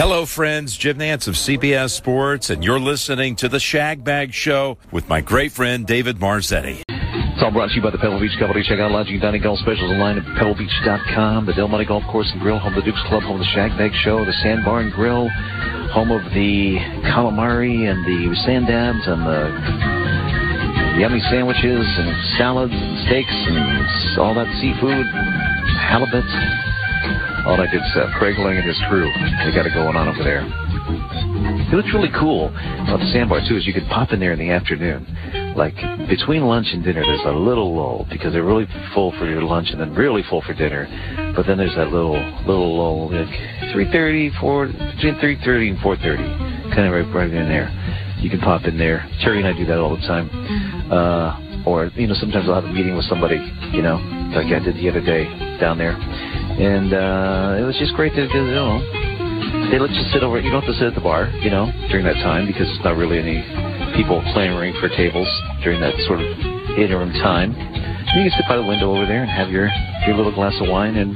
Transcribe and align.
Hello, 0.00 0.24
friends. 0.24 0.80
Jim 0.80 0.96
Nantz 0.96 1.28
of 1.28 1.34
CBS 1.34 1.90
Sports, 1.90 2.48
and 2.48 2.64
you're 2.64 2.80
listening 2.80 3.36
to 3.36 3.50
the 3.50 3.60
Shag 3.60 4.02
Bag 4.02 4.32
Show 4.32 4.78
with 4.90 5.06
my 5.10 5.20
great 5.20 5.52
friend 5.52 5.86
David 5.86 6.16
Marzetti. 6.16 6.80
It's 6.88 7.42
all 7.44 7.52
brought 7.52 7.68
to 7.68 7.74
you 7.76 7.82
by 7.82 7.90
the 7.90 7.98
Pebble 7.98 8.18
Beach 8.18 8.32
Company. 8.38 8.64
Check 8.64 8.80
out 8.80 8.92
lodging, 8.92 9.20
dining, 9.20 9.42
golf 9.42 9.58
specials 9.58 9.92
online 9.92 10.16
at 10.16 10.24
pebblebeach.com. 10.40 11.44
The 11.44 11.52
Del 11.52 11.68
Monte 11.68 11.84
Golf 11.84 12.02
Course 12.08 12.32
and 12.32 12.40
Grill, 12.40 12.58
home 12.58 12.72
of 12.72 12.82
the 12.82 12.90
Dukes 12.90 13.02
Club, 13.12 13.24
home 13.24 13.36
of 13.36 13.44
the 13.44 13.52
Shag 13.52 13.76
Bag 13.76 13.92
Show, 14.00 14.24
the 14.24 14.32
Sandbar 14.40 14.80
and 14.80 14.90
Grill, 14.90 15.28
home 15.92 16.10
of 16.10 16.24
the 16.32 16.80
calamari 17.12 17.84
and 17.84 18.00
the 18.00 18.34
sand 18.40 18.68
dabs 18.72 19.04
and 19.04 19.20
the 19.20 19.52
yummy 20.96 21.20
sandwiches 21.28 21.84
and 22.00 22.08
salads 22.40 22.72
and 22.72 23.04
steaks 23.04 23.36
and 23.36 24.16
all 24.16 24.32
that 24.32 24.48
seafood, 24.64 25.04
halibut, 25.76 26.24
all 27.46 27.56
that 27.56 27.70
good 27.70 27.84
stuff. 27.92 28.10
Craig 28.18 28.38
Lang 28.38 28.56
and 28.56 28.66
his 28.66 28.78
crew, 28.88 29.08
they 29.44 29.54
got 29.54 29.66
it 29.66 29.74
going 29.74 29.96
on 29.96 30.08
over 30.08 30.22
there. 30.22 30.44
It 31.70 31.74
looks 31.74 31.92
really 31.94 32.10
cool 32.18 32.48
about 32.48 32.98
the 32.98 33.10
sandbar 33.12 33.40
too 33.46 33.56
is 33.56 33.66
you 33.66 33.72
could 33.72 33.86
pop 33.86 34.12
in 34.12 34.18
there 34.18 34.32
in 34.32 34.38
the 34.38 34.50
afternoon. 34.50 35.06
Like 35.56 35.74
between 36.08 36.42
lunch 36.42 36.66
and 36.72 36.82
dinner 36.82 37.02
there's 37.04 37.24
a 37.26 37.30
little 37.30 37.74
lull 37.74 38.06
because 38.10 38.32
they're 38.32 38.44
really 38.44 38.66
full 38.92 39.12
for 39.12 39.26
your 39.26 39.42
lunch 39.42 39.70
and 39.70 39.80
then 39.80 39.94
really 39.94 40.22
full 40.28 40.42
for 40.42 40.52
dinner. 40.52 40.88
But 41.36 41.46
then 41.46 41.58
there's 41.58 41.74
that 41.76 41.92
little 41.92 42.18
little 42.46 42.76
lull 42.76 43.10
like 43.10 43.30
3:30, 43.72 44.40
4 44.40 44.66
between 44.66 45.14
3:30 45.16 45.70
and 45.70 45.78
4:30, 45.78 46.74
kind 46.74 46.86
of 46.86 46.92
right, 46.92 47.14
right 47.14 47.30
in 47.30 47.48
there. 47.48 47.70
You 48.18 48.30
can 48.30 48.40
pop 48.40 48.64
in 48.64 48.76
there. 48.76 49.08
Terry 49.22 49.38
and 49.38 49.46
I 49.46 49.52
do 49.56 49.64
that 49.66 49.78
all 49.78 49.96
the 49.96 50.06
time. 50.06 50.28
Uh, 50.90 51.49
or 51.66 51.90
you 51.94 52.06
know 52.06 52.14
sometimes 52.14 52.48
I'll 52.48 52.60
have 52.60 52.64
a 52.64 52.72
meeting 52.72 52.96
with 52.96 53.06
somebody, 53.06 53.36
you 53.72 53.82
know, 53.82 53.96
like 54.34 54.52
I 54.52 54.58
did 54.58 54.76
the 54.76 54.88
other 54.88 55.00
day 55.00 55.24
down 55.60 55.78
there, 55.78 55.92
and 55.92 56.92
uh, 56.92 57.60
it 57.60 57.64
was 57.64 57.76
just 57.78 57.94
great 57.94 58.14
to, 58.14 58.22
you 58.22 58.54
know 58.54 58.80
they 59.70 59.78
let 59.78 59.90
you 59.90 60.04
sit 60.12 60.22
over. 60.22 60.40
You 60.40 60.50
don't 60.50 60.62
have 60.62 60.70
to 60.70 60.78
sit 60.78 60.88
at 60.88 60.94
the 60.94 61.00
bar, 61.00 61.28
you 61.40 61.50
know, 61.50 61.70
during 61.90 62.04
that 62.04 62.18
time 62.22 62.46
because 62.46 62.68
it's 62.68 62.84
not 62.84 62.96
really 62.96 63.18
any 63.18 63.42
people 63.96 64.22
clamoring 64.32 64.74
for 64.80 64.88
tables 64.88 65.28
during 65.62 65.80
that 65.80 65.94
sort 66.06 66.20
of 66.20 66.26
interim 66.78 67.12
time. 67.22 67.54
You 67.54 68.26
can 68.26 68.32
sit 68.34 68.46
by 68.48 68.56
the 68.56 68.66
window 68.66 68.90
over 68.90 69.06
there 69.06 69.22
and 69.22 69.30
have 69.30 69.50
your 69.50 69.70
your 70.06 70.16
little 70.16 70.34
glass 70.34 70.54
of 70.60 70.68
wine 70.68 70.96
and 70.96 71.14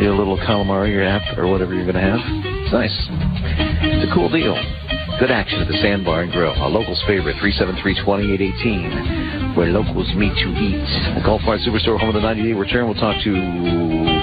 your 0.00 0.14
little 0.14 0.38
calamari, 0.38 0.92
your 0.92 1.04
app, 1.04 1.36
or 1.38 1.50
whatever 1.50 1.74
you're 1.74 1.86
going 1.86 1.98
to 1.98 2.06
have. 2.06 2.20
It's 2.22 2.72
nice. 2.72 2.96
It's 3.82 4.10
a 4.10 4.14
cool 4.14 4.30
deal. 4.30 4.54
Good 5.20 5.30
action 5.30 5.60
at 5.60 5.68
the 5.68 5.76
Sandbar 5.84 6.24
and 6.24 6.32
Grill, 6.32 6.56
a 6.56 6.64
local's 6.64 7.04
favorite, 7.06 7.36
373-2818, 7.44 9.52
where 9.54 9.68
locals 9.68 10.08
meet 10.16 10.32
to 10.32 10.48
eat. 10.56 10.80
The 11.12 11.20
Golf 11.20 11.44
Mart 11.44 11.60
Superstore, 11.60 12.00
home 12.00 12.08
of 12.08 12.16
the 12.16 12.24
90-day 12.24 12.56
return. 12.56 12.88
We'll 12.88 12.96
talk 12.96 13.20
to 13.28 13.32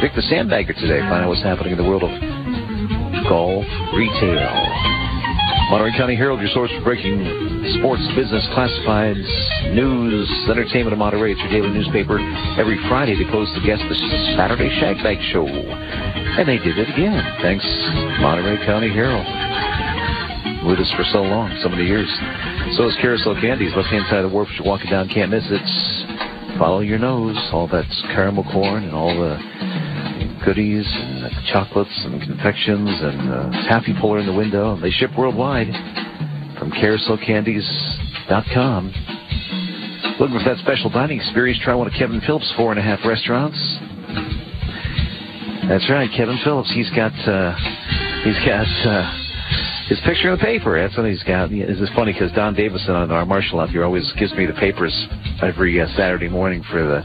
Vic 0.02 0.18
the 0.18 0.26
Sandbagger 0.26 0.74
today, 0.74 0.98
find 1.06 1.22
out 1.22 1.30
what's 1.30 1.46
happening 1.46 1.74
in 1.74 1.78
the 1.78 1.86
world 1.86 2.02
of 2.02 2.10
golf 3.30 3.62
retail. 3.94 4.50
Monterey 5.70 5.94
County 5.94 6.18
Herald, 6.18 6.42
your 6.42 6.50
source 6.50 6.74
for 6.74 6.82
breaking 6.82 7.22
sports, 7.78 8.02
business, 8.18 8.42
classifieds, 8.58 9.22
news, 9.78 10.26
entertainment 10.50 10.94
of 10.94 10.98
Monterey. 10.98 11.38
It's 11.38 11.42
your 11.46 11.62
daily 11.62 11.78
newspaper 11.78 12.18
every 12.58 12.82
Friday 12.90 13.14
to 13.14 13.26
close 13.30 13.46
the 13.54 13.62
guest 13.62 13.86
the 13.86 13.94
Saturday 14.34 14.74
Shag 14.82 14.98
Bag 15.06 15.22
Show. 15.30 15.46
And 15.46 16.50
they 16.50 16.58
did 16.58 16.74
it 16.74 16.90
again. 16.90 17.22
Thanks, 17.46 17.70
Monterey 18.18 18.58
County 18.66 18.90
Herald. 18.90 19.30
With 20.66 20.80
us 20.80 20.92
for 20.98 21.04
so 21.14 21.22
long, 21.22 21.56
so 21.62 21.70
many 21.70 21.86
years. 21.86 22.10
So 22.76 22.90
is 22.90 22.98
Carousel 23.00 23.40
Candies, 23.40 23.72
left 23.76 23.90
hand 23.90 24.06
side 24.10 24.26
of 24.26 24.32
the 24.32 24.36
wharf. 24.36 24.50
You're 24.58 24.66
walking 24.66 24.90
down, 24.90 25.08
can't 25.08 25.30
miss 25.32 25.46
it. 25.48 25.62
Follow 26.58 26.80
your 26.80 26.98
nose. 26.98 27.38
All 27.54 27.68
that 27.70 27.86
caramel 28.12 28.44
corn 28.52 28.84
and 28.84 28.94
all 28.94 29.14
the 29.14 29.38
goodies 30.44 30.86
and 30.88 31.26
uh, 31.26 31.30
chocolates 31.52 31.94
and 32.06 32.20
confections 32.22 32.90
and 32.90 33.30
uh, 33.30 33.52
taffy 33.70 33.94
puller 34.02 34.18
in 34.20 34.26
the 34.26 34.34
window. 34.34 34.76
They 34.80 34.90
ship 34.92 35.12
worldwide 35.18 35.68
from 36.58 36.72
carouselcandies.com. 36.72 38.94
Looking 40.20 40.40
for 40.40 40.46
that 40.50 40.58
special 40.60 40.90
dining 40.90 41.20
experience? 41.20 41.60
Try 41.64 41.76
one 41.76 41.88
of 41.88 41.94
Kevin 41.94 42.22
Phillips' 42.26 42.52
four 42.58 42.72
and 42.72 42.80
a 42.80 42.84
half 42.84 43.06
restaurants. 43.06 43.58
That's 45.70 45.88
right, 45.90 46.10
Kevin 46.16 46.40
Phillips. 46.44 46.72
He's 46.74 46.90
got 46.92 47.12
uh, 47.28 47.54
he's 48.24 48.40
got 48.48 48.68
uh, 48.88 49.27
his 49.88 50.00
picture 50.02 50.32
in 50.32 50.38
the 50.38 50.44
paper. 50.44 50.80
That's 50.80 50.98
what 50.98 51.10
he's 51.10 51.24
got. 51.24 51.50
This 51.50 51.80
is 51.80 51.90
funny 51.96 52.12
because 52.12 52.32
Don 52.34 52.54
Davison 52.54 52.94
on 52.94 53.12
our 53.12 53.26
marshal 53.26 53.60
out 53.60 53.70
here 53.70 53.86
always 53.86 54.12
gives 54.20 54.34
me 54.34 54.46
the 54.46 54.54
papers 54.54 54.94
every 55.42 55.80
uh, 55.80 55.88
Saturday 55.96 56.28
morning 56.28 56.62
for 56.70 56.84
the, 56.84 57.02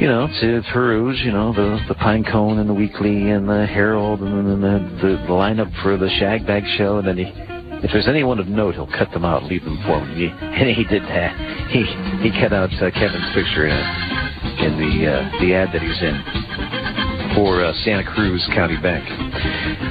you 0.00 0.08
know, 0.08 0.26
to 0.40 0.62
peruse, 0.72 1.20
you 1.24 1.30
know, 1.30 1.52
the 1.52 1.78
the 1.88 1.94
Pine 1.94 2.24
Cone 2.24 2.58
and 2.58 2.68
the 2.68 2.74
Weekly 2.74 3.30
and 3.30 3.48
the 3.48 3.64
Herald 3.66 4.20
and 4.20 4.46
then 4.46 4.60
the, 4.60 4.78
the, 5.02 5.08
the 5.22 5.32
lineup 5.32 5.70
for 5.82 5.96
the 5.96 6.08
Shag 6.18 6.46
Bag 6.46 6.64
Show. 6.76 6.98
And 6.98 7.06
then 7.06 7.18
he, 7.18 7.24
if 7.84 7.90
there's 7.92 8.08
anyone 8.08 8.40
of 8.40 8.48
note, 8.48 8.74
he'll 8.74 8.90
cut 8.90 9.10
them 9.12 9.24
out, 9.24 9.44
leave 9.44 9.64
them 9.64 9.78
for 9.86 10.04
me. 10.04 10.34
And 10.60 10.68
he 10.68 10.84
did 10.84 11.02
that. 11.04 11.32
He 11.70 11.84
he 12.20 12.30
cut 12.40 12.52
out 12.52 12.70
uh, 12.82 12.90
Kevin's 12.90 13.32
picture 13.32 13.66
in 13.66 13.78
in 14.58 14.76
the 14.76 15.06
uh, 15.06 15.40
the 15.40 15.54
ad 15.54 15.72
that 15.72 15.80
he's 15.80 16.02
in 16.02 16.49
for 17.34 17.64
uh, 17.64 17.72
Santa 17.84 18.04
Cruz 18.04 18.46
County 18.54 18.76
Bank. 18.80 19.04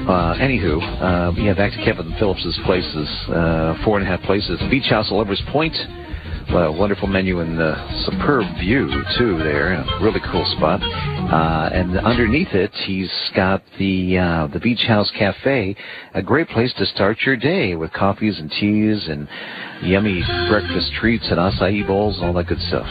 Uh, 0.07 0.35
anywho, 0.39 0.81
uh, 1.01 1.31
yeah, 1.39 1.53
back 1.53 1.71
to 1.71 1.83
Kevin 1.83 2.13
Phillips's 2.19 2.59
places, 2.65 3.07
uh, 3.29 3.75
four 3.83 3.99
and 3.99 4.07
a 4.07 4.09
half 4.09 4.21
places. 4.23 4.59
Beach 4.69 4.89
House 4.89 5.11
Lovers 5.11 5.41
Point. 5.51 5.75
Uh, 6.49 6.71
wonderful 6.71 7.07
menu 7.07 7.41
and 7.41 7.59
the 7.59 7.75
superb 8.05 8.43
view 8.57 8.89
too 9.19 9.37
there. 9.37 9.73
A 9.73 10.01
really 10.01 10.19
cool 10.31 10.43
spot. 10.57 10.81
Uh, 10.81 11.69
and 11.71 11.95
underneath 11.99 12.47
it, 12.53 12.73
he's 12.87 13.11
got 13.35 13.61
the 13.77 14.17
uh, 14.17 14.47
the 14.47 14.59
Beach 14.59 14.81
House 14.87 15.11
Cafe, 15.11 15.75
a 16.15 16.23
great 16.23 16.49
place 16.49 16.73
to 16.79 16.87
start 16.87 17.19
your 17.23 17.37
day 17.37 17.75
with 17.75 17.93
coffees 17.93 18.39
and 18.39 18.49
teas 18.49 19.07
and 19.07 19.27
yummy 19.83 20.23
breakfast 20.49 20.91
treats 20.99 21.25
and 21.29 21.37
acai 21.37 21.85
bowls 21.85 22.17
and 22.17 22.25
all 22.25 22.33
that 22.33 22.47
good 22.47 22.61
stuff. 22.61 22.87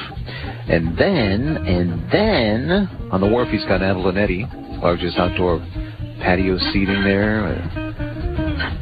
And 0.68 0.96
then, 0.96 1.56
and 1.66 2.12
then 2.12 2.70
on 3.10 3.20
the 3.20 3.26
wharf, 3.26 3.48
he's 3.48 3.64
got 3.64 3.80
Abalonetti, 3.80 4.80
largest 4.80 5.18
outdoor 5.18 5.58
patio 6.20 6.58
seating 6.72 7.02
there. 7.02 7.44
Uh, 7.44 7.88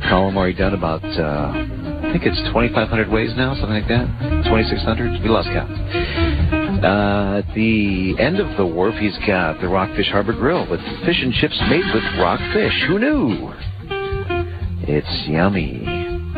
calamari 0.07 0.57
done 0.57 0.75
about. 0.75 1.03
Uh, 1.03 1.86
think 2.19 2.33
it's 2.33 2.41
2,500 2.49 3.11
ways 3.11 3.31
now, 3.37 3.53
something 3.55 3.77
like 3.77 3.89
that. 3.89 4.09
2,600? 4.49 5.23
We 5.23 5.29
lost 5.29 5.49
count. 5.53 5.69
Uh, 6.81 7.43
at 7.45 7.55
the 7.55 8.17
end 8.19 8.41
of 8.41 8.57
the 8.57 8.65
wharf, 8.65 8.95
he's 8.97 9.17
got 9.27 9.61
the 9.61 9.69
Rockfish 9.69 10.09
Harbor 10.09 10.33
Grill 10.33 10.69
with 10.71 10.81
fish 11.05 11.21
and 11.21 11.33
chips 11.35 11.61
made 11.69 11.85
with 11.93 12.05
rockfish. 12.19 12.73
Who 12.89 12.99
knew? 12.99 13.53
It's 14.89 15.29
yummy. 15.29 15.85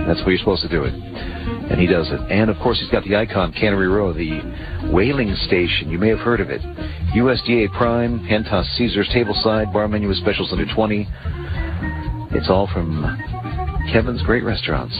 That's 0.06 0.18
where 0.20 0.30
you're 0.30 0.38
supposed 0.38 0.62
to 0.62 0.68
do 0.68 0.82
it. 0.82 0.94
And 0.94 1.78
he 1.78 1.86
does 1.86 2.08
it. 2.10 2.20
And 2.32 2.50
of 2.50 2.56
course, 2.58 2.80
he's 2.80 2.90
got 2.90 3.04
the 3.04 3.14
icon, 3.14 3.52
Cannery 3.52 3.88
Row, 3.88 4.12
the 4.12 4.90
whaling 4.90 5.34
station. 5.46 5.90
You 5.90 5.98
may 5.98 6.08
have 6.08 6.20
heard 6.20 6.40
of 6.40 6.50
it. 6.50 6.62
USDA 7.14 7.70
Prime, 7.76 8.18
Hentas 8.26 8.66
Caesars 8.76 9.08
Tableside, 9.14 9.72
bar 9.72 9.86
menu 9.86 10.08
with 10.08 10.16
specials 10.18 10.50
under 10.50 10.66
20. 10.74 11.06
It's 12.32 12.48
all 12.48 12.68
from 12.72 13.37
Kevin's 13.92 14.22
Great 14.22 14.44
Restaurants. 14.44 14.94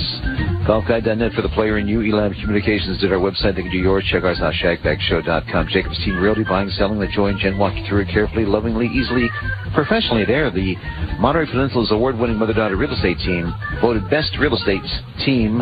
GolfGuide.net 0.67 1.33
for 1.33 1.43
the 1.43 1.49
player 1.51 1.77
and 1.77 1.89
you. 1.89 2.03
Elam 2.03 2.35
Communications 2.35 3.01
did 3.01 3.13
our 3.13 3.19
website. 3.19 3.57
They 3.57 3.63
can 3.63 3.71
do 3.71 3.79
yours. 3.79 4.05
Check 4.11 4.25
ours 4.25 4.41
out, 4.41 4.55
shagbagshow.com. 4.55 5.69
Jacob's 5.71 5.99
Team 6.05 6.19
Realty, 6.19 6.45
buying, 6.45 6.71
selling. 6.71 6.99
Let 6.99 7.11
Joy 7.11 7.29
and 7.29 7.39
Jen 7.39 7.59
walk 7.59 7.75
you 7.75 7.87
through 7.89 8.03
it 8.03 8.09
carefully, 8.09 8.45
lovingly, 8.45 8.87
easily, 8.87 9.29
professionally 9.75 10.25
there. 10.25 10.51
The 10.51 10.75
Monterey 11.19 11.47
Peninsula's 11.47 11.93
award-winning 11.93 12.37
mother-daughter 12.37 12.77
real 12.77 12.93
estate 12.93 13.19
team 13.19 13.55
voted 13.81 14.09
best 14.11 14.37
real 14.39 14.57
estate 14.57 14.83
team 15.25 15.61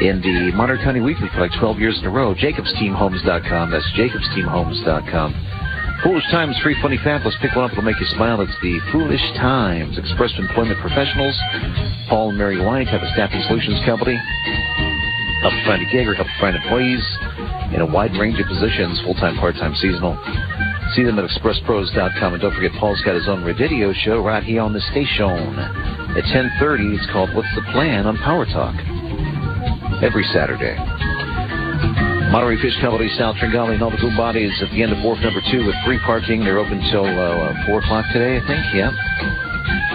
in 0.00 0.20
the 0.20 0.52
Monterey 0.54 0.82
County 0.82 1.00
Weekly 1.00 1.28
for 1.34 1.40
like 1.40 1.52
12 1.58 1.78
years 1.78 1.98
in 1.98 2.06
a 2.06 2.10
row. 2.10 2.34
JacobsTeamHomes.com. 2.34 3.70
That's 3.70 3.90
JacobsTeamHomes.com. 3.96 5.53
Foolish 6.04 6.28
Times, 6.30 6.54
free, 6.62 6.76
funny, 6.82 6.98
fabulous. 7.02 7.34
Pick 7.40 7.56
one 7.56 7.64
up, 7.64 7.72
it'll 7.72 7.82
make 7.82 7.98
you 7.98 8.04
smile. 8.12 8.42
It's 8.42 8.52
the 8.60 8.78
Foolish 8.92 9.24
Times. 9.40 9.96
Express 9.96 10.32
Employment 10.36 10.78
Professionals. 10.80 11.34
Paul 12.10 12.28
and 12.28 12.36
Mary 12.36 12.60
White 12.60 12.88
have 12.88 13.00
a 13.00 13.10
staffing 13.14 13.40
solutions 13.48 13.80
company. 13.86 14.20
Help 15.40 15.54
find 15.64 15.80
a 15.80 15.88
gig 15.90 16.06
or 16.06 16.12
help 16.12 16.28
find 16.38 16.56
employees 16.56 17.00
in 17.72 17.80
a 17.80 17.86
wide 17.86 18.12
range 18.20 18.38
of 18.38 18.46
positions, 18.46 19.00
full-time, 19.00 19.36
part-time, 19.40 19.74
seasonal. 19.76 20.12
See 20.92 21.04
them 21.04 21.18
at 21.18 21.24
expresspros.com. 21.24 22.34
And 22.34 22.42
don't 22.42 22.54
forget, 22.54 22.72
Paul's 22.78 23.00
got 23.00 23.14
his 23.14 23.26
own 23.26 23.42
radio 23.42 23.94
show 24.04 24.20
right 24.20 24.44
here 24.44 24.60
on 24.60 24.74
the 24.74 24.84
station. 24.92 25.56
At 26.20 26.24
10.30, 26.28 27.00
it's 27.00 27.08
called 27.12 27.34
What's 27.34 27.48
the 27.56 27.64
Plan 27.72 28.06
on 28.06 28.18
Power 28.18 28.44
Talk. 28.44 28.76
Every 30.04 30.24
Saturday. 30.36 30.76
Monterey 32.34 32.58
Fish 32.60 32.74
Company, 32.82 33.06
Sal 33.14 33.30
Tringali, 33.34 33.78
Nova 33.78 33.96
Bodies 34.16 34.50
at 34.60 34.68
the 34.74 34.82
end 34.82 34.90
of 34.90 34.98
wharf 35.04 35.20
number 35.22 35.38
two 35.52 35.64
with 35.64 35.76
free 35.86 36.00
parking. 36.04 36.42
They're 36.42 36.58
open 36.58 36.82
till 36.90 37.06
uh, 37.06 37.64
4 37.64 37.78
o'clock 37.78 38.04
today, 38.12 38.34
I 38.34 38.42
think. 38.42 38.58
Yeah. 38.74 38.90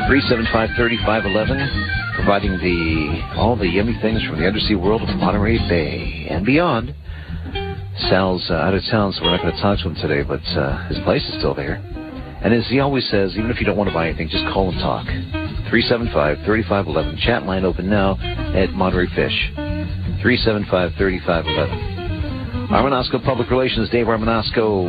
375-3511, 0.08 2.16
providing 2.16 2.56
the 2.64 3.36
all 3.36 3.58
the 3.58 3.68
yummy 3.68 4.00
things 4.02 4.24
from 4.24 4.40
the 4.40 4.48
undersea 4.48 4.76
world 4.76 5.02
of 5.02 5.10
Monterey 5.18 5.58
Bay 5.68 6.28
and 6.30 6.46
beyond. 6.46 6.96
Sal's 8.08 8.50
uh, 8.50 8.54
out 8.54 8.74
of 8.74 8.84
town, 8.90 9.12
so 9.12 9.22
we're 9.22 9.32
not 9.32 9.42
going 9.42 9.54
to 9.54 9.62
talk 9.62 9.78
to 9.80 9.90
him 9.90 9.96
today, 9.96 10.24
but 10.24 10.40
uh, 10.56 10.88
his 10.88 10.98
place 11.00 11.28
is 11.28 11.36
still 11.40 11.54
there. 11.54 11.84
And 12.42 12.54
as 12.54 12.66
he 12.70 12.80
always 12.80 13.04
says, 13.12 13.36
even 13.36 13.52
if 13.52 13.60
you 13.60 13.66
don't 13.66 13.76
want 13.76 13.90
to 13.90 13.94
buy 13.94 14.08
anything, 14.08 14.30
just 14.30 14.46
call 14.54 14.72
and 14.72 14.80
talk. 14.80 15.06
375-3511. 15.68 17.20
Chat 17.20 17.44
line 17.44 17.66
open 17.66 17.90
now 17.90 18.18
at 18.56 18.72
Monterey 18.72 19.08
Fish. 19.14 19.52
375-3511. 20.24 21.89
Mm-hmm. 22.70 22.86
Armanasco 22.86 23.18
Public 23.26 23.50
Relations, 23.50 23.90
Dave 23.90 24.06
Armanasco. 24.06 24.86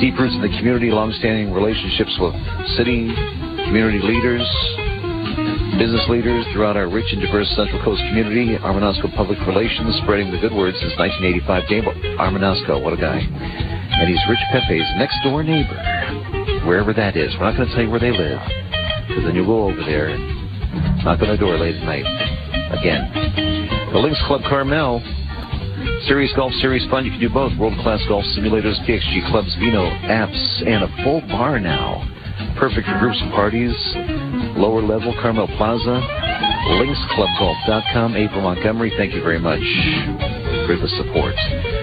Deep 0.00 0.16
roots 0.16 0.32
in 0.34 0.40
the 0.40 0.48
community, 0.56 0.88
long-standing 0.90 1.52
relationships 1.52 2.16
with 2.16 2.32
city, 2.72 3.12
community 3.68 4.00
leaders, 4.00 4.40
business 5.76 6.00
leaders 6.08 6.40
throughout 6.52 6.72
our 6.76 6.88
rich 6.88 7.04
and 7.12 7.20
diverse 7.20 7.52
Central 7.52 7.84
Coast 7.84 8.00
community. 8.08 8.56
Armanasco 8.64 9.12
Public 9.14 9.36
Relations, 9.44 9.92
spreading 10.02 10.32
the 10.32 10.40
good 10.40 10.56
word 10.56 10.72
since 10.80 10.96
1985. 10.96 11.68
Dave 11.68 11.84
Armanasco, 12.16 12.80
what 12.80 12.96
a 12.96 13.00
guy. 13.00 13.20
And 13.20 14.08
he's 14.08 14.24
Rich 14.24 14.40
Pepe's 14.56 14.88
next 14.96 15.20
door 15.22 15.44
neighbor, 15.44 15.76
wherever 16.64 16.96
that 16.96 17.12
is. 17.12 17.28
We're 17.36 17.52
not 17.52 17.60
going 17.60 17.68
to 17.68 17.74
tell 17.76 17.84
you 17.84 17.92
where 17.92 18.00
they 18.00 18.10
live, 18.10 18.40
because 19.04 19.28
then 19.28 19.36
you'll 19.36 19.44
go 19.44 19.68
over 19.68 19.84
there 19.84 20.08
and 20.08 21.04
knock 21.04 21.20
on 21.20 21.28
the 21.28 21.36
door 21.36 21.60
late 21.60 21.76
at 21.76 21.84
night. 21.84 22.08
Again. 22.72 23.04
The 23.92 24.00
Links 24.00 24.20
Club 24.26 24.40
Carmel. 24.48 25.04
Serious 26.06 26.32
Golf 26.34 26.52
Series 26.54 26.88
Fun. 26.90 27.04
You 27.04 27.10
can 27.10 27.20
do 27.20 27.30
both. 27.30 27.56
World 27.58 27.78
class 27.82 28.00
golf 28.08 28.24
simulators, 28.36 28.78
PXG 28.86 29.30
clubs, 29.30 29.54
Vino 29.56 29.84
apps, 30.06 30.66
and 30.66 30.84
a 30.84 31.04
full 31.04 31.20
bar 31.28 31.58
now. 31.58 32.08
Perfect 32.58 32.86
for 32.86 32.98
groups 32.98 33.18
and 33.20 33.32
parties. 33.32 33.74
Lower 34.56 34.82
level, 34.82 35.14
Carmel 35.20 35.46
Plaza. 35.56 36.00
LinksClubGolf.com. 36.78 38.16
April 38.16 38.42
Montgomery, 38.42 38.92
thank 38.96 39.14
you 39.14 39.22
very 39.22 39.38
much 39.38 39.62
for 40.66 40.76
the 40.76 40.88
support. 40.96 41.34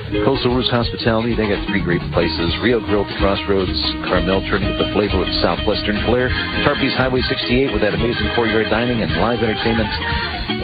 Coastal 0.09 0.55
Roots 0.55 0.69
Hospitality, 0.73 1.37
they 1.37 1.45
got 1.45 1.61
three 1.69 1.85
great 1.85 2.01
places. 2.11 2.49
Rio 2.65 2.81
Grill 2.81 3.05
at 3.05 3.13
Crossroads, 3.21 3.77
Carmel 4.09 4.41
turning 4.49 4.73
with 4.73 4.81
the 4.81 4.89
flavor 4.97 5.21
with 5.21 5.29
Southwestern 5.37 6.01
flair. 6.09 6.29
Tarpy's 6.65 6.97
Highway 6.97 7.21
68 7.21 7.73
with 7.73 7.81
that 7.85 7.93
amazing 7.93 8.29
four-yard 8.33 8.73
dining 8.73 9.01
and 9.05 9.11
live 9.21 9.37
entertainment. 9.37 9.89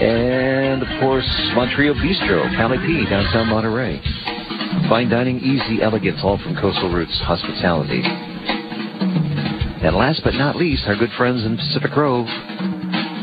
And, 0.01 0.81
of 0.81 0.89
course, 0.99 1.29
Montrio 1.53 1.93
Bistro, 1.93 2.49
Cali 2.57 2.77
P, 2.81 3.05
downtown 3.05 3.47
Monterey. 3.47 4.01
Fine 4.89 5.09
dining, 5.09 5.37
easy 5.39 5.81
elegance, 5.81 6.19
all 6.23 6.37
from 6.41 6.55
Coastal 6.57 6.91
Roots 6.91 7.19
Hospitality. 7.21 8.01
And 9.85 9.95
last 9.95 10.21
but 10.23 10.33
not 10.33 10.55
least, 10.55 10.83
our 10.87 10.95
good 10.95 11.11
friends 11.17 11.45
in 11.45 11.55
Pacific 11.57 11.91
Grove, 11.91 12.25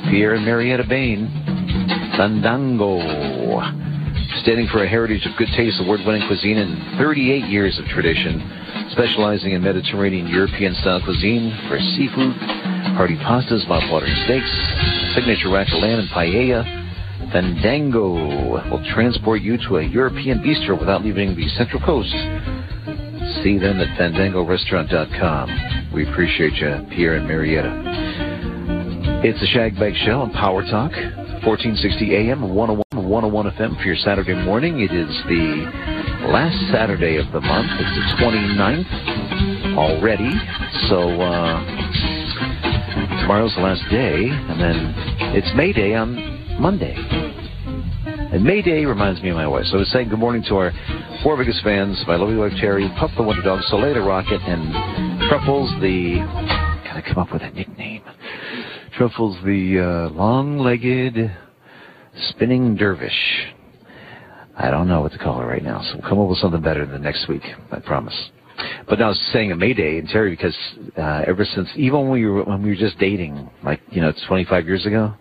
Pierre 0.09 0.35
and 0.35 0.45
Marietta 0.45 0.85
Bain, 0.89 1.27
Fandango. 2.17 3.92
Standing 4.43 4.67
for 4.73 4.83
a 4.83 4.89
heritage 4.89 5.25
of 5.25 5.37
good 5.39 5.49
taste, 5.55 5.81
award-winning 5.81 6.27
cuisine, 6.27 6.59
and 6.59 6.99
38 6.99 7.45
years 7.47 7.79
of 7.79 7.85
tradition, 7.87 8.43
specializing 8.91 9.53
in 9.53 9.63
Mediterranean 9.63 10.27
European-style 10.27 11.01
cuisine 11.05 11.57
for 11.69 11.79
seafood, 11.95 12.35
hearty 12.99 13.15
pastas, 13.23 13.63
mouth-watering 13.69 14.17
steaks, 14.27 14.51
signature 15.15 15.49
lamb 15.49 16.01
and 16.01 16.09
paella. 16.11 16.67
Fandango 17.31 18.11
will 18.69 18.85
transport 18.93 19.43
you 19.43 19.57
to 19.69 19.77
a 19.77 19.83
European 19.85 20.41
bistro 20.41 20.77
without 20.79 21.05
leaving 21.05 21.37
the 21.37 21.47
Central 21.51 21.81
Coast. 21.81 22.11
See 23.45 23.59
them 23.59 23.79
at 23.79 23.97
FandangoRestaurant.com. 23.97 25.93
We 25.95 26.11
appreciate 26.11 26.55
you, 26.55 26.85
Pierre 26.91 27.15
and 27.15 27.29
Marietta. 27.29 27.81
It's 29.23 29.41
a 29.41 29.47
Shag 29.47 29.79
Bag 29.79 29.95
Show 30.05 30.21
on 30.23 30.33
Power 30.33 30.63
Talk, 30.65 30.91
1460 31.43 32.31
AM, 32.31 32.55
101, 32.55 32.87
101 32.95 33.51
FM 33.51 33.77
for 33.77 33.83
your 33.83 33.97
Saturday 33.97 34.35
morning. 34.47 34.79
It 34.79 34.95
is 34.95 35.11
the 35.27 35.67
last 36.31 36.55
Saturday 36.71 37.17
of 37.19 37.27
the 37.33 37.41
month. 37.41 37.67
It's 37.83 38.15
the 38.15 38.23
29th 38.23 39.75
already. 39.75 40.31
So, 40.87 41.19
uh, 41.19 41.59
tomorrow's 43.27 43.53
the 43.57 43.63
last 43.63 43.83
day, 43.91 44.31
and 44.31 44.61
then 44.61 44.95
it's 45.35 45.51
May 45.57 45.73
Day 45.73 45.95
on 45.95 46.15
Monday. 46.63 46.95
And 46.95 48.45
May 48.45 48.63
Day 48.63 48.85
reminds 48.85 49.21
me 49.21 49.31
of 49.31 49.37
my 49.37 49.49
wife. 49.49 49.67
So 49.67 49.77
I 49.77 49.81
was 49.81 49.91
saying 49.91 50.11
good 50.11 50.21
morning 50.21 50.45
to 50.47 50.55
our 50.55 50.71
four 51.25 51.37
biggest 51.37 51.65
fans, 51.65 52.01
my 52.07 52.15
lovely 52.15 52.37
wife 52.37 52.53
Terry, 52.61 52.89
Puff 53.01 53.11
the 53.17 53.25
Wonder 53.25 53.43
Dog, 53.43 53.63
Soleil 53.67 53.95
the 53.95 54.01
Rocket, 54.01 54.41
and 54.47 55.29
Truffles 55.29 55.75
the... 55.81 56.23
Gotta 56.87 57.03
come 57.03 57.19
up 57.19 57.33
with 57.33 57.43
a 57.43 57.51
nickname. 57.51 58.02
Truffles 59.03 59.37
the 59.45 59.81
uh, 59.81 60.15
long-legged 60.15 61.37
spinning 62.29 62.77
dervish. 62.77 63.49
I 64.57 64.71
don't 64.71 64.87
know 64.87 65.01
what 65.01 65.11
to 65.11 65.19
call 65.19 65.41
her 65.41 65.47
right 65.49 65.65
now, 65.65 65.83
so 65.83 65.99
we'll 65.99 66.09
come 66.09 66.21
up 66.21 66.29
with 66.29 66.39
something 66.39 66.63
better 66.63 66.87
than 66.87 67.03
next 67.03 67.27
week, 67.27 67.43
I 67.73 67.81
promise. 67.81 68.15
But 68.89 69.03
I 69.03 69.09
was 69.09 69.21
saying 69.33 69.51
a 69.51 69.57
Mayday 69.57 69.99
and 69.99 70.09
Terry 70.09 70.31
because 70.31 70.57
uh, 70.97 71.25
ever 71.27 71.45
since, 71.45 71.69
even 71.75 72.03
when 72.03 72.11
we 72.11 72.27
were 72.27 72.45
when 72.45 72.63
we 72.63 72.69
were 72.69 72.77
just 72.77 72.97
dating, 73.01 73.51
like 73.65 73.81
you 73.91 74.01
know, 74.01 74.09
it's 74.09 74.25
25 74.29 74.69
years 74.69 74.87
ago, 74.87 75.13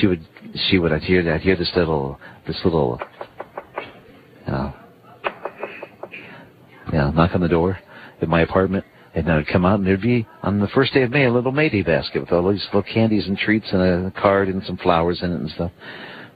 she 0.00 0.08
would 0.08 0.26
she 0.68 0.80
would 0.80 0.92
I'd 0.92 1.02
hear 1.02 1.32
I'd 1.32 1.40
hear 1.40 1.54
this 1.54 1.70
little 1.76 2.18
this 2.48 2.60
little 2.64 3.00
you 4.44 4.52
know, 4.52 4.74
you 6.86 6.98
know 6.98 7.10
knock 7.12 7.30
on 7.32 7.40
the 7.40 7.48
door 7.48 7.78
at 8.20 8.28
my 8.28 8.40
apartment, 8.40 8.84
and 9.14 9.26
then 9.26 9.36
I'd 9.36 9.46
come 9.46 9.64
out 9.64 9.78
and 9.78 9.86
there'd 9.86 10.00
be 10.00 10.26
on 10.42 10.58
the 10.58 10.68
first 10.68 10.92
day 10.92 11.02
of 11.02 11.10
May 11.10 11.26
a 11.26 11.32
little 11.32 11.52
May 11.52 11.68
Day 11.68 11.82
basket 11.82 12.20
with 12.20 12.32
all 12.32 12.50
these 12.50 12.64
little 12.66 12.82
candies 12.82 13.26
and 13.26 13.38
treats 13.38 13.66
and 13.72 14.06
a 14.06 14.12
card 14.20 14.48
and 14.48 14.62
some 14.64 14.76
flowers 14.76 15.22
in 15.22 15.32
it 15.32 15.40
and 15.40 15.50
stuff 15.50 15.70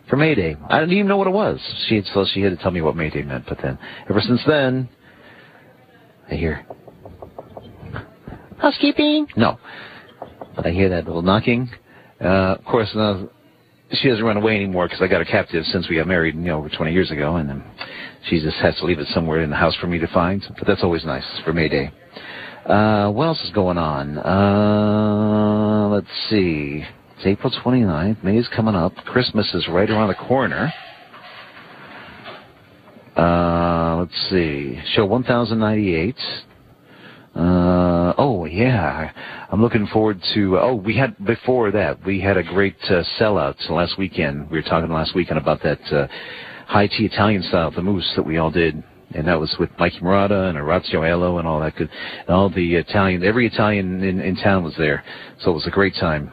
for 0.09 0.17
May 0.17 0.35
Day. 0.35 0.57
I 0.69 0.79
didn't 0.79 0.95
even 0.95 1.09
know 1.09 1.17
what 1.17 1.27
it 1.27 1.33
was. 1.33 1.61
She 1.89 1.97
had, 1.97 2.05
so 2.15 2.25
she 2.33 2.41
had 2.41 2.57
to 2.57 2.63
tell 2.63 2.71
me 2.71 2.81
what 2.81 2.97
May 2.97 3.11
Day 3.11 3.23
meant. 3.23 3.47
But 3.49 3.59
then, 3.63 3.79
ever 4.09 4.21
since 4.21 4.41
then, 4.47 4.89
I 6.31 6.35
hear 6.35 6.65
housekeeping. 8.59 9.27
No, 9.37 9.59
but 10.55 10.67
I 10.67 10.71
hear 10.71 10.89
that 10.89 11.05
little 11.07 11.23
knocking. 11.23 11.69
Uh, 12.21 12.57
of 12.59 12.65
course, 12.65 12.89
now 12.95 13.29
she 13.93 14.09
doesn't 14.09 14.25
run 14.25 14.37
away 14.37 14.55
anymore 14.57 14.87
because 14.87 15.03
I 15.03 15.09
got 15.09 15.19
her 15.19 15.25
captive 15.25 15.65
since 15.67 15.89
we 15.89 15.97
got 15.97 16.07
married, 16.07 16.35
you 16.35 16.41
know, 16.43 16.59
over 16.59 16.69
20 16.69 16.93
years 16.93 17.11
ago, 17.11 17.37
and 17.37 17.49
then 17.49 17.65
she 18.29 18.41
just 18.41 18.57
has 18.59 18.77
to 18.77 18.85
leave 18.85 18.99
it 18.99 19.09
somewhere 19.09 19.41
in 19.41 19.51
the 19.51 19.57
house 19.57 19.75
for 19.77 19.87
me 19.87 19.99
to 19.99 20.09
find. 20.09 20.45
But 20.59 20.67
that's 20.67 20.83
always 20.83 21.05
nice 21.05 21.25
for 21.45 21.53
Mayday. 21.53 21.93
Uh, 22.69 23.11
what 23.11 23.25
else 23.25 23.43
is 23.45 23.51
going 23.53 23.79
on? 23.79 24.19
Uh, 24.19 25.89
let's 25.89 26.07
see. 26.29 26.85
It's 27.17 27.27
April 27.27 27.51
29th. 27.65 28.23
May 28.23 28.37
is 28.37 28.47
coming 28.55 28.75
up. 28.75 28.95
Christmas 29.07 29.55
is 29.55 29.67
right 29.69 29.89
around 29.89 30.09
the 30.09 30.15
corner. 30.15 30.71
Uh, 33.17 33.97
let's 34.01 34.15
see. 34.29 34.79
Show 34.93 35.07
1098. 35.07 36.15
Uh, 37.35 38.13
oh 38.19 38.45
yeah, 38.45 39.13
I'm 39.51 39.63
looking 39.63 39.87
forward 39.87 40.21
to. 40.35 40.59
Oh, 40.59 40.75
we 40.75 40.95
had 40.95 41.17
before 41.25 41.71
that 41.71 42.05
we 42.05 42.21
had 42.21 42.37
a 42.37 42.43
great 42.43 42.77
uh, 42.85 43.03
sellout 43.19 43.57
last 43.71 43.97
weekend. 43.97 44.51
We 44.51 44.59
were 44.59 44.63
talking 44.63 44.93
last 44.93 45.15
weekend 45.15 45.39
about 45.39 45.63
that 45.63 45.81
uh, 45.91 46.07
high 46.67 46.89
tea 46.89 47.07
Italian 47.07 47.43
style, 47.45 47.71
the 47.71 47.81
mousse 47.81 48.13
that 48.17 48.27
we 48.27 48.39
all 48.39 48.51
did, 48.51 48.83
and 49.15 49.27
that 49.27 49.39
was 49.39 49.55
with 49.59 49.71
Mikey 49.79 50.01
Murata 50.01 50.45
and 50.45 50.59
Orazio 50.59 51.01
Aiello 51.01 51.39
and 51.39 51.49
all 51.49 51.61
that 51.61 51.77
good. 51.77 51.91
And 52.21 52.31
all 52.31 52.51
the 52.51 52.75
Italian, 52.75 53.25
every 53.25 53.47
Italian 53.47 54.03
in, 54.03 54.21
in 54.21 54.37
town 54.37 54.65
was 54.65 54.75
there, 54.77 55.05
so 55.41 55.51
it 55.51 55.55
was 55.55 55.67
a 55.67 55.71
great 55.71 55.95
time. 55.95 56.31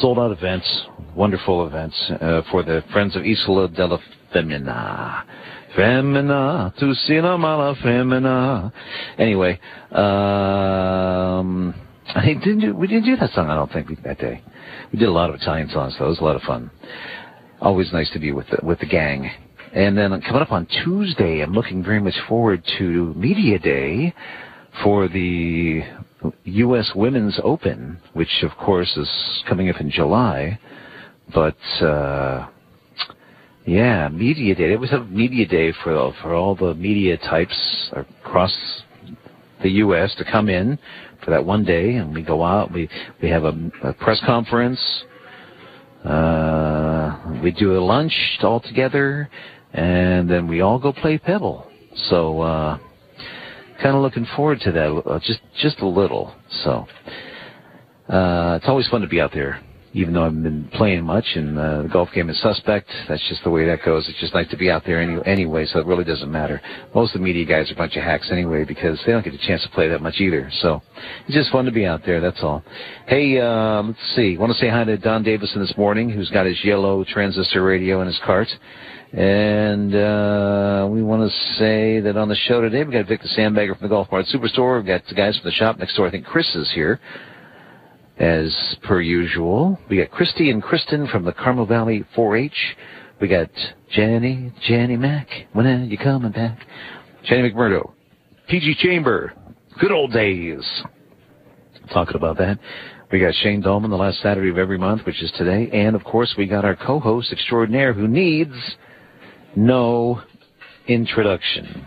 Sold 0.00 0.18
out 0.18 0.30
events, 0.30 0.86
wonderful 1.14 1.66
events 1.66 1.94
uh, 2.20 2.42
for 2.50 2.62
the 2.62 2.82
Friends 2.92 3.16
of 3.16 3.24
Isola 3.24 3.68
della 3.68 3.98
Femina. 4.32 5.24
Femina, 5.76 6.72
tu 6.78 6.94
sei 6.94 7.20
la 7.20 7.36
mala 7.36 7.74
femina. 7.82 8.72
Anyway, 9.18 9.58
um, 9.90 11.74
I 12.14 12.34
didn't 12.34 12.60
do, 12.60 12.74
we 12.74 12.86
didn't 12.86 13.04
do 13.04 13.16
that 13.16 13.30
song, 13.32 13.48
I 13.48 13.54
don't 13.54 13.72
think, 13.72 13.88
that 14.04 14.18
day. 14.18 14.42
We 14.92 14.98
did 14.98 15.08
a 15.08 15.12
lot 15.12 15.30
of 15.30 15.36
Italian 15.36 15.68
songs, 15.70 15.96
though. 15.98 16.06
It 16.06 16.10
was 16.10 16.20
a 16.20 16.24
lot 16.24 16.36
of 16.36 16.42
fun. 16.42 16.70
Always 17.60 17.92
nice 17.92 18.10
to 18.10 18.18
be 18.18 18.32
with 18.32 18.46
the, 18.48 18.64
with 18.64 18.78
the 18.78 18.86
gang. 18.86 19.30
And 19.74 19.98
then 19.98 20.20
coming 20.20 20.40
up 20.40 20.52
on 20.52 20.66
Tuesday, 20.84 21.40
I'm 21.40 21.52
looking 21.52 21.82
very 21.82 22.00
much 22.00 22.14
forward 22.28 22.62
to 22.78 23.12
Media 23.14 23.58
Day 23.58 24.14
for 24.84 25.08
the 25.08 25.82
U.S. 26.44 26.92
Women's 26.94 27.40
Open, 27.42 27.98
which 28.12 28.44
of 28.44 28.52
course 28.56 28.96
is 28.96 29.10
coming 29.48 29.68
up 29.68 29.80
in 29.80 29.90
July. 29.90 30.60
But, 31.34 31.56
uh, 31.82 32.46
yeah, 33.66 34.08
media 34.10 34.54
day. 34.54 34.72
It 34.72 34.78
was 34.78 34.92
a 34.92 35.00
media 35.00 35.44
day 35.44 35.72
for 35.82 36.12
for 36.22 36.34
all 36.34 36.54
the 36.54 36.74
media 36.74 37.16
types 37.16 37.90
across 37.92 38.54
the 39.62 39.70
U.S. 39.70 40.14
to 40.18 40.24
come 40.24 40.48
in 40.48 40.78
for 41.24 41.32
that 41.32 41.44
one 41.44 41.64
day, 41.64 41.94
and 41.94 42.14
we 42.14 42.22
go 42.22 42.44
out. 42.44 42.70
We 42.70 42.88
we 43.20 43.28
have 43.30 43.44
a, 43.44 43.70
a 43.82 43.92
press 43.94 44.20
conference. 44.24 44.78
Uh, 46.04 47.40
we 47.42 47.50
do 47.50 47.78
a 47.78 47.80
lunch 47.80 48.12
all 48.42 48.60
together, 48.60 49.30
and 49.74 50.30
then 50.30 50.48
we 50.48 50.60
all 50.60 50.78
go 50.78 50.92
play 50.92 51.18
Pebble. 51.18 51.66
So, 52.08 52.40
uh, 52.40 52.78
kind 53.82 53.96
of 53.96 54.02
looking 54.02 54.26
forward 54.36 54.60
to 54.60 54.72
that. 54.72 55.02
Uh, 55.06 55.18
just 55.20 55.40
just 55.60 55.80
a 55.80 55.86
little. 55.86 56.34
So, 56.64 56.86
uh, 58.08 58.58
it's 58.60 58.68
always 58.68 58.88
fun 58.88 59.00
to 59.02 59.08
be 59.08 59.20
out 59.20 59.32
there 59.32 59.63
even 59.94 60.12
though 60.12 60.26
I've 60.26 60.42
been 60.42 60.68
playing 60.74 61.04
much 61.04 61.24
and 61.36 61.56
uh, 61.56 61.82
the 61.82 61.88
golf 61.88 62.10
game 62.12 62.28
is 62.28 62.40
suspect. 62.40 62.90
That's 63.08 63.26
just 63.28 63.44
the 63.44 63.50
way 63.50 63.64
that 63.66 63.84
goes. 63.84 64.08
It's 64.08 64.18
just 64.18 64.34
nice 64.34 64.48
to 64.50 64.56
be 64.56 64.68
out 64.68 64.84
there 64.84 65.00
any, 65.00 65.18
anyway, 65.24 65.66
so 65.66 65.78
it 65.78 65.86
really 65.86 66.02
doesn't 66.02 66.30
matter. 66.30 66.60
Most 66.94 67.14
of 67.14 67.20
the 67.20 67.24
media 67.24 67.46
guys 67.46 67.70
are 67.70 67.74
a 67.74 67.76
bunch 67.76 67.96
of 67.96 68.02
hacks 68.02 68.28
anyway 68.32 68.64
because 68.64 69.00
they 69.06 69.12
don't 69.12 69.24
get 69.24 69.34
a 69.34 69.38
chance 69.38 69.62
to 69.62 69.68
play 69.70 69.88
that 69.88 70.02
much 70.02 70.20
either. 70.20 70.50
So 70.60 70.82
it's 71.26 71.34
just 71.34 71.50
fun 71.52 71.64
to 71.66 71.70
be 71.70 71.86
out 71.86 72.04
there. 72.04 72.20
That's 72.20 72.42
all. 72.42 72.64
Hey, 73.06 73.40
uh, 73.40 73.82
let's 73.82 74.16
see. 74.16 74.36
Want 74.36 74.52
to 74.52 74.58
say 74.58 74.68
hi 74.68 74.82
to 74.82 74.98
Don 74.98 75.22
Davison 75.22 75.60
this 75.60 75.76
morning, 75.76 76.10
who's 76.10 76.30
got 76.30 76.44
his 76.44 76.62
yellow 76.64 77.04
transistor 77.04 77.62
radio 77.62 78.00
in 78.00 78.08
his 78.08 78.20
cart. 78.24 78.48
And 79.12 79.94
uh, 79.94 80.88
we 80.90 81.04
want 81.04 81.30
to 81.30 81.54
say 81.56 82.00
that 82.00 82.16
on 82.16 82.28
the 82.28 82.34
show 82.34 82.60
today, 82.60 82.82
we 82.82 82.92
got 82.92 83.06
Victor 83.06 83.28
Sandbagger 83.38 83.78
from 83.78 83.88
the 83.88 83.94
Golf 83.94 84.08
Mart 84.10 84.26
Superstore. 84.26 84.78
We've 84.78 84.86
got 84.86 85.06
the 85.06 85.14
guys 85.14 85.38
from 85.38 85.48
the 85.48 85.54
shop 85.54 85.78
next 85.78 85.94
door. 85.94 86.08
I 86.08 86.10
think 86.10 86.26
Chris 86.26 86.52
is 86.56 86.72
here 86.74 86.98
as 88.18 88.76
per 88.82 89.00
usual. 89.00 89.78
We 89.88 89.96
got 89.98 90.10
Christy 90.10 90.50
and 90.50 90.62
Kristen 90.62 91.08
from 91.08 91.24
the 91.24 91.32
Carmel 91.32 91.66
Valley 91.66 92.04
4-H. 92.16 92.76
We 93.20 93.28
got 93.28 93.50
Jenny, 93.90 94.52
Jenny 94.66 94.96
Mac. 94.96 95.28
When 95.52 95.66
are 95.66 95.84
you 95.84 95.98
coming 95.98 96.32
back? 96.32 96.58
Jenny 97.24 97.50
MacMurdo, 97.50 97.92
PG 98.48 98.76
Chamber, 98.76 99.32
good 99.80 99.92
old 99.92 100.12
days. 100.12 100.62
Talking 101.92 102.16
about 102.16 102.38
that. 102.38 102.58
We 103.10 103.20
got 103.20 103.34
Shane 103.34 103.62
Dallmann 103.62 103.90
the 103.90 103.96
last 103.96 104.20
Saturday 104.20 104.50
of 104.50 104.58
every 104.58 104.78
month, 104.78 105.06
which 105.06 105.22
is 105.22 105.30
today. 105.36 105.70
And 105.72 105.94
of 105.94 106.02
course, 106.02 106.34
we 106.36 106.46
got 106.46 106.64
our 106.64 106.74
co-host 106.74 107.32
extraordinaire 107.32 107.92
who 107.92 108.08
needs 108.08 108.54
no 109.54 110.20
introduction. 110.88 111.86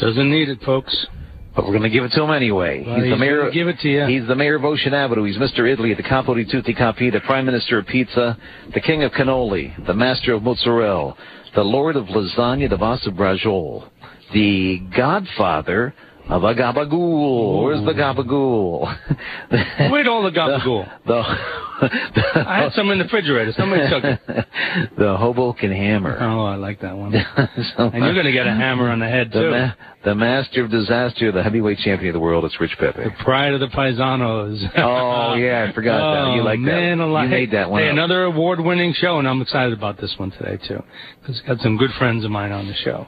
Doesn't 0.00 0.30
need 0.30 0.48
it, 0.48 0.60
folks. 0.62 1.06
But 1.54 1.64
we're 1.64 1.72
going 1.72 1.82
to 1.82 1.90
give 1.90 2.04
it 2.04 2.12
to 2.12 2.22
him 2.22 2.30
anyway. 2.30 2.84
Well, 2.86 3.00
he's, 3.00 3.10
the 3.10 3.16
mayor. 3.16 3.50
Give 3.50 3.66
it 3.68 3.78
to 3.80 3.88
you. 3.88 4.06
He's 4.06 4.26
the 4.28 4.36
mayor 4.36 4.54
of 4.54 4.64
Ocean 4.64 4.94
Avenue. 4.94 5.24
He's 5.24 5.36
Mr. 5.36 5.70
Italy, 5.70 5.94
the 5.94 6.02
capo 6.02 6.34
di 6.34 6.44
tutti 6.44 6.72
capi, 6.72 7.10
the 7.10 7.20
prime 7.20 7.44
minister 7.44 7.78
of 7.78 7.86
pizza, 7.86 8.38
the 8.72 8.80
king 8.80 9.02
of 9.02 9.12
cannoli, 9.12 9.74
the 9.86 9.94
master 9.94 10.34
of 10.34 10.42
mozzarella, 10.42 11.16
the 11.54 11.62
lord 11.62 11.96
of 11.96 12.06
lasagna, 12.06 12.68
the 12.68 12.76
boss 12.76 13.04
of 13.06 13.14
brajol, 13.14 13.88
the 14.32 14.80
godfather 14.96 15.92
of 16.28 16.44
a 16.44 16.54
gabagool. 16.54 17.64
Where's 17.64 17.84
the 17.84 17.92
gabagool? 17.92 18.82
Where'd 19.90 20.06
all 20.06 20.22
the 20.22 20.30
gabagool? 20.30 20.88
The, 21.80 21.88
the, 22.14 22.46
I 22.46 22.64
had 22.64 22.72
some 22.74 22.90
in 22.90 22.98
the 22.98 23.04
refrigerator. 23.04 23.52
Somebody 23.56 23.88
took 23.88 24.04
it. 24.04 24.46
The 24.98 25.16
Hoboken 25.16 25.72
hammer. 25.72 26.18
Oh, 26.20 26.44
I 26.44 26.56
like 26.56 26.82
that 26.82 26.94
one. 26.94 27.12
so, 27.12 27.84
and 27.84 28.04
you're 28.04 28.12
going 28.12 28.26
to 28.26 28.32
get 28.32 28.46
a 28.46 28.52
hammer 28.52 28.90
on 28.90 28.98
the 28.98 29.08
head, 29.08 29.30
the 29.32 29.40
too. 29.40 29.50
Ma- 29.50 29.72
the 30.04 30.14
master 30.14 30.62
of 30.62 30.70
disaster, 30.70 31.32
the 31.32 31.42
heavyweight 31.42 31.78
champion 31.78 32.10
of 32.10 32.14
the 32.14 32.20
world, 32.20 32.44
it's 32.44 32.60
Rich 32.60 32.76
Pepe. 32.78 33.02
The 33.02 33.10
pride 33.24 33.54
of 33.54 33.60
the 33.60 33.68
paisanos. 33.68 34.62
oh, 34.76 35.34
yeah, 35.36 35.66
I 35.68 35.72
forgot 35.74 36.00
oh, 36.02 36.12
that. 36.12 36.34
You 36.34 36.42
oh, 36.42 36.44
like 36.44 36.60
man, 36.60 36.98
that. 36.98 37.04
Alive. 37.04 37.24
You 37.24 37.30
made 37.30 37.50
that 37.52 37.70
one 37.70 37.80
Hey, 37.80 37.88
up. 37.88 37.94
another 37.94 38.24
award-winning 38.24 38.92
show, 38.98 39.18
and 39.18 39.26
I'm 39.26 39.40
excited 39.40 39.72
about 39.72 39.98
this 39.98 40.14
one 40.18 40.32
today, 40.32 40.58
too. 40.68 40.82
Because 41.22 41.40
I've 41.40 41.56
got 41.56 41.60
some 41.60 41.78
good 41.78 41.92
friends 41.98 42.26
of 42.26 42.30
mine 42.30 42.52
on 42.52 42.66
the 42.66 42.74
show. 42.74 43.06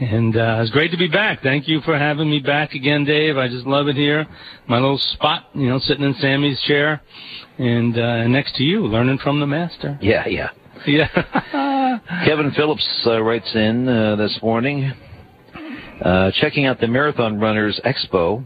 And 0.00 0.34
uh, 0.34 0.60
it's 0.62 0.70
great 0.70 0.90
to 0.92 0.96
be 0.96 1.08
back. 1.08 1.42
Thank 1.42 1.68
you 1.68 1.82
for 1.82 1.98
having 1.98 2.30
me 2.30 2.40
back 2.40 2.72
again, 2.72 3.04
Dave. 3.04 3.36
I 3.36 3.48
just 3.48 3.66
love 3.66 3.86
it 3.86 3.96
here. 3.96 4.26
My 4.66 4.78
little 4.78 4.96
spot, 4.96 5.50
you 5.52 5.68
know, 5.68 5.78
sitting 5.78 6.04
in 6.04 6.14
Sammy's 6.14 6.58
chair, 6.62 7.02
and 7.58 7.98
uh, 7.98 8.26
next 8.26 8.56
to 8.56 8.62
you, 8.62 8.86
learning 8.86 9.18
from 9.18 9.40
the 9.40 9.46
master. 9.46 9.98
Yeah, 10.00 10.26
yeah. 10.26 10.48
Yeah. 10.86 11.98
Kevin 12.24 12.50
Phillips 12.52 12.88
uh, 13.04 13.20
writes 13.20 13.54
in 13.54 13.86
uh, 13.86 14.16
this 14.16 14.38
morning, 14.42 14.90
uh, 16.02 16.30
checking 16.30 16.64
out 16.64 16.80
the 16.80 16.88
Marathon 16.88 17.38
Runners 17.38 17.78
Expo. 17.84 18.42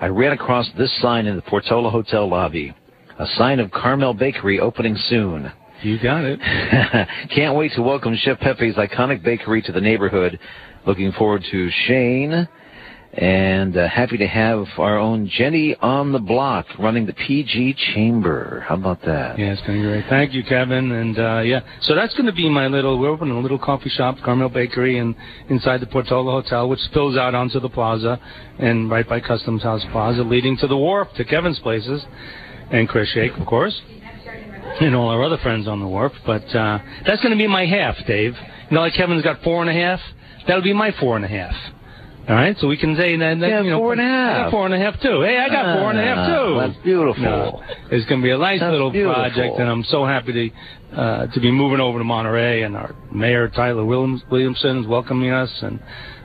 I 0.00 0.06
ran 0.06 0.30
across 0.30 0.70
this 0.78 0.96
sign 1.02 1.26
in 1.26 1.34
the 1.34 1.42
Portola 1.42 1.90
Hotel 1.90 2.28
lobby, 2.28 2.72
a 3.18 3.26
sign 3.36 3.58
of 3.58 3.72
Carmel 3.72 4.14
Bakery 4.14 4.60
opening 4.60 4.94
soon. 4.96 5.50
You 5.82 5.98
got 5.98 6.24
it. 6.24 6.38
Can't 7.34 7.56
wait 7.56 7.72
to 7.72 7.82
welcome 7.82 8.16
Chef 8.16 8.38
Pepe's 8.38 8.76
iconic 8.76 9.24
bakery 9.24 9.60
to 9.62 9.72
the 9.72 9.80
neighborhood. 9.80 10.38
Looking 10.86 11.12
forward 11.12 11.44
to 11.50 11.70
Shane. 11.86 12.48
And 13.16 13.76
uh, 13.76 13.88
happy 13.88 14.18
to 14.18 14.26
have 14.26 14.66
our 14.76 14.98
own 14.98 15.28
Jenny 15.28 15.76
on 15.76 16.10
the 16.10 16.18
block 16.18 16.66
running 16.80 17.06
the 17.06 17.12
PG 17.12 17.74
Chamber. 17.94 18.64
How 18.66 18.74
about 18.74 19.02
that? 19.02 19.38
Yeah, 19.38 19.52
it's 19.52 19.62
going 19.62 19.80
to 19.80 19.84
be 19.84 19.88
great. 19.88 20.04
Thank 20.08 20.32
you, 20.32 20.42
Kevin. 20.42 20.90
And 20.90 21.16
uh, 21.16 21.40
yeah, 21.44 21.60
so 21.82 21.94
that's 21.94 22.12
going 22.14 22.26
to 22.26 22.32
be 22.32 22.48
my 22.48 22.66
little. 22.66 22.98
We're 22.98 23.10
opening 23.10 23.36
a 23.36 23.40
little 23.40 23.58
coffee 23.58 23.88
shop, 23.90 24.16
Carmel 24.24 24.48
Bakery, 24.48 24.98
and 24.98 25.14
inside 25.48 25.80
the 25.80 25.86
Portola 25.86 26.42
Hotel, 26.42 26.68
which 26.68 26.80
spills 26.80 27.16
out 27.16 27.36
onto 27.36 27.60
the 27.60 27.68
plaza, 27.68 28.18
and 28.58 28.90
right 28.90 29.08
by 29.08 29.20
Customs 29.20 29.62
House 29.62 29.84
Plaza, 29.92 30.24
leading 30.24 30.56
to 30.56 30.66
the 30.66 30.76
wharf 30.76 31.06
to 31.16 31.24
Kevin's 31.24 31.60
places, 31.60 32.04
and 32.72 32.88
Chris 32.88 33.08
Shake, 33.10 33.36
of 33.36 33.46
course, 33.46 33.80
and 34.80 34.96
all 34.96 35.08
our 35.10 35.22
other 35.22 35.38
friends 35.38 35.68
on 35.68 35.78
the 35.78 35.86
wharf. 35.86 36.12
But 36.26 36.52
uh, 36.52 36.80
that's 37.06 37.22
going 37.22 37.32
to 37.32 37.38
be 37.38 37.46
my 37.46 37.64
half, 37.64 37.94
Dave. 38.08 38.34
You 38.70 38.74
know, 38.74 38.80
like 38.80 38.94
Kevin's 38.94 39.22
got 39.22 39.40
four 39.44 39.60
and 39.60 39.70
a 39.70 39.72
half. 39.72 40.00
That'll 40.46 40.62
be 40.62 40.72
my 40.72 40.92
four 41.00 41.16
and 41.16 41.24
a 41.24 41.28
half. 41.28 41.54
All 42.26 42.34
right, 42.34 42.56
so 42.58 42.68
we 42.68 42.78
can 42.78 42.96
say 42.96 43.16
that. 43.18 43.38
that 43.40 43.48
Yeah, 43.50 43.60
you 43.60 43.70
know, 43.70 43.78
four 43.80 43.92
and 43.92 44.00
a 44.00 44.04
I 44.04 44.06
half. 44.08 44.44
got 44.46 44.50
four 44.50 44.64
and 44.64 44.74
a 44.74 44.78
half 44.78 44.98
too. 45.00 45.20
Hey, 45.20 45.36
I 45.38 45.48
got 45.50 45.78
four 45.78 45.90
and 45.90 45.98
a 45.98 46.02
half 46.02 46.18
Ah, 46.18 46.26
too. 46.46 46.58
That's 46.58 46.82
beautiful. 46.82 47.22
No, 47.22 47.62
it's 47.90 48.06
going 48.08 48.20
to 48.22 48.24
be 48.24 48.30
a 48.30 48.38
nice 48.38 48.60
That's 48.60 48.72
little 48.72 48.90
beautiful. 48.90 49.14
project, 49.14 49.58
and 49.58 49.68
I'm 49.68 49.84
so 49.84 50.06
happy 50.06 50.32
to 50.92 50.98
uh, 50.98 51.26
to 51.26 51.40
be 51.40 51.50
moving 51.50 51.80
over 51.80 51.98
to 51.98 52.04
Monterey, 52.04 52.62
and 52.62 52.76
our 52.76 52.94
mayor 53.12 53.48
Tyler 53.48 53.84
Williams, 53.84 54.22
Williamson 54.30 54.78
is 54.78 54.86
welcoming 54.86 55.32
us, 55.32 55.50
and 55.62 55.78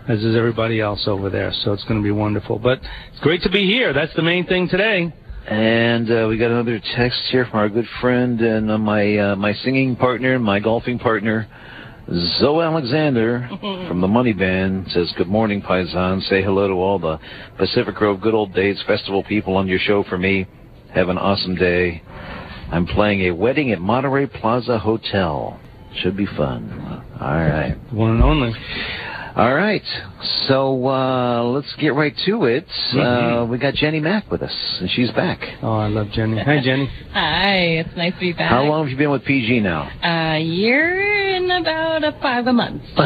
as 0.07 0.23
is 0.23 0.37
everybody 0.37 0.79
else 0.79 1.03
over 1.05 1.29
there. 1.29 1.51
So 1.63 1.73
it's 1.73 1.83
going 1.83 1.99
to 1.99 2.03
be 2.03 2.11
wonderful. 2.11 2.59
But 2.59 2.79
it's 3.11 3.19
great 3.19 3.41
to 3.43 3.49
be 3.49 3.65
here. 3.65 3.91
That's 3.91 4.13
the 4.15 4.21
main 4.23 4.45
thing 4.47 4.69
today. 4.69 5.13
And 5.47 6.09
uh, 6.09 6.27
we 6.29 6.37
got 6.37 6.51
another 6.51 6.79
text 6.95 7.19
here 7.31 7.45
from 7.49 7.59
our 7.59 7.67
good 7.69 7.87
friend 7.99 8.39
and 8.39 8.71
uh, 8.71 8.77
my 8.77 9.17
uh, 9.17 9.35
my 9.35 9.53
singing 9.53 9.95
partner, 9.97 10.39
my 10.39 10.59
golfing 10.61 10.97
partner, 10.99 11.47
Zoe 12.11 12.63
Alexander 12.63 13.47
from 13.87 14.01
the 14.01 14.07
Money 14.07 14.33
Band 14.33 14.87
says, 14.89 15.13
"Good 15.17 15.27
morning, 15.27 15.61
Paisan. 15.61 16.21
Say 16.23 16.41
hello 16.41 16.67
to 16.67 16.73
all 16.73 16.97
the 16.97 17.19
Pacific 17.57 17.95
Grove 17.95 18.19
Good 18.19 18.33
Old 18.33 18.53
Days 18.53 18.81
Festival 18.87 19.23
people 19.23 19.55
on 19.55 19.67
your 19.67 19.79
show 19.79 20.03
for 20.03 20.17
me. 20.17 20.47
Have 20.93 21.09
an 21.09 21.19
awesome 21.19 21.55
day. 21.55 22.01
I'm 22.71 22.87
playing 22.87 23.21
a 23.21 23.31
wedding 23.31 23.71
at 23.71 23.79
Monterey 23.79 24.25
Plaza 24.25 24.79
Hotel. 24.79 25.59
Should 26.01 26.17
be 26.17 26.25
fun. 26.25 27.03
All 27.21 27.27
right." 27.27 27.77
One 27.93 28.11
and 28.11 28.23
only. 28.23 28.53
All 29.35 29.53
right. 29.53 29.83
So 30.47 30.85
uh, 30.87 31.43
let's 31.43 31.73
get 31.75 31.93
right 31.93 32.13
to 32.25 32.43
it. 32.45 32.65
Uh, 32.93 33.45
we 33.49 33.57
got 33.57 33.73
Jenny 33.73 33.99
Mack 34.01 34.29
with 34.29 34.41
us, 34.41 34.77
and 34.81 34.89
she's 34.91 35.09
back. 35.11 35.39
Oh, 35.61 35.71
I 35.77 35.87
love 35.87 36.07
Jenny. 36.11 36.37
Hi, 36.43 36.59
Jenny. 36.61 36.89
Hi, 37.13 37.55
it's 37.79 37.95
nice 37.95 38.13
to 38.15 38.19
be 38.19 38.33
back. 38.33 38.49
How 38.49 38.63
long 38.63 38.83
have 38.83 38.91
you 38.91 38.97
been 38.97 39.11
with 39.11 39.23
PG 39.23 39.61
now? 39.61 39.89
A 40.03 40.39
year 40.41 41.35
and 41.35 41.49
about 41.51 42.03
a 42.03 42.11
five 42.21 42.47
a 42.47 42.53
month. 42.53 42.81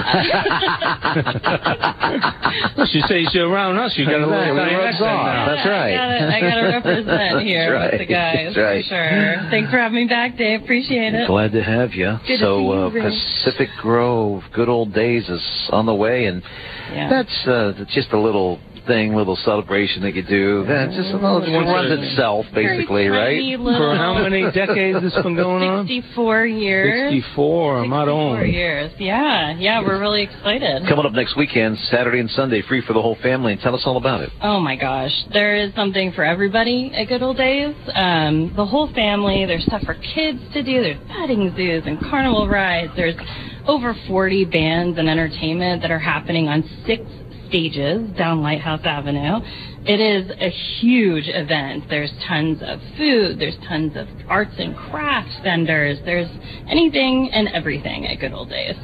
Well, 2.77 2.88
she 2.91 3.01
says 3.01 3.27
she's 3.32 3.36
around 3.41 3.77
us. 3.77 3.93
You 3.98 4.05
got 4.05 4.22
a 4.22 4.25
little 4.27 4.34
Exactly. 4.34 4.62
Italian 4.62 4.79
Rubs 4.79 5.01
accent 5.01 5.48
That's 5.48 5.67
right. 5.67 5.93
I 5.93 6.20
gotta, 6.20 6.36
I 6.36 6.39
gotta 6.41 6.62
represent 6.67 7.41
here 7.48 7.79
That's 7.79 7.91
with 7.93 8.00
the 8.01 8.05
guys 8.13 8.46
That's 8.46 8.58
right. 8.58 8.84
for 8.86 8.89
sure. 8.89 9.50
Thanks 9.50 9.72
for 9.72 9.77
having 9.77 9.96
me 9.96 10.08
back, 10.08 10.38
Dave. 10.38 10.62
Appreciate 10.63 11.13
it. 11.13 11.27
Glad 11.27 11.51
to 11.53 11.63
have 11.63 11.93
you. 11.93 12.17
Good 12.27 12.38
to 12.38 12.43
so 12.43 12.58
see 12.58 12.63
you, 12.63 12.72
uh, 12.74 13.10
Pacific 13.10 13.70
Grove, 13.82 14.43
good 14.53 14.70
old 14.70 14.93
days 14.93 15.27
is 15.29 15.43
on 15.72 15.86
the 15.86 15.96
way, 15.96 16.25
and 16.25 16.43
Yeah. 16.91 17.02
That's 17.10 17.48
uh, 17.48 17.86
just 17.93 18.12
a 18.12 18.19
little 18.19 18.60
thing, 18.88 19.15
little 19.15 19.36
celebration 19.38 20.01
that 20.03 20.13
you 20.15 20.24
do. 20.24 20.65
That 20.65 20.91
just 20.91 21.10
a 21.12 21.15
little, 21.15 21.43
it 21.43 21.51
runs 21.51 21.91
itself, 22.03 22.45
basically, 22.53 23.07
right? 23.07 23.57
For 23.57 23.95
how 23.95 24.22
many 24.22 24.43
decades 24.51 25.01
has 25.01 25.13
this 25.13 25.24
been 25.24 25.36
going 25.36 25.63
on? 25.63 25.88
64 25.88 26.45
years. 26.45 27.12
64. 27.12 27.77
I'm 27.77 27.89
not 27.89 28.05
64 28.05 28.45
years. 28.45 28.91
Yeah, 29.00 29.55
yeah, 29.57 29.81
we're 29.81 30.00
really 30.00 30.24
excited. 30.24 30.83
Coming 30.88 31.05
up 31.05 31.13
next 31.13 31.38
weekend, 31.38 31.77
Saturday 31.89 32.19
and 32.19 32.29
Sunday, 32.31 32.62
free 32.62 32.81
for 32.86 32.93
the 32.93 33.01
whole 33.01 33.17
family. 33.22 33.53
And 33.53 33.62
tell 33.62 33.75
us 33.75 33.83
all 33.86 33.98
about 33.98 34.22
it. 34.22 34.29
Oh 34.41 34.60
my 34.60 34.75
gosh, 34.75 35.13
there 35.31 35.55
is 35.55 35.74
something 35.75 36.12
for 36.13 36.24
everybody 36.24 36.91
at 36.95 37.07
Good 37.07 37.22
Old 37.24 37.38
Days. 37.38 37.75
Um, 37.93 38.53
the 38.55 38.65
whole 38.65 38.91
family. 38.93 39.45
There's 39.45 39.63
stuff 39.65 39.83
for 39.83 39.95
kids 39.95 40.39
to 40.53 40.63
do. 40.63 40.81
There's 40.81 41.00
petting 41.07 41.53
zoos 41.55 41.83
and 41.86 42.00
carnival 42.00 42.48
rides. 42.48 42.91
There's 42.95 43.15
over 43.67 43.96
40 44.08 44.46
bands 44.46 44.98
and 44.98 45.10
entertainment 45.10 45.82
that 45.82 45.91
are 45.91 46.00
happening 46.00 46.48
on 46.48 46.63
six 46.86 47.01
stages 47.48 48.10
down 48.17 48.41
Lighthouse 48.41 48.82
Avenue. 48.84 49.39
It 49.86 50.00
is 50.00 50.32
a 50.39 50.50
huge 50.79 51.25
event. 51.27 51.84
There's 51.89 52.12
tons 52.27 52.62
of 52.63 52.79
food. 52.98 53.39
There's 53.39 53.58
tons 53.67 53.96
of 53.96 54.08
arts 54.29 54.53
and 54.58 54.75
crafts 54.75 55.36
vendors. 55.43 56.00
There's 56.05 56.29
anything 56.67 57.29
and 57.34 57.48
everything 57.50 58.08
at 58.08 58.20
Good 58.20 58.34
Old 58.34 58.50
Days. 58.50 58.75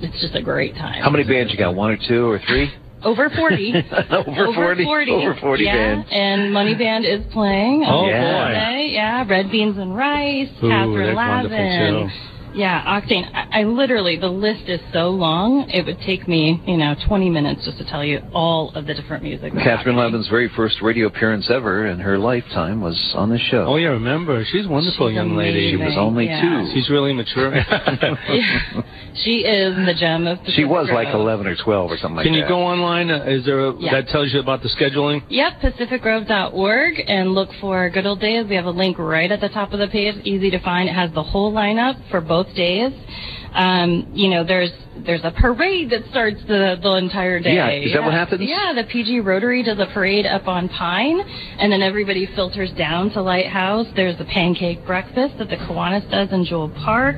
It's 0.00 0.20
just 0.20 0.34
a 0.34 0.42
great 0.42 0.74
time. 0.74 1.02
How 1.02 1.10
many 1.10 1.24
bands 1.24 1.52
you 1.52 1.58
got? 1.58 1.74
One 1.74 1.90
or 1.90 1.98
two 2.08 2.26
or 2.26 2.40
three? 2.46 2.70
Over 3.04 3.30
40. 3.30 3.74
over, 4.10 4.52
40, 4.54 4.84
Over 5.12 5.36
40 5.40 5.64
yeah, 5.64 5.72
bands. 5.72 6.08
and 6.10 6.52
Money 6.52 6.74
Band 6.74 7.04
is 7.04 7.20
playing 7.32 7.84
Oh, 7.86 8.06
Yeah. 8.08 8.48
boy. 8.74 8.80
Yeah, 8.90 9.24
Red 9.28 9.50
Beans 9.52 9.78
and 9.78 9.94
Rice, 9.96 10.48
Ooh, 10.62 10.68
Catherine 10.68 11.14
that's 11.14 11.16
wonderful, 11.16 11.56
Lavin, 11.56 12.10
Yeah, 12.58 13.00
Octane. 13.00 13.24
I, 13.32 13.60
I 13.60 13.62
literally, 13.64 14.16
the 14.18 14.26
list 14.28 14.68
is 14.68 14.80
so 14.92 15.10
long, 15.10 15.70
it 15.70 15.86
would 15.86 16.00
take 16.00 16.26
me, 16.26 16.60
you 16.66 16.76
know, 16.76 16.96
20 17.06 17.30
minutes 17.30 17.64
just 17.64 17.78
to 17.78 17.84
tell 17.84 18.04
you 18.04 18.20
all 18.34 18.70
of 18.74 18.84
the 18.86 18.94
different 18.94 19.22
music. 19.22 19.52
that's 19.54 19.64
Catherine 19.64 19.94
happening. 19.96 20.12
Levin's 20.14 20.28
very 20.28 20.48
first 20.56 20.82
radio 20.82 21.06
appearance 21.06 21.48
ever 21.50 21.86
in 21.86 22.00
her 22.00 22.18
lifetime 22.18 22.80
was 22.80 22.98
on 23.14 23.30
the 23.30 23.38
show. 23.38 23.64
Oh, 23.66 23.76
yeah, 23.76 23.88
remember. 23.90 24.44
She's 24.50 24.66
a 24.66 24.68
wonderful 24.68 25.08
She's 25.08 25.14
young 25.14 25.36
lady. 25.36 25.70
She 25.70 25.76
was 25.76 25.94
only 25.96 26.26
yeah. 26.26 26.42
two. 26.66 26.72
She's 26.74 26.90
really 26.90 27.12
mature. 27.12 27.54
Yeah. 28.28 28.82
she 29.24 29.38
is 29.40 29.74
the 29.86 29.94
gem 29.98 30.26
of 30.26 30.38
the 30.38 30.44
She 30.52 30.62
Pacific 30.62 30.70
was 30.70 30.88
like 30.92 31.08
11 31.14 31.46
or 31.46 31.56
12 31.56 31.90
or 31.90 31.96
something 31.98 32.16
like 32.16 32.24
Can 32.24 32.32
that. 32.34 32.38
Can 32.40 32.42
you 32.42 32.48
go 32.48 32.60
online? 32.62 33.10
Uh, 33.10 33.24
Is 33.24 33.44
there 33.44 33.68
a, 33.68 33.74
Yeah. 33.78 33.92
that 33.92 34.08
tells 34.08 34.32
you 34.32 34.40
about 34.40 34.62
the 34.62 34.68
scheduling? 34.68 35.22
Yep, 35.28 35.60
pacificgrove.org 35.62 37.02
and 37.06 37.34
look 37.34 37.48
for 37.60 37.88
Good 37.90 38.06
Old 38.06 38.20
Days. 38.20 38.46
We 38.48 38.56
have 38.56 38.66
a 38.66 38.70
link 38.70 38.98
right 38.98 39.30
at 39.30 39.40
the 39.40 39.48
top 39.48 39.72
of 39.72 39.78
the 39.78 39.88
page, 39.88 40.14
easy 40.24 40.50
to 40.50 40.58
find. 40.60 40.88
It 40.88 40.94
has 40.94 41.10
the 41.12 41.22
whole 41.22 41.52
lineup 41.52 41.96
for 42.10 42.20
both 42.20 42.47
days. 42.54 42.92
Um, 43.52 44.10
you 44.12 44.28
know, 44.28 44.44
there's 44.44 44.70
there's 45.06 45.24
a 45.24 45.30
parade 45.30 45.90
that 45.90 46.02
starts 46.10 46.40
the 46.46 46.78
the 46.82 46.96
entire 46.96 47.40
day. 47.40 47.54
Yeah, 47.54 47.70
is 47.70 47.92
that 47.94 48.02
what 48.02 48.12
happens? 48.12 48.42
Yeah, 48.44 48.72
the 48.74 48.84
PG 48.84 49.20
Rotary 49.20 49.62
does 49.62 49.78
a 49.78 49.86
parade 49.86 50.26
up 50.26 50.46
on 50.46 50.68
Pine, 50.68 51.20
and 51.20 51.72
then 51.72 51.80
everybody 51.80 52.28
filters 52.34 52.70
down 52.72 53.10
to 53.12 53.22
Lighthouse. 53.22 53.86
There's 53.96 54.18
the 54.18 54.26
pancake 54.26 54.84
breakfast 54.84 55.38
that 55.38 55.48
the 55.48 55.56
Kiwanis 55.56 56.10
does 56.10 56.30
in 56.32 56.44
Jewel 56.44 56.68
Park. 56.84 57.16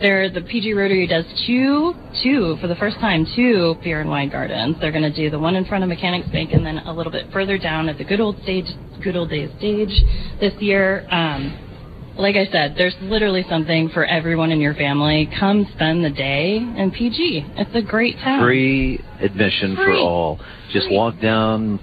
There, 0.00 0.28
the 0.30 0.42
PG 0.42 0.74
Rotary 0.74 1.06
does 1.06 1.24
two, 1.46 1.94
two 2.22 2.56
for 2.60 2.66
the 2.66 2.76
first 2.76 2.98
time, 2.98 3.26
two 3.34 3.76
beer 3.82 4.00
and 4.00 4.10
wine 4.10 4.28
gardens. 4.28 4.76
They're 4.80 4.92
going 4.92 5.10
to 5.10 5.14
do 5.14 5.30
the 5.30 5.38
one 5.38 5.56
in 5.56 5.64
front 5.64 5.84
of 5.84 5.88
Mechanics 5.88 6.28
Bank, 6.28 6.50
and 6.52 6.66
then 6.66 6.78
a 6.78 6.92
little 6.92 7.12
bit 7.12 7.32
further 7.32 7.56
down 7.56 7.88
at 7.88 7.96
the 7.96 8.04
Good 8.04 8.20
Old 8.20 8.40
Stage, 8.42 8.66
Good 9.02 9.16
Old 9.16 9.30
Days 9.30 9.50
stage 9.58 10.04
this 10.38 10.52
year. 10.60 11.06
Um, 11.10 11.71
like 12.16 12.36
I 12.36 12.46
said, 12.50 12.74
there's 12.76 12.94
literally 13.02 13.44
something 13.48 13.88
for 13.90 14.04
everyone 14.04 14.50
in 14.50 14.60
your 14.60 14.74
family. 14.74 15.30
Come 15.38 15.66
spend 15.74 16.04
the 16.04 16.10
day 16.10 16.56
in 16.56 16.90
PG. 16.90 17.46
It's 17.56 17.74
a 17.74 17.82
great 17.82 18.16
town. 18.18 18.40
Free 18.40 19.02
admission 19.20 19.76
for 19.76 19.92
all. 19.92 20.38
Just 20.72 20.86
Free. 20.86 20.96
walk 20.96 21.20
down, 21.20 21.80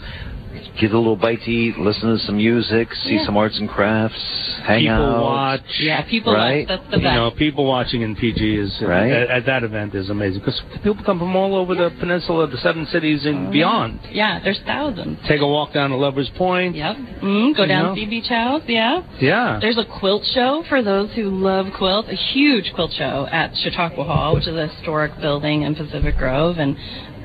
get 0.80 0.94
a 0.94 0.98
little 0.98 1.16
bite 1.16 1.42
to 1.44 1.52
eat, 1.52 1.78
listen 1.78 2.10
to 2.18 2.20
some 2.26 2.38
music, 2.38 2.94
see 3.04 3.16
Yeah. 3.16 3.26
some 3.26 3.36
arts 3.38 3.58
and 3.60 3.68
crafts, 3.70 4.20
hang 4.64 4.82
People 4.82 4.96
out. 4.96 5.22
watch. 5.22 5.80
Yeah, 5.80 6.02
people. 6.04 6.34
Right? 6.34 6.68
That's 6.68 6.84
the 6.90 6.98
You 6.98 7.04
know, 7.04 7.32
people 7.32 7.66
watching 7.66 8.02
in 8.02 8.16
PG 8.16 8.56
is 8.56 8.82
Right. 8.82 9.12
at, 9.12 9.30
at 9.30 9.46
that 9.46 9.64
event 9.64 9.94
is 9.96 10.10
amazing 10.10 10.40
because 10.40 10.62
people 10.84 11.04
come 11.04 11.20
from 11.20 11.36
all 11.36 11.56
over 11.56 11.76
the 11.76 11.90
peninsula, 12.00 12.48
the 12.48 12.58
seven 12.58 12.86
cities 12.88 13.26
and 13.26 13.52
beyond. 13.52 14.00
Yeah, 14.12 14.40
there's 14.44 14.60
thousands. 14.66 15.20
Take 15.28 15.42
a 15.42 15.48
walk 15.48 15.74
down 15.74 15.90
to 15.90 15.96
Lovers 15.98 16.30
Point. 16.38 16.76
Yep. 16.76 16.96
Mm, 17.22 17.56
go 17.56 17.66
down 17.66 17.84
know? 17.96 17.96
to 17.96 18.06
Beach 18.10 18.28
House. 18.28 18.62
Yeah. 18.68 19.02
Yeah. 19.20 19.60
There's 19.62 19.78
a 19.78 19.86
quilt 19.86 20.24
show 20.34 20.64
for 20.70 20.82
those 20.82 21.12
who 21.14 21.30
love 21.30 21.68
quilts. 21.74 22.10
A 22.10 22.16
huge 22.16 22.72
quilt 22.74 22.94
show 22.94 23.28
at 23.32 23.56
Chautauqua 23.58 24.04
Hall, 24.04 24.36
which 24.36 24.48
is 24.48 24.56
a 24.56 24.68
historic 24.68 25.20
building 25.20 25.64
in 25.64 25.76
Pacific 25.76 26.18
Grove, 26.18 26.58
and 26.60 26.76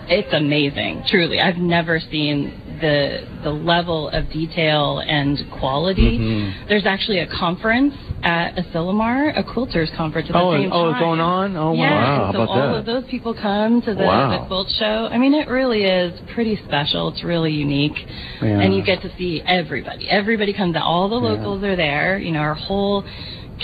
it's 0.09 0.33
amazing. 0.33 1.03
Truly, 1.09 1.41
I've 1.41 1.57
never 1.57 1.99
seen 2.01 2.53
the 2.81 3.27
the 3.43 3.51
level 3.51 4.09
of 4.11 4.31
detail 4.31 5.01
and 5.07 5.39
quality. 5.59 6.19
Mm-hmm. 6.19 6.69
There's 6.69 6.87
actually 6.87 7.19
a 7.21 7.27
conference 7.27 7.95
at 8.23 8.57
Asilomar, 8.57 9.39
a 9.39 9.43
quilters 9.43 9.95
conference 9.97 10.29
at 10.31 10.33
the 10.33 10.39
Oh, 10.39 10.53
same 10.57 10.71
oh, 10.73 10.93
time. 10.93 11.01
going 11.01 11.21
on? 11.21 11.57
Oh, 11.57 11.73
wow. 11.73 11.75
Yeah, 11.75 11.91
Wow, 11.91 12.25
how 12.27 12.33
so 12.33 12.39
all 12.49 12.57
that? 12.73 12.79
of 12.79 12.87
those 12.87 13.05
people 13.11 13.35
come 13.35 13.83
to 13.83 13.95
the, 13.95 14.03
Wow. 14.03 14.41
the 14.41 14.47
quilt 14.47 14.69
show. 14.79 15.09
I 15.11 15.19
mean, 15.19 15.35
it 15.35 15.47
really 15.49 15.85
is 15.85 16.19
pretty 16.33 16.57
special. 16.67 17.09
It's 17.09 17.23
really 17.23 17.53
unique, 17.53 17.99
Yeah. 18.43 18.61
and 18.61 18.75
you 18.75 18.83
get 18.83 19.03
to 19.03 19.11
see 19.19 19.43
everybody. 19.47 20.09
Everybody 20.09 20.55
comes 20.55 20.75
out. 20.75 20.85
All 20.85 21.09
the 21.11 21.17
locals 21.17 21.63
are 21.65 21.77
there. 21.77 22.19
You 22.19 22.33
know, 22.33 22.41
our 22.41 22.55
whole 22.55 23.05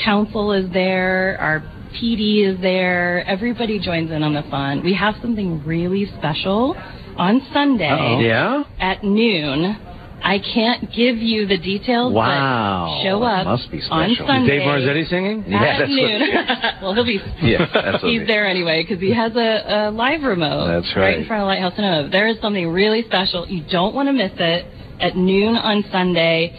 council 0.05 0.52
is 0.52 0.71
there. 0.73 1.38
Our 1.40 1.62
PD 1.99 2.45
is 2.45 2.61
there. 2.61 3.25
Everybody 3.26 3.79
joins 3.79 4.11
in 4.11 4.23
on 4.23 4.35
the 4.35 4.43
fun. 4.50 4.83
We 4.85 4.93
have 4.95 5.14
something 5.23 5.64
really 5.64 6.07
special 6.19 6.76
on 7.20 7.42
Sunday 7.52 7.88
Uh-oh. 7.90 8.20
Yeah? 8.20 8.64
at 8.80 9.04
noon. 9.04 9.76
I 10.22 10.38
can't 10.38 10.82
give 10.92 11.16
you 11.16 11.46
the 11.46 11.56
details. 11.56 12.12
Wow. 12.12 13.00
But 13.00 13.08
show 13.08 13.22
up 13.22 13.46
Must 13.46 13.70
be 13.70 13.80
on 13.90 14.10
special. 14.10 14.26
Sunday. 14.26 14.58
Dave 14.58 14.68
Marzetti 14.68 15.08
singing? 15.08 15.44
Yeah, 15.48 15.62
at 15.64 15.78
that's 15.78 15.90
what- 15.90 15.96
noon. 15.96 16.20
well, 16.82 16.92
he'll 16.94 17.04
be. 17.08 17.20
Yeah, 17.42 17.64
that's 17.72 18.02
what 18.02 18.12
He's 18.12 18.22
it- 18.22 18.26
there 18.26 18.46
anyway 18.46 18.82
because 18.82 19.00
he 19.00 19.14
has 19.14 19.32
a, 19.34 19.88
a 19.88 19.90
live 19.90 20.22
remote. 20.22 20.66
That's 20.68 20.92
right. 20.96 21.02
Right 21.02 21.18
in 21.20 21.26
front 21.26 21.42
of 21.42 21.46
Lighthouse 21.46 21.74
Cinema. 21.76 22.08
There 22.10 22.28
is 22.28 22.36
something 22.42 22.68
really 22.68 23.02
special. 23.04 23.48
You 23.48 23.64
don't 23.70 23.94
want 23.94 24.08
to 24.08 24.12
miss 24.12 24.32
it 24.36 24.66
at 25.00 25.16
noon 25.16 25.56
on 25.56 25.84
Sunday, 25.90 26.52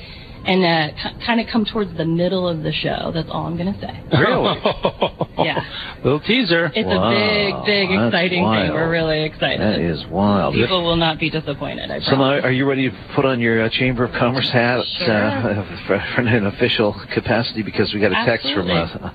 and 0.46 0.64
uh, 0.66 0.96
k- 1.02 1.26
kind 1.26 1.40
of 1.40 1.48
come 1.52 1.66
towards 1.66 1.96
the 1.98 2.06
middle 2.06 2.48
of 2.48 2.64
the 2.64 2.72
show. 2.72 3.12
That's 3.14 3.30
all 3.30 3.46
I'm 3.46 3.58
gonna 3.58 3.78
say. 3.80 4.04
Really? 4.18 4.56
Yeah. 5.42 5.64
Little 6.04 6.20
teaser. 6.20 6.72
It's 6.76 6.86
Wow, 6.86 7.10
a 7.10 7.16
big, 7.16 7.66
big, 7.66 7.90
that's 7.90 8.08
exciting 8.14 8.44
wild. 8.44 8.68
thing. 8.68 8.74
We're 8.76 8.92
really 8.92 9.24
excited. 9.24 9.62
That 9.62 9.80
is 9.80 10.06
wild. 10.08 10.54
People 10.54 10.84
will 10.84 10.98
not 10.98 11.18
be 11.20 11.32
disappointed. 11.32 11.90
I 11.90 12.00
So 12.00 12.16
promise. 12.16 12.44
are 12.44 12.52
you 12.52 12.70
ready 12.70 12.90
to 12.92 12.96
put 13.16 13.26
on 13.26 13.40
your 13.40 13.64
uh, 13.64 13.70
Chamber 13.72 14.04
of 14.04 14.12
Commerce 14.12 14.50
hat 14.52 14.84
Sure. 15.00 15.12
uh, 15.16 15.64
for, 15.88 16.04
for 16.16 16.22
an 16.22 16.46
official 16.46 16.94
capacity? 17.14 17.64
Because 17.64 17.92
we 17.94 18.00
got 18.00 18.12
a 18.12 18.24
text 18.26 18.54
from 18.54 18.70
uh, 18.70 19.10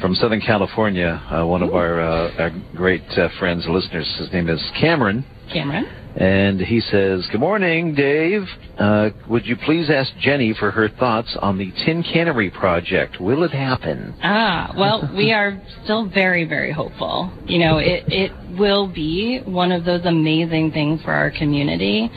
from 0.00 0.14
Southern 0.14 0.40
California. 0.40 1.20
Uh, 1.30 1.44
one 1.46 1.62
of 1.62 1.74
our, 1.74 2.00
uh, 2.00 2.30
our 2.38 2.50
great 2.76 3.02
uh, 3.18 3.28
friends, 3.40 3.66
listeners. 3.68 4.06
His 4.18 4.30
name 4.32 4.48
is 4.48 4.62
Cameron, 4.80 5.24
Cameron. 5.52 5.86
And 6.16 6.60
he 6.60 6.80
says, 6.80 7.26
"Good 7.32 7.40
morning, 7.40 7.94
Dave. 7.94 8.42
Uh, 8.78 9.10
would 9.28 9.46
you 9.46 9.56
please 9.56 9.90
ask 9.90 10.12
Jenny 10.20 10.54
for 10.54 10.70
her 10.70 10.88
thoughts 10.88 11.36
on 11.40 11.58
the 11.58 11.72
Tin 11.84 12.02
Cannery 12.02 12.50
project? 12.50 13.20
Will 13.20 13.42
it 13.42 13.50
happen?" 13.50 14.14
Ah, 14.22 14.72
well, 14.76 15.10
we 15.16 15.32
are 15.32 15.60
still 15.82 16.08
very, 16.08 16.44
very 16.44 16.72
hopeful. 16.72 17.32
You 17.46 17.58
know, 17.58 17.78
it, 17.78 18.04
it 18.08 18.58
will 18.58 18.88
be 18.88 19.40
one 19.44 19.72
of 19.72 19.84
those 19.84 20.04
amazing 20.04 20.72
things 20.72 21.02
for 21.02 21.12
our 21.12 21.30
community. 21.30 22.10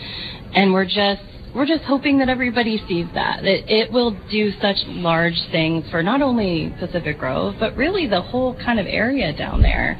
And 0.53 0.73
we're 0.73 0.85
just, 0.85 1.21
we're 1.55 1.65
just 1.65 1.83
hoping 1.83 2.17
that 2.19 2.29
everybody 2.29 2.81
sees 2.87 3.07
that. 3.13 3.43
It, 3.43 3.65
it 3.67 3.91
will 3.91 4.11
do 4.29 4.51
such 4.61 4.77
large 4.87 5.39
things 5.51 5.85
for 5.91 6.01
not 6.01 6.21
only 6.21 6.73
Pacific 6.79 7.17
Grove, 7.17 7.55
but 7.59 7.75
really 7.75 8.07
the 8.07 8.21
whole 8.21 8.55
kind 8.55 8.79
of 8.79 8.85
area 8.85 9.35
down 9.35 9.61
there. 9.61 9.99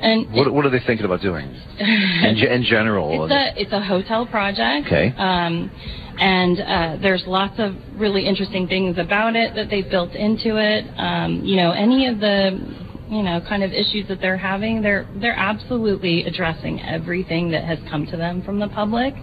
And 0.00 0.32
What, 0.32 0.52
what 0.54 0.64
are 0.66 0.70
they 0.70 0.80
thinking 0.86 1.04
about 1.04 1.20
doing 1.20 1.46
in, 1.78 2.36
in 2.38 2.62
general? 2.64 3.24
it's 3.24 3.32
a 3.32 3.60
it's 3.60 3.72
a 3.72 3.80
hotel 3.80 4.26
project. 4.26 4.86
Okay. 4.86 5.14
Um, 5.16 5.70
and 6.18 6.60
uh, 6.60 6.96
there's 7.02 7.24
lots 7.26 7.54
of 7.58 7.74
really 7.96 8.26
interesting 8.26 8.66
things 8.68 8.98
about 8.98 9.36
it 9.36 9.54
that 9.54 9.70
they've 9.70 9.88
built 9.88 10.12
into 10.12 10.56
it. 10.56 10.84
Um, 10.98 11.44
you 11.44 11.56
know, 11.56 11.70
any 11.72 12.06
of 12.08 12.18
the 12.20 12.86
you 13.10 13.22
know 13.22 13.40
kind 13.48 13.62
of 13.62 13.72
issues 13.72 14.06
that 14.08 14.20
they're 14.20 14.36
having, 14.36 14.82
they're 14.82 15.06
they're 15.20 15.36
absolutely 15.36 16.24
addressing 16.24 16.80
everything 16.82 17.50
that 17.52 17.64
has 17.64 17.78
come 17.90 18.06
to 18.06 18.16
them 18.16 18.42
from 18.42 18.58
the 18.58 18.68
public. 18.68 19.14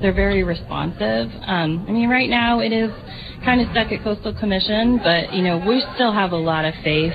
They're 0.00 0.12
very 0.14 0.42
responsive. 0.44 1.28
Um, 1.46 1.84
I 1.88 1.92
mean, 1.92 2.08
right 2.08 2.28
now 2.30 2.60
it 2.60 2.72
is 2.72 2.90
kind 3.44 3.60
of 3.60 3.68
stuck 3.72 3.90
at 3.92 4.02
Coastal 4.04 4.34
Commission, 4.38 4.98
but 5.02 5.32
you 5.34 5.42
know 5.42 5.58
we 5.66 5.82
still 5.94 6.12
have 6.12 6.32
a 6.32 6.36
lot 6.36 6.64
of 6.64 6.74
faith 6.84 7.14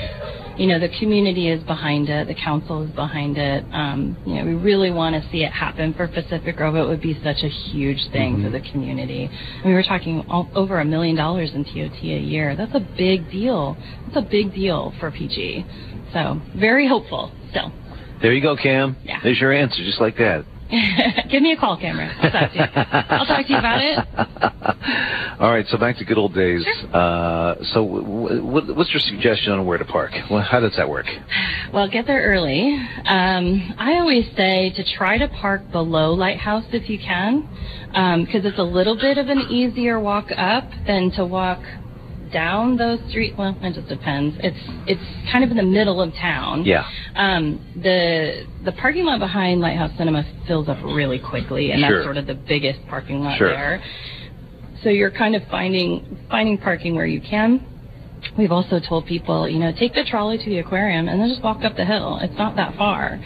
you 0.58 0.68
know, 0.68 0.80
the 0.80 0.90
community 1.00 1.50
is 1.50 1.64
behind 1.64 2.10
it, 2.10 2.28
the 2.28 2.34
council 2.36 2.84
is 2.84 2.92
behind 2.92 3.38
it. 3.38 3.64
Um, 3.72 4.18
you 4.26 4.36
know, 4.36 4.46
we 4.46 4.54
really 4.56 4.92
want 4.92 5.22
to 5.22 5.30
see 5.32 5.44
it 5.44 5.52
happen 5.52 5.94
for 5.94 6.08
Pacific 6.08 6.58
Grove. 6.58 6.76
It 6.76 6.88
would 6.88 7.02
be 7.02 7.14
such 7.24 7.44
a 7.44 7.48
huge 7.48 8.00
thing 8.12 8.44
for 8.44 8.50
the 8.50 8.62
community. 8.72 9.30
We 9.64 9.74
were 9.74 9.84
talking 9.84 10.26
o- 10.30 10.50
over 10.56 10.80
a 10.80 10.86
million 10.86 11.16
dollars 11.16 11.52
in 11.54 11.64
TOT 11.64 12.02
a 12.02 12.20
year. 12.20 12.56
That's 12.56 12.74
a 12.74 12.80
big 12.98 13.30
deal. 13.30 13.78
That's 14.06 14.26
a 14.26 14.30
big 14.30 14.54
deal 14.54 14.94
for 15.00 15.12
PG. 15.12 15.66
So, 16.14 16.42
very 16.56 16.88
hopeful 16.88 17.32
still. 17.52 17.72
There 18.22 18.34
you 18.34 18.42
go, 18.42 18.56
Cam. 18.56 18.98
Yeah. 19.04 19.20
There's 19.22 19.40
your 19.40 19.54
answer, 19.54 19.84
just 19.84 20.02
like 20.02 20.18
that. 20.18 20.46
Give 21.30 21.42
me 21.42 21.54
a 21.54 21.58
call, 21.58 21.78
Cameron. 21.78 22.12
I'll 22.20 22.32
talk 22.32 22.52
to 22.52 22.58
you. 22.58 22.64
I'll 23.10 23.26
talk 23.26 23.46
to 23.46 23.52
you 23.54 23.58
about 23.58 23.82
it. 23.82 25.40
All 25.40 25.52
right, 25.52 25.66
so 25.68 25.78
back 25.78 25.98
to 25.98 26.06
good 26.06 26.18
old 26.18 26.34
days. 26.34 26.66
Uh, 26.92 27.56
so, 27.74 27.86
w- 27.86 28.42
w- 28.42 28.74
what's 28.76 28.92
your 28.92 29.00
suggestion 29.00 29.54
on 29.54 29.66
where 29.66 29.78
to 29.78 29.86
park? 29.86 30.12
Well, 30.30 30.42
how 30.42 30.60
does 30.60 30.76
that 30.76 30.90
work? 30.90 31.06
Well, 31.74 31.88
get 31.90 32.06
there 32.08 32.22
early. 32.22 32.76
Um, 33.06 33.76
I 33.78 33.94
always 34.00 34.26
say 34.36 34.72
to 34.76 34.84
try 34.98 35.18
to 35.18 35.28
park 35.30 35.72
below 35.72 36.14
Lighthouse 36.14 36.66
if 36.72 36.90
you 36.90 37.00
can, 37.00 37.48
because 38.26 38.44
it's 38.46 38.60
a 38.60 38.64
little 38.64 38.96
bit 38.98 39.18
of 39.18 39.30
an 39.30 39.40
easier 39.50 40.00
walk 40.00 40.28
up 40.36 40.66
than 40.86 41.12
to 41.12 41.26
walk 41.26 41.60
down 42.32 42.78
those 42.78 43.00
streets. 43.10 43.36
Well, 43.38 43.58
it 43.62 43.74
just 43.74 43.88
depends. 43.88 44.36
It's 44.42 44.58
it's 44.88 45.32
kind 45.32 45.44
of 45.44 45.52
in 45.52 45.58
the 45.58 45.64
middle 45.64 46.02
of 46.02 46.14
town. 46.14 46.64
Yeah. 46.66 46.86
Um, 47.16 47.60
the 47.82 48.46
the 48.66 48.72
parking 48.74 49.06
lot 49.06 49.20
behind 49.20 49.62
Lighthouse 49.62 49.92
Cinema 49.98 50.24
fills 50.48 50.68
up 50.70 50.78
really 50.84 51.20
quickly, 51.20 51.72
and 51.72 51.82
Sure. 51.82 51.96
that's 51.98 52.06
sort 52.06 52.18
of 52.18 52.28
the 52.28 52.36
biggest 52.36 52.80
parking 52.88 53.22
lot 53.24 53.38
Sure. 53.38 53.50
there. 53.50 53.82
So 54.84 54.90
you're 54.90 55.12
kind 55.12 55.36
of 55.36 55.44
finding 55.50 56.18
finding 56.30 56.58
parking 56.58 56.96
where 56.96 57.06
you 57.08 57.22
can. 57.22 57.66
We've 58.38 58.52
also 58.52 58.80
told 58.80 59.06
people, 59.06 59.48
you 59.48 59.60
know, 59.60 59.72
take 59.72 59.94
the 59.94 60.04
trolley 60.04 60.38
to 60.38 60.46
the 60.46 60.60
aquarium 60.60 61.08
and 61.08 61.20
then 61.22 61.30
just 61.30 61.44
walk 61.44 61.64
up 61.64 61.76
the 61.76 61.86
hill. 61.86 62.20
It's 62.22 62.38
not 62.38 62.56
that 62.56 62.76
far. 62.76 63.20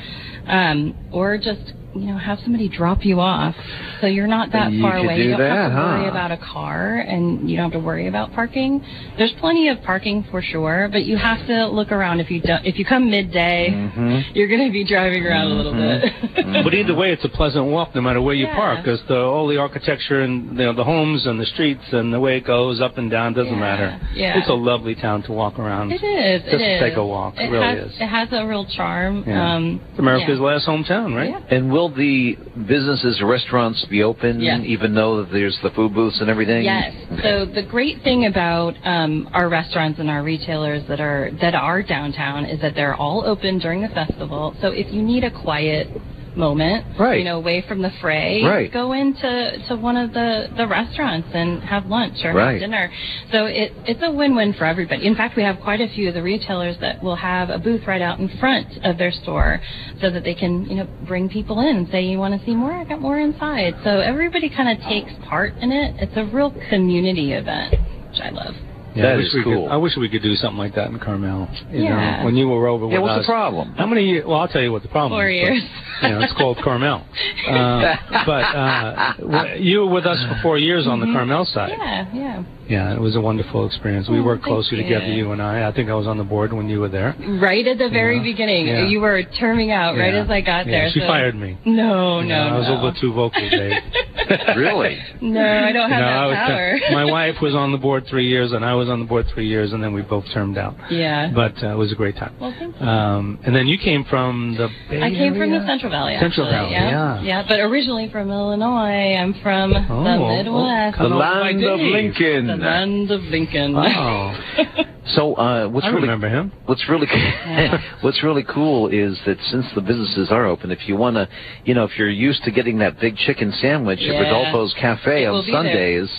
Um, 0.48 0.96
or 1.12 1.38
just 1.38 1.74
you 1.93 2.08
know, 2.08 2.17
have 2.17 2.39
somebody 2.43 2.69
drop 2.69 3.04
you 3.06 3.19
off, 3.19 3.56
so 3.99 4.08
you're 4.08 4.27
not 4.27 4.51
that 4.54 4.71
You 4.71 4.82
far 4.82 4.97
away. 4.97 5.17
do 5.17 5.23
you 5.23 5.32
don't 5.32 5.39
have 5.41 5.71
that, 5.71 5.75
to 5.75 5.75
worry 5.99 6.08
about 6.10 6.32
a 6.32 6.38
car, 6.38 6.95
and 6.99 7.49
you 7.49 7.58
don't 7.58 7.71
have 7.71 7.82
to 7.82 7.86
worry 7.86 8.08
about 8.08 8.32
parking. 8.34 8.84
There's 9.17 9.34
plenty 9.39 9.67
of 9.69 9.82
parking 9.84 10.23
for 10.32 10.41
sure, 10.41 10.88
but 10.91 11.04
you 11.06 11.17
have 11.17 11.45
to 11.47 11.67
look 11.67 11.91
around. 11.91 12.19
If 12.19 12.32
you 12.32 12.41
don't, 12.41 12.65
if 12.65 12.77
you 12.80 12.86
come 12.86 13.10
midday, 13.12 13.69
Mm-hmm. 13.71 14.36
you're 14.36 14.47
going 14.47 14.65
to 14.67 14.71
be 14.71 14.84
driving 14.84 15.25
around 15.25 15.47
a 15.51 15.54
little 15.56 15.73
bit. 15.73 16.63
But 16.63 16.73
either 16.73 16.93
way, 16.95 17.12
it's 17.12 17.25
a 17.25 17.30
pleasant 17.30 17.65
walk 17.65 17.95
no 17.95 18.01
matter 18.01 18.21
where 18.21 18.36
you 18.36 18.45
Yeah. 18.45 18.56
park, 18.56 18.84
because 18.84 19.01
the 19.08 19.17
all 19.17 19.47
the 19.47 19.58
architecture 19.58 20.21
and 20.21 20.58
you 20.58 20.65
know 20.65 20.73
the 20.73 20.84
homes 20.84 21.25
and 21.25 21.39
the 21.39 21.45
streets 21.45 21.84
and 21.91 22.13
the 22.13 22.19
way 22.19 22.38
it 22.38 22.45
goes 22.45 22.80
up 22.82 22.97
and 22.97 23.10
down 23.10 23.34
doesn't 23.34 23.54
Yeah, 23.54 23.60
matter. 23.60 23.99
yeah. 24.13 24.38
It's 24.39 24.49
a 24.49 24.54
lovely 24.54 24.95
town 24.95 25.23
to 25.23 25.32
walk 25.32 25.60
around. 25.60 25.91
It 25.91 26.04
is. 26.04 26.41
Just 26.43 26.56
it 26.56 26.62
is. 26.62 26.80
take 26.82 26.95
a 26.97 27.06
walk. 27.06 27.36
It 27.38 27.45
It 27.45 27.49
really 27.51 27.65
has, 27.82 27.91
is. 27.91 27.95
It 27.99 28.08
has 28.08 28.30
a 28.32 28.45
real 28.45 28.65
charm. 28.65 29.23
Yeah. 29.27 29.56
Um, 29.56 29.82
It's 29.91 29.99
America's 29.99 30.39
yeah. 30.39 30.45
last 30.45 30.67
hometown, 30.67 31.15
right? 31.15 31.30
Yeah. 31.32 31.56
And 31.58 31.71
will 31.82 31.96
the 31.96 32.38
businesses 32.67 33.22
restaurants 33.22 33.84
be 33.86 34.04
open 34.04 34.39
Yes. 34.39 34.62
even 34.65 34.94
though 34.94 35.26
there's 35.26 35.58
the 35.63 35.72
food 35.72 35.94
booths 35.94 36.20
and 36.22 36.30
everything? 36.30 36.63
Yes. 36.63 36.94
So 37.24 37.46
the 37.46 37.63
great 37.63 38.02
thing 38.04 38.26
about 38.26 38.76
um, 38.84 39.30
our 39.34 39.50
restaurants 39.50 40.00
and 40.00 40.10
our 40.10 40.24
retailers 40.24 40.84
that 40.88 41.00
are 41.00 41.32
that 41.41 41.56
are 41.56 41.82
downtown 41.82 42.46
is 42.46 42.62
that 42.62 42.76
they're 42.76 42.96
all 42.96 43.26
open 43.26 43.60
during 43.60 43.82
the 43.82 43.89
festival. 43.89 44.56
So 44.62 44.67
if 44.70 44.91
you 44.94 45.02
need 45.02 45.24
a 45.24 45.32
quiet 45.32 45.88
moment, 46.36 46.86
Right. 46.98 47.20
you 47.20 47.26
know, 47.26 47.38
away 47.38 47.62
from 47.62 47.82
the 47.82 47.89
fray, 48.02 48.41
Right. 48.44 48.72
go 48.72 48.94
into 48.94 49.60
to 49.67 49.76
one 49.76 49.98
of 49.98 50.13
the, 50.13 50.50
the 50.56 50.67
restaurants 50.67 51.30
and 51.34 51.62
have 51.63 51.86
lunch 51.88 52.24
or 52.24 52.34
Right. 52.34 52.54
have 52.54 52.60
dinner. 52.62 52.89
So 53.32 53.46
it 53.46 53.74
it's 53.86 54.02
a 54.04 54.12
win-win 54.12 54.54
for 54.54 54.65
everybody. 54.65 55.06
In 55.06 55.15
fact, 55.15 55.36
we 55.36 55.44
have 55.44 55.60
quite 55.60 55.82
a 55.82 55.88
few 55.89 56.08
of 56.08 56.13
the 56.13 56.24
retailers 56.24 56.78
that 56.78 57.04
will 57.04 57.15
have 57.15 57.50
a 57.50 57.58
booth 57.58 57.86
right 57.88 58.02
out 58.02 58.20
in 58.20 58.28
front 58.39 58.67
of 58.84 58.98
their 58.98 59.12
store 59.12 59.62
so 60.00 60.10
that 60.10 60.24
they 60.24 60.34
can, 60.34 60.65
you 60.65 60.76
know, 60.76 60.88
bring 61.06 61.30
people 61.30 61.60
in 61.60 61.76
and 61.78 61.88
say, 61.89 62.02
"You 62.02 62.17
want 62.20 62.39
to 62.39 62.46
see 62.46 62.56
more? 62.56 62.72
I 62.72 62.84
got 62.86 63.02
more 63.02 63.20
inside." 63.20 63.76
So 63.84 64.00
everybody 64.00 64.50
kind 64.50 64.70
of 64.70 64.84
takes 64.86 65.12
part 65.24 65.56
in 65.60 65.72
it. 65.72 65.96
It's 66.00 66.15
a 66.17 66.26
real 66.26 66.52
community 66.70 67.34
event, 67.34 67.72
which 68.10 68.22
I 68.22 68.30
love. 68.30 68.56
Yeah, 68.95 69.04
That 69.04 69.13
I 69.13 69.17
wish 69.17 69.27
is 69.27 69.34
we 69.36 69.43
cool. 69.43 69.67
Could, 69.67 69.71
I 69.73 69.77
wish 69.77 69.95
we 69.97 70.10
could 70.10 70.21
do 70.21 70.36
something 70.36 70.58
like 70.58 70.75
that 70.75 70.89
in 70.89 70.99
Carmel. 70.99 71.47
You 71.71 71.84
Yeah. 71.84 72.17
know, 72.19 72.25
when 72.25 72.36
you 72.36 72.47
were 72.49 72.67
over 72.67 72.86
Yeah, 72.88 72.93
with 72.99 73.01
what's 73.04 73.19
us. 73.21 73.25
the 73.25 73.32
problem? 73.32 73.73
How 73.75 73.86
many? 73.86 74.04
Years? 74.06 74.25
Well, 74.25 74.39
I'll 74.39 74.47
tell 74.47 74.62
you 74.62 74.71
what 74.71 74.82
the 74.82 74.89
problem 74.89 75.17
Four 75.19 75.30
is. 75.30 75.41
but, 75.41 75.47
years. 75.54 75.63
you 76.04 76.10
know, 76.10 76.19
it's 76.21 76.34
called 76.34 76.58
Carmel. 76.63 77.04
Uh, 77.47 77.95
but 78.25 78.43
uh, 78.56 79.13
you 79.58 79.80
were 79.82 79.88
with 79.91 80.06
us 80.06 80.19
for 80.27 80.38
four 80.43 80.58
years 80.58 80.86
on 80.88 80.99
the 80.99 81.08
Carmel 81.08 81.45
side. 81.45 81.71
Mm-hmm. 81.71 82.17
Yeah, 82.17 82.21
yeah. 82.38 82.43
Yeah, 82.72 82.94
it 82.96 83.02
was 83.02 83.16
a 83.18 83.22
wonderful 83.22 83.66
experience. 83.66 84.08
We 84.10 84.20
Oh, 84.20 84.24
worked 84.24 84.44
thank 84.44 84.54
closely 84.56 84.78
you. 84.78 84.84
together, 84.84 85.08
you 85.12 85.32
and 85.34 85.42
I. 85.42 85.68
I 85.68 85.72
think 85.74 85.90
I 85.90 85.94
was 85.94 86.08
on 86.08 86.18
the 86.18 86.24
board 86.24 86.54
when 86.54 86.70
you 86.70 86.80
were 86.80 86.88
there. 86.88 87.14
Right 87.42 87.66
at 87.68 87.78
the 87.78 87.90
very 87.90 88.18
Yeah. 88.18 88.24
beginning, 88.24 88.68
Yeah. 88.68 88.88
you 88.88 89.02
were 89.02 89.22
terming 89.40 89.72
out 89.72 89.98
right 89.98 90.14
Yeah. 90.14 90.22
as 90.24 90.30
I 90.30 90.42
got 90.42 90.66
Yeah, 90.66 90.72
there. 90.72 90.90
She 90.92 91.02
so- 91.02 91.08
fired 91.08 91.36
me. 91.36 91.58
No, 91.66 92.22
no, 92.22 92.28
Yeah, 92.28 92.54
I 92.54 92.58
was 92.58 92.68
no. 92.68 92.74
a 92.74 92.76
little 92.76 92.94
too 92.94 93.12
vocal, 93.14 93.42
Dave. 93.50 93.74
Really? 94.56 94.98
No, 95.20 95.42
I 95.42 95.72
don't 95.74 95.90
have 95.92 96.00
You 96.00 96.06
know, 96.06 96.30
that 96.32 96.48
was 96.48 96.48
power. 96.48 96.80
my 96.94 97.06
wife 97.06 97.42
was 97.42 97.54
on 97.54 97.72
the 97.74 97.78
board 97.78 98.06
three 98.08 98.28
years, 98.28 98.54
and 98.54 98.64
I 98.64 98.74
was 98.76 98.88
on 98.90 99.00
the 99.00 99.06
board 99.06 99.26
three 99.34 99.48
years, 99.48 99.74
and 99.74 99.84
then 99.84 99.92
we 99.94 100.02
both 100.04 100.24
termed 100.34 100.58
out. 100.58 100.76
yeah. 100.90 101.30
But 101.34 101.62
uh, 101.62 101.68
it 101.74 101.78
was 101.78 101.92
a 101.92 101.96
great 101.96 102.16
time. 102.16 102.32
well, 102.40 102.54
thank 102.58 102.80
you. 102.80 102.88
Um, 102.88 103.40
and 103.44 103.54
then 103.54 103.68
you 103.68 103.78
came 103.78 104.06
from 104.06 104.56
the 104.58 104.70
Bay 104.90 105.02
I 105.02 105.10
came 105.10 105.36
from 105.36 105.52
the 105.52 105.66
Central 105.68 105.92
Valley. 105.92 106.16
Central 106.20 106.48
actually. 106.48 106.74
Valley, 106.76 106.92
yeah. 106.92 107.22
yeah. 107.22 107.44
But 107.48 107.60
originally 107.60 108.08
from 108.10 108.32
Illinois. 108.32 109.16
I'm 109.20 109.34
from 109.44 109.74
Oh, 109.74 110.04
the 110.04 110.12
oh, 110.12 110.28
Midwest. 110.38 110.98
The 111.00 111.08
land 111.10 111.64
of 111.66 111.80
Lincoln. 111.80 112.61
The 112.62 112.67
land 112.67 113.12
of 113.12 113.21
Lincoln. 113.24 113.76
Oh, 113.76 114.34
So 115.15 115.34
uh, 115.36 115.67
what's 115.67 115.86
I 115.86 115.89
really 115.89 116.02
remember 116.04 116.30
him. 116.30 116.52
what's 116.67 116.88
really 116.88 117.08
what's 118.02 118.24
really 118.24 118.43
cool 118.43 118.88
is 118.88 119.19
that 119.26 119.38
since 119.50 119.65
the 119.76 119.82
businesses 119.82 120.30
are 120.32 120.45
open, 120.45 120.71
if 120.71 120.88
you 120.88 120.95
want 120.95 121.15
to, 121.15 121.28
you 121.65 121.74
know, 121.74 121.84
if 121.84 121.97
you're 121.97 122.10
used 122.10 122.43
to 122.43 122.52
getting 122.52 122.78
that 122.80 123.00
big 123.00 123.17
chicken 123.17 123.52
sandwich 123.60 124.00
at 124.02 124.12
Rodolfo's 124.21 124.74
Cafe 124.80 125.24
It 125.24 125.28
on 125.28 125.34
will 125.34 125.43
there. 125.43 125.52
Sundays, 125.54 126.10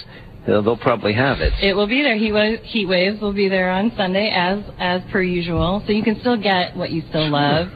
they'll, 0.46 0.62
they'll 0.62 0.76
probably 0.76 1.12
have 1.14 1.40
it. 1.40 1.52
It 1.62 1.74
will 1.74 1.86
be 1.86 2.02
there. 2.02 2.16
Heat, 2.16 2.32
wa- 2.32 2.60
heat 2.64 2.86
waves 2.86 3.20
will 3.20 3.32
be 3.32 3.48
there 3.48 3.70
on 3.70 3.92
Sunday 3.96 4.30
as 4.34 4.58
as 4.78 5.00
per 5.10 5.22
usual. 5.22 5.82
So 5.86 5.92
you 5.92 6.02
can 6.02 6.18
still 6.20 6.36
get 6.36 6.76
what 6.76 6.90
you 6.90 7.02
still 7.08 7.30
love. 7.30 7.68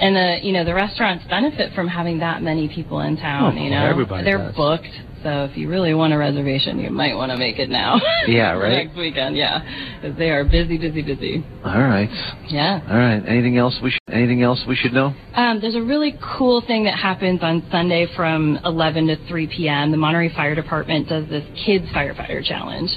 And 0.00 0.16
the 0.16 0.38
you 0.46 0.52
know 0.52 0.64
the 0.64 0.74
restaurants 0.74 1.24
benefit 1.28 1.74
from 1.74 1.88
having 1.88 2.20
that 2.20 2.42
many 2.42 2.68
people 2.68 3.00
in 3.00 3.16
town. 3.16 3.58
Oh, 3.58 3.62
you 3.62 3.70
know 3.70 3.84
everybody 3.84 4.24
they're 4.24 4.38
does. 4.38 4.56
booked. 4.56 4.88
So 5.28 5.44
if 5.44 5.58
you 5.58 5.68
really 5.68 5.92
want 5.92 6.14
a 6.14 6.16
reservation, 6.18 6.78
you 6.78 6.88
might 6.90 7.14
want 7.14 7.30
to 7.32 7.36
make 7.36 7.58
it 7.58 7.68
now. 7.68 8.00
Yeah, 8.26 8.52
right. 8.56 8.86
Next 8.86 8.96
weekend, 8.96 9.36
yeah, 9.36 9.60
'Cause 10.00 10.14
they 10.16 10.30
are 10.30 10.42
busy, 10.42 10.78
busy, 10.78 11.02
busy. 11.02 11.44
All 11.64 11.82
right, 11.82 12.08
Yeah. 12.48 12.80
all 12.88 12.96
right. 12.96 13.22
Anything 13.26 13.58
else 13.58 13.78
we 13.82 13.90
should 13.90 13.98
anything 14.10 14.40
else 14.42 14.64
we 14.66 14.74
should 14.74 14.94
know? 14.94 15.12
Um, 15.34 15.60
there's 15.60 15.74
a 15.74 15.82
really 15.82 16.14
cool 16.38 16.62
thing 16.62 16.84
that 16.84 16.94
happens 16.94 17.40
on 17.42 17.62
Sunday 17.70 18.06
from 18.16 18.58
11 18.64 19.06
to 19.08 19.16
3 19.28 19.46
p.m. 19.48 19.90
The 19.90 19.98
Monterey 19.98 20.30
Fire 20.34 20.54
Department 20.54 21.10
does 21.10 21.28
this 21.28 21.44
Kids 21.66 21.84
Firefighter 21.94 22.42
Challenge. 22.42 22.90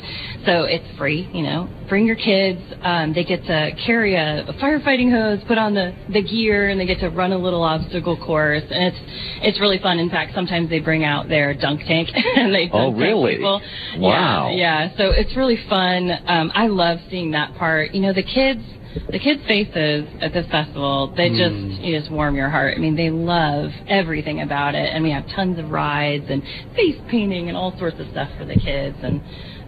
So 0.46 0.64
it's 0.64 0.86
free, 0.98 1.30
you 1.34 1.44
know. 1.44 1.68
Bring 1.90 2.06
your 2.08 2.16
kids. 2.16 2.62
Um, 2.82 3.12
they 3.14 3.26
get 3.26 3.44
to 3.46 3.72
carry 3.86 4.16
a, 4.16 4.46
a 4.48 4.54
firefighting 4.54 5.12
hose, 5.12 5.44
put 5.50 5.58
on 5.58 5.74
the, 5.74 5.94
the 6.14 6.24
gear, 6.24 6.70
and 6.70 6.80
they 6.80 6.86
get 6.86 7.00
to 7.02 7.10
run 7.10 7.34
a 7.34 7.38
little 7.38 7.62
obstacle 7.62 8.16
course. 8.18 8.64
And 8.72 8.84
it's 8.86 8.98
it's 9.44 9.60
really 9.60 9.80
fun. 9.80 10.00
In 10.00 10.10
fact, 10.10 10.32
sometimes 10.34 10.70
they 10.70 10.80
bring 10.80 11.04
out 11.04 11.28
their 11.28 11.54
dunk 11.54 11.82
tank 11.86 12.08
and 12.36 12.54
they 12.54 12.70
Oh, 12.72 12.92
really? 12.94 13.36
people. 13.36 13.62
Wow. 13.98 14.50
Yeah, 14.50 14.88
yeah. 14.88 14.98
So 14.98 15.12
it's 15.12 15.36
really 15.36 15.58
fun. 15.70 16.12
Um, 16.26 16.52
I 16.54 16.68
love 16.68 17.00
seeing 17.10 17.32
that 17.32 17.56
part. 17.56 17.94
You 17.94 18.02
know, 18.02 18.14
the 18.14 18.24
kids 18.24 18.62
the 19.10 19.20
kids' 19.20 19.42
faces 19.48 20.06
at 20.20 20.34
this 20.34 20.46
festival, 20.52 21.14
they 21.16 21.30
just 21.30 21.82
you 21.82 21.98
just 21.98 22.12
warm 22.12 22.36
your 22.36 22.50
heart. 22.50 22.74
I 22.76 22.80
mean, 22.82 22.96
they 22.96 23.10
love 23.10 23.72
everything 23.88 24.42
about 24.42 24.76
it, 24.76 24.94
and 24.94 25.02
we 25.04 25.12
have 25.12 25.26
tons 25.34 25.58
of 25.60 25.70
rides 25.70 26.26
and 26.30 26.44
face 26.76 26.98
painting 27.10 27.48
and 27.48 27.56
all 27.58 27.78
sorts 27.80 28.00
of 28.00 28.08
stuff 28.12 28.30
for 28.38 28.44
the 28.44 28.56
kids, 28.56 28.98
and 29.02 29.22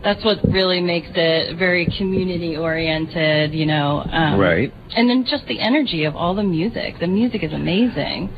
that's 0.04 0.24
what 0.26 0.44
really 0.52 0.82
makes 0.82 1.08
it 1.16 1.58
very 1.58 1.86
community 1.98 2.58
oriented. 2.58 3.54
You 3.54 3.66
know, 3.66 4.04
um, 4.12 4.38
Right. 4.40 4.74
And 4.96 5.10
then 5.10 5.26
just 5.26 5.48
the 5.48 5.60
energy 5.62 6.04
of 6.04 6.16
all 6.18 6.36
the 6.36 6.44
music. 6.44 7.00
The 7.00 7.08
music 7.08 7.44
is 7.44 7.54
amazing, 7.54 8.30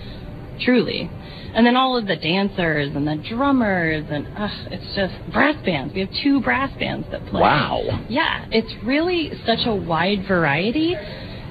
truly. 0.61 1.09
And 1.55 1.65
then 1.65 1.77
all 1.77 1.97
of 1.97 2.05
the 2.05 2.17
dancers 2.17 2.93
and 2.95 3.07
the 3.07 3.15
drummers 3.29 4.05
and 4.09 4.27
uh, 4.37 4.49
it's 4.71 4.95
just 4.95 5.13
brass 5.31 5.55
bands. 5.65 5.93
We 5.93 6.01
have 6.01 6.09
two 6.21 6.41
brass 6.41 6.69
bands 6.77 7.07
that 7.11 7.25
play. 7.27 7.41
Wow. 7.41 7.81
Yeah, 8.09 8.45
it's 8.51 8.73
really 8.83 9.31
such 9.45 9.65
a 9.65 9.73
wide 9.73 10.27
variety. 10.27 10.95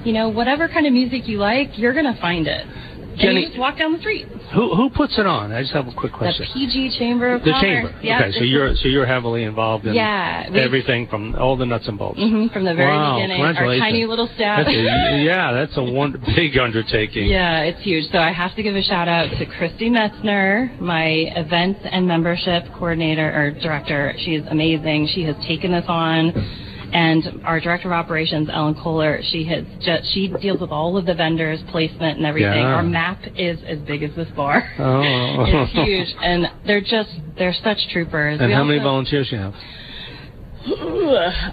You 0.03 0.13
know, 0.13 0.29
whatever 0.29 0.67
kind 0.67 0.85
of 0.85 0.93
music 0.93 1.27
you 1.27 1.39
like, 1.39 1.77
you're 1.79 1.93
gonna 1.95 2.17
find 2.21 2.45
it. 2.45 2.67
And 3.15 3.21
Jenny- 3.21 3.41
you 3.41 3.47
just 3.47 3.59
walk 3.59 3.77
down 3.77 3.93
the 3.93 3.99
street. 3.99 4.27
Who 4.53 4.75
who 4.75 4.89
puts 4.89 5.17
it 5.17 5.25
on? 5.25 5.51
I 5.51 5.61
just 5.61 5.73
have 5.73 5.87
a 5.87 5.91
quick 5.93 6.13
question. 6.13 6.45
The. 6.45 6.53
PG 6.53 6.97
Chamber 6.99 7.33
of 7.33 7.43
The 7.43 7.51
Commerce. 7.51 7.61
chamber. 7.63 7.95
Yeah, 8.01 8.19
okay, 8.21 8.31
so 8.37 8.43
you're 8.43 8.75
so 8.75 8.87
you're 8.87 9.05
heavily 9.05 9.43
involved 9.43 9.85
in 9.85 9.93
Yeah, 9.93 10.49
everything 10.53 11.07
from 11.07 11.35
all 11.35 11.55
the 11.57 11.65
nuts 11.65 11.87
and 11.87 11.97
bolts. 11.97 12.19
hmm 12.19 12.47
from 12.53 12.63
the 12.65 12.73
very 12.73 12.89
wow, 12.91 13.15
beginning. 13.15 13.41
Our 13.41 13.53
tiny 13.79 14.05
little 14.05 14.27
staff. 14.35 14.65
That's 14.65 14.69
a, 14.75 15.23
yeah, 15.23 15.51
that's 15.53 15.75
a 15.77 15.83
one, 15.83 16.21
big 16.35 16.57
undertaking. 16.57 17.27
Yeah, 17.27 17.61
it's 17.61 17.81
huge. 17.81 18.11
So 18.11 18.17
I 18.19 18.31
have 18.31 18.55
to 18.55 18.63
give 18.63 18.75
a 18.75 18.81
shout 18.83 19.07
out 19.07 19.29
to 19.39 19.45
Christy 19.57 19.89
Metzner, 19.89 20.79
my 20.79 21.05
events 21.35 21.79
and 21.89 22.07
membership 22.07 22.63
coordinator 22.77 23.27
or 23.33 23.51
director. 23.61 24.13
She 24.19 24.35
is 24.35 24.45
amazing. 24.49 25.07
She 25.13 25.23
has 25.23 25.35
taken 25.45 25.71
this 25.71 25.85
on. 25.87 26.64
And 26.95 27.41
our 27.43 27.59
director 27.59 27.89
of 27.89 27.91
operations, 27.91 28.47
Ellen 28.49 28.73
Kohler, 28.81 29.19
she 29.21 29.43
has 29.47 29.65
just 29.81 30.13
she 30.13 30.29
deals 30.29 30.61
with 30.61 30.71
all 30.71 30.95
of 30.95 31.05
the 31.05 31.13
vendors, 31.13 31.59
placement, 31.69 32.17
and 32.19 32.25
everything. 32.25 32.53
Yeah. 32.53 32.73
Our 32.73 32.83
map 32.83 33.19
is 33.35 33.59
as 33.67 33.79
big 33.79 34.01
as 34.01 34.15
this 34.15 34.29
bar. 34.29 34.63
Oh. 34.79 35.01
it's 35.45 35.73
huge, 35.73 36.15
and 36.23 36.45
they're 36.65 36.79
just 36.79 37.09
they're 37.37 37.55
such 37.63 37.79
troopers. 37.91 38.39
And 38.39 38.47
We 38.47 38.53
how 38.53 38.63
many 38.63 38.79
volunteers 38.79 39.27
you 39.29 39.37
have? 39.39 39.53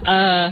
Uh, 0.07 0.51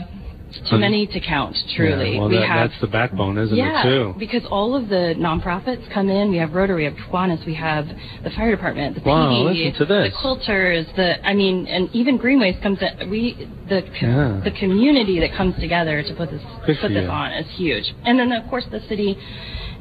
too 0.70 0.78
many 0.78 1.06
to 1.06 1.20
count. 1.20 1.56
Truly, 1.76 2.12
Yeah, 2.14 2.20
well, 2.20 2.28
we 2.28 2.36
that, 2.36 2.46
have 2.48 2.70
that's 2.70 2.80
the 2.80 2.86
backbone, 2.86 3.38
isn't 3.38 3.56
yeah, 3.56 3.80
it, 3.80 3.82
too? 3.84 4.14
because 4.18 4.42
all 4.50 4.74
of 4.74 4.88
the 4.88 5.14
nonprofits 5.18 5.88
come 5.92 6.08
in. 6.08 6.30
We 6.30 6.36
have 6.38 6.52
Rotary, 6.52 6.82
we 6.82 6.84
have 6.84 6.94
Kiwanis, 6.94 7.44
we 7.46 7.54
have 7.54 7.86
the 8.24 8.30
fire 8.30 8.50
department, 8.50 8.96
the 8.96 9.08
Wow, 9.08 9.30
PD, 9.30 9.44
listen 9.66 9.86
to 9.86 9.94
this. 9.94 10.12
the 10.12 10.18
quilters, 10.18 10.96
the 10.96 11.26
I 11.26 11.34
mean, 11.34 11.66
and 11.66 11.88
even 11.94 12.16
Greenways 12.18 12.56
comes. 12.62 12.78
In, 12.82 13.10
we 13.10 13.48
the 13.68 13.82
Yeah. 14.00 14.40
the 14.44 14.50
community 14.58 15.20
that 15.20 15.32
comes 15.34 15.54
together 15.60 16.02
to 16.02 16.14
put 16.14 16.30
this 16.30 16.42
Good 16.66 16.78
put 16.80 16.88
this 16.88 17.04
you. 17.04 17.08
on 17.10 17.32
is 17.32 17.46
huge. 17.56 17.94
And 18.04 18.18
then 18.18 18.32
of 18.32 18.48
course 18.50 18.64
the 18.70 18.80
city 18.88 19.16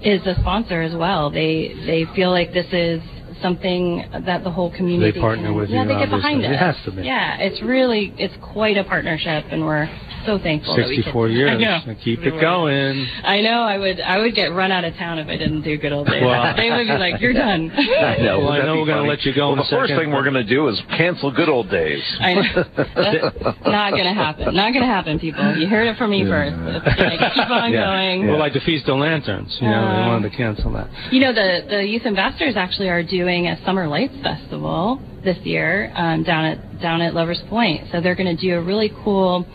is 0.02 0.26
a 0.26 0.36
sponsor 0.42 0.82
as 0.82 0.96
well. 0.96 1.30
They 1.30 1.74
they 1.86 2.06
feel 2.16 2.32
like 2.32 2.54
this 2.54 2.68
is 2.72 3.02
something 3.42 4.06
that 4.26 4.44
the 4.44 4.52
whole 4.52 4.70
community 4.72 5.12
They 5.12 5.20
partner 5.20 5.46
can- 5.48 5.56
with 5.56 5.70
yeah 5.70 5.82
you, 5.82 5.88
they 5.88 5.96
get 5.96 6.10
behind 6.12 6.44
it 6.44 6.52
It 6.52 6.58
has 6.60 6.76
to 6.86 6.92
be. 6.92 7.02
yeah 7.02 7.38
it's 7.40 7.60
really 7.64 8.14
it's 8.18 8.36
quite 8.40 8.78
a 8.78 8.84
partnership 8.84 9.46
and 9.52 9.66
we're 9.66 9.90
so 10.26 10.38
thankful. 10.40 10.76
that 10.76 10.88
we 10.90 10.96
could- 10.98 11.06
64 11.06 11.30
years. 11.38 11.52
I 11.52 11.56
know. 11.58 11.96
Keep 12.04 12.20
We 12.22 12.28
it 12.28 12.34
were. 12.36 12.42
going. 12.42 13.08
I 13.24 13.42
know. 13.42 13.62
I 13.64 13.78
would. 13.78 14.00
I 14.02 14.20
would 14.20 14.36
get 14.36 14.52
run 14.54 14.72
out 14.72 14.84
of 14.84 14.94
town 14.96 15.20
if 15.20 15.28
I 15.28 15.38
didn't 15.38 15.62
do 15.62 15.78
good 15.78 15.92
old 15.94 16.08
days. 16.08 16.24
Well- 16.24 16.54
they 16.58 16.70
would 16.72 16.88
be 16.88 16.94
like, 16.98 17.22
"You're 17.22 17.34
done." 17.48 17.72
I 17.72 18.18
know. 18.18 18.40
Well, 18.40 18.52
I 18.52 18.60
know 18.66 18.76
we're 18.78 18.86
gonna 18.86 19.08
let 19.08 19.24
you 19.24 19.34
go 19.34 19.52
Well, 19.52 19.60
a 19.60 19.64
the 19.64 19.70
first 19.70 19.90
second, 19.90 20.06
thing 20.06 20.12
we're 20.14 20.24
going 20.24 20.34
to 20.36 20.44
do 20.44 20.68
is 20.70 20.82
cancel 20.98 21.32
good 21.32 21.50
old 21.50 21.70
days. 21.70 22.02
I 22.20 22.34
know. 22.34 22.64
That's 22.78 23.66
not 23.66 23.92
going 23.92 24.06
to 24.06 24.14
happen. 24.14 24.56
Not 24.56 24.72
going 24.74 24.82
to 24.84 24.92
happen, 24.92 25.20
people. 25.20 25.56
You 25.58 25.68
heard 25.68 25.88
it 25.88 25.98
from 25.98 26.12
me 26.12 26.24
first. 26.26 26.56
It's 26.58 26.96
gonna 26.96 27.32
keep 27.34 27.50
on 27.50 27.72
Yeah. 27.72 27.86
going. 27.86 28.28
Well, 28.28 28.40
like 28.40 28.54
the 28.54 28.60
Feast 28.62 28.88
of 28.90 28.98
Lanterns, 29.00 29.58
you 29.62 29.68
know, 29.68 29.82
they 29.82 30.02
Uh, 30.04 30.08
wanted 30.08 30.32
to 30.32 30.38
cancel 30.38 30.72
that. 30.74 30.88
You 31.12 31.20
know, 31.22 31.34
the, 31.34 31.66
the 31.70 31.86
youth 31.88 32.06
ambassadors 32.06 32.56
actually 32.56 32.90
are 32.90 33.04
doing 33.04 33.48
a 33.48 33.58
Summer 33.66 33.88
Lights 33.88 34.16
Festival 34.24 35.02
this 35.24 35.38
year 35.44 35.92
um, 35.96 36.24
down 36.24 36.46
at 36.46 36.71
down 36.82 37.02
at 37.02 37.14
Lovers 37.14 37.42
Point. 37.50 37.88
So 37.92 38.02
they're 38.02 38.16
going 38.16 38.36
to 38.36 38.42
do 38.42 38.56
a 38.58 38.62
really 38.62 38.92
cool 39.04 39.48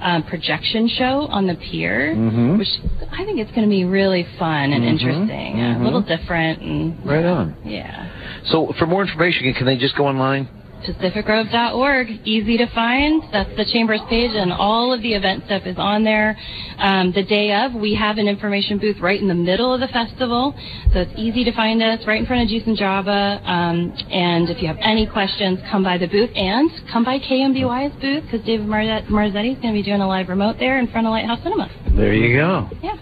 um, 0.00 0.22
projection 0.24 0.88
show 0.88 1.26
on 1.28 1.46
the 1.46 1.54
pier, 1.54 2.14
Mhm. 2.16 2.58
which 2.58 2.68
I 3.12 3.24
think 3.24 3.38
it's 3.38 3.50
going 3.52 3.62
to 3.66 3.70
be 3.70 3.84
really 3.84 4.24
fun 4.38 4.72
and 4.72 4.82
Mhm, 4.84 4.88
interesting, 4.88 5.56
mhm. 5.56 5.80
a 5.80 5.84
little 5.84 6.02
different, 6.02 6.60
and 6.60 6.96
Right 7.04 7.24
on. 7.24 7.54
yeah. 7.64 8.06
So, 8.44 8.72
for 8.78 8.86
more 8.86 9.02
information, 9.02 9.52
can 9.54 9.66
they 9.66 9.76
just 9.76 9.94
go 9.96 10.06
online? 10.06 10.48
PacificGrove.org, 10.82 12.08
easy 12.24 12.56
to 12.58 12.66
find. 12.74 13.22
That's 13.32 13.50
the 13.56 13.64
Chamber's 13.64 14.00
page, 14.08 14.32
and 14.34 14.52
all 14.52 14.92
of 14.92 15.02
the 15.02 15.14
event 15.14 15.44
stuff 15.46 15.62
is 15.64 15.76
on 15.78 16.04
there. 16.04 16.36
Um, 16.78 17.12
the 17.12 17.22
day 17.22 17.52
of, 17.52 17.74
we 17.74 17.94
have 17.94 18.18
an 18.18 18.28
information 18.28 18.78
booth 18.78 18.98
right 19.00 19.20
in 19.20 19.28
the 19.28 19.34
middle 19.34 19.72
of 19.72 19.80
the 19.80 19.88
festival, 19.88 20.54
so 20.92 21.00
it's 21.00 21.12
easy 21.16 21.44
to 21.44 21.52
find 21.52 21.82
us 21.82 22.00
right 22.06 22.20
in 22.20 22.26
front 22.26 22.42
of 22.42 22.48
Juice 22.48 22.64
and 22.66 22.76
Java. 22.76 23.40
Um, 23.44 23.92
and 24.10 24.50
if 24.50 24.60
you 24.60 24.68
have 24.68 24.78
any 24.80 25.06
questions, 25.06 25.58
come 25.70 25.84
by 25.84 25.98
the 25.98 26.06
booth 26.08 26.30
and 26.34 26.70
come 26.92 27.04
by 27.04 27.18
KMBY's 27.18 27.94
booth 28.00 28.24
because 28.24 28.44
David 28.44 28.66
Marzet- 28.66 29.06
Marzetti 29.06 29.52
is 29.52 29.58
going 29.62 29.74
to 29.74 29.78
be 29.78 29.82
doing 29.82 30.00
a 30.00 30.08
live 30.08 30.28
remote 30.28 30.56
there 30.58 30.78
in 30.78 30.88
front 30.88 31.06
of 31.06 31.12
Lighthouse 31.12 31.42
Cinema. 31.42 31.70
There 31.94 32.14
you 32.14 32.38
go. 32.38 32.68
Yeah. 32.82 32.96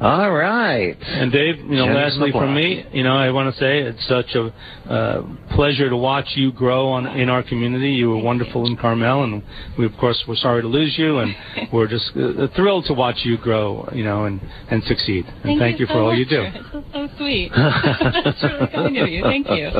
All 0.00 0.30
right. 0.30 0.96
And 1.00 1.32
Dave, 1.32 1.56
you 1.56 1.76
know, 1.76 1.86
Jenny's 1.86 2.14
lastly 2.14 2.32
from 2.32 2.54
me, 2.54 2.84
you 2.92 3.02
know, 3.02 3.16
I 3.16 3.30
want 3.30 3.54
to 3.54 3.58
say 3.58 3.78
it's 3.80 4.06
such 4.06 4.34
a 4.34 4.52
uh, 4.92 5.22
pleasure 5.54 5.88
to 5.88 5.96
watch 5.96 6.26
you 6.34 6.52
grow 6.52 6.88
on 6.88 7.06
in 7.24 7.30
our 7.30 7.42
community. 7.42 7.90
You 7.90 8.10
were 8.10 8.22
wonderful 8.22 8.66
in 8.66 8.76
Carmel, 8.76 9.24
and 9.24 9.42
we, 9.76 9.86
of 9.86 9.96
course, 9.98 10.22
we're 10.28 10.36
sorry 10.36 10.62
to 10.62 10.68
lose 10.68 10.94
you, 10.96 11.18
and 11.18 11.34
we're 11.72 11.88
just 11.88 12.10
uh, 12.16 12.46
thrilled 12.54 12.84
to 12.86 12.94
watch 12.94 13.16
you 13.24 13.36
grow, 13.38 13.88
you 13.92 14.04
know, 14.04 14.26
and 14.26 14.40
and 14.70 14.84
succeed. 14.84 15.24
And 15.42 15.58
thank, 15.58 15.80
you, 15.80 15.86
for 15.86 15.94
so 15.94 16.04
all 16.04 16.14
you 16.14 16.26
do. 16.26 16.42
That's 16.42 16.92
so 16.92 17.08
sweet. 17.16 17.50
That's 17.54 18.42
really 18.42 18.66
kind 18.68 18.96
of 18.96 19.08
you. 19.08 19.22
Thank 19.24 19.48
you. 19.50 19.70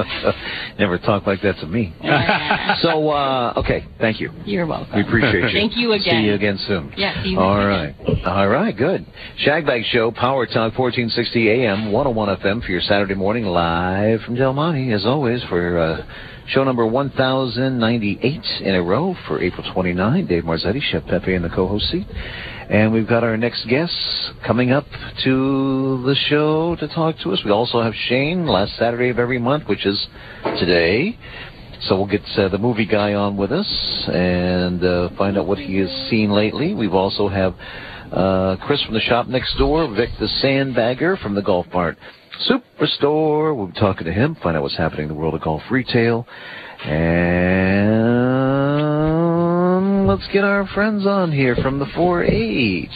Never 0.79 0.99
talk 0.99 1.27
like 1.27 1.43
that 1.43 1.57
to 1.59 1.67
me. 1.67 1.95
So, 2.81 3.11
uh, 3.11 3.53
okay, 3.59 3.87
thank 4.01 4.21
you. 4.21 4.33
You're 4.45 4.67
welcome. 4.67 4.97
We 4.97 5.03
appreciate 5.03 5.53
you. 5.53 5.61
Thank 5.61 5.77
you 5.77 5.93
again. 5.93 6.23
See 6.23 6.27
you 6.27 6.35
again 6.35 6.59
soon. 6.67 6.93
Yeah, 6.97 7.23
see 7.23 7.31
you 7.31 7.39
All 7.39 7.57
next 7.57 7.99
right. 8.09 8.27
All 8.27 8.49
right, 8.49 8.77
good. 8.77 9.07
Shagbag 9.45 9.85
Show, 9.85 10.11
Power 10.11 10.47
Talk, 10.47 10.79
1460 10.79 11.51
AM, 11.51 11.93
101 11.93 12.39
FM 12.39 12.65
for 12.65 12.73
your 12.73 12.81
Saturday 12.81 13.15
morning, 13.15 13.45
live 13.45 14.23
from 14.23 14.35
Del 14.35 14.55
Monte, 14.55 14.93
as 14.93 15.05
always, 15.05 15.43
for 15.45 15.79
uh, 15.79 16.07
show 16.47 16.63
number 16.63 16.87
1098 16.87 18.63
in 18.63 18.75
a 18.75 18.83
row 18.83 19.15
for 19.27 19.41
April 19.41 19.67
29. 19.73 20.27
Dave 20.27 20.45
Marzetti, 20.45 20.81
Chef 20.83 21.05
Pepe 21.07 21.35
in 21.35 21.43
the 21.43 21.49
co-host 21.49 21.91
seat. 21.91 22.07
And 22.71 22.93
we've 22.93 23.09
got 23.09 23.25
our 23.25 23.37
next 23.37 23.67
guests 23.69 24.31
coming 24.47 24.71
up 24.71 24.87
to 25.25 26.03
the 26.05 26.15
show 26.29 26.77
to 26.77 26.89
talk 26.89 27.17
to 27.23 27.33
us. 27.33 27.43
We 27.45 27.51
also 27.51 27.83
have 27.83 27.95
Shane, 28.09 28.47
last 28.47 28.77
Saturday 28.77 29.09
of 29.09 29.19
every 29.19 29.39
month, 29.39 29.69
which 29.69 29.87
is 29.87 30.07
today. 30.59 31.19
So 31.83 31.97
we'll 31.97 32.07
get 32.07 32.23
uh, 32.37 32.49
the 32.49 32.59
movie 32.59 32.87
guy 32.87 33.15
on 33.15 33.37
with 33.37 33.53
us 33.53 34.05
and 34.09 34.83
uh, 34.83 35.11
find 35.17 35.37
out 35.37 35.47
what 35.47 35.59
he 35.59 35.77
has 35.79 35.91
seen 36.09 36.31
lately. 36.31 36.75
We've 36.75 36.95
also 36.95 37.29
have 37.29 37.55
uh, 38.13 38.57
Chris 38.65 38.83
from 38.83 38.95
the 38.95 39.01
shop 39.01 39.29
next 39.29 39.57
door, 39.59 39.93
Vic 39.95 40.11
the 40.19 40.29
Sandbagger 40.43 41.21
from 41.21 41.35
the 41.35 41.43
Golf 41.43 41.67
Mart 41.73 41.99
Superstore. 42.49 43.57
We'll 43.57 43.69
be 43.69 43.79
talking 43.79 44.07
to 44.07 44.13
him, 44.13 44.35
find 44.43 44.57
out 44.57 44.63
what's 44.63 44.77
happening 44.77 45.03
in 45.03 45.09
the 45.09 45.15
world 45.15 45.35
of 45.35 45.41
golf 45.43 45.63
retail. 45.71 46.27
And 46.85 47.95
let's 50.07 50.27
get 50.33 50.45
our 50.45 50.67
friends 50.69 51.07
on 51.07 51.33
here 51.33 51.57
from 51.57 51.79
the 51.79 51.87
4-H. 51.87 52.91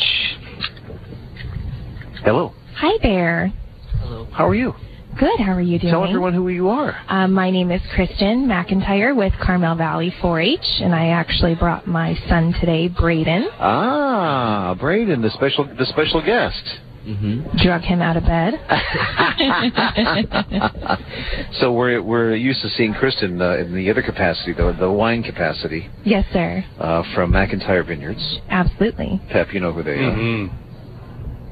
Hello. 2.25 2.53
Hi 2.77 2.99
there. 3.03 3.53
Hello. 4.01 4.27
How 4.33 4.47
are 4.49 4.55
you? 4.55 4.75
Good. 5.19 5.41
How 5.41 5.53
are 5.53 5.61
you 5.61 5.79
doing? 5.81 5.93
Tell 5.93 6.05
everyone 6.05 6.33
who 6.33 6.49
you 6.49 6.69
are. 6.69 6.97
Um, 7.09 7.33
my 7.33 7.51
name 7.51 7.73
is 7.73 7.81
Kristen 7.95 8.47
McIntyre 8.47 9.17
with 9.17 9.33
Carmel 9.43 9.75
Valley 9.75 10.15
4-H, 10.23 10.81
and 10.81 10.95
I 10.95 11.09
actually 11.09 11.57
brought 11.57 11.89
my 11.89 12.15
son 12.29 12.53
today, 12.61 12.87
Braden. 12.89 13.49
Ah, 13.59 14.77
Braden, 14.79 15.21
the 15.23 15.31
special 15.31 15.65
the 15.65 15.87
special 15.87 16.23
guest. 16.25 16.63
Drug 17.57 17.81
him 17.83 18.03
out 18.03 18.17
of 18.19 18.25
bed. 18.25 18.55
so 21.61 21.73
we're 21.73 22.03
we're 22.03 22.35
used 22.35 22.61
to 22.63 22.69
seeing 22.71 22.93
Kristen 22.95 23.41
uh, 23.41 23.57
in 23.57 23.75
the 23.75 23.91
other 23.91 24.03
capacity, 24.03 24.53
the 24.53 24.77
the 24.79 24.91
wine 24.91 25.23
capacity, 25.23 25.89
yes, 26.05 26.25
sir. 26.33 26.65
uh, 26.79 27.03
from 27.15 27.33
McIntyre 27.33 27.87
Vineyards. 27.87 28.41
Absolutely. 28.51 29.21
Pep, 29.31 29.55
you 29.55 29.61
know 29.61 29.73
who 29.73 29.83
they 29.83 29.93
are. 29.93 30.13
Mhm. 30.17 30.51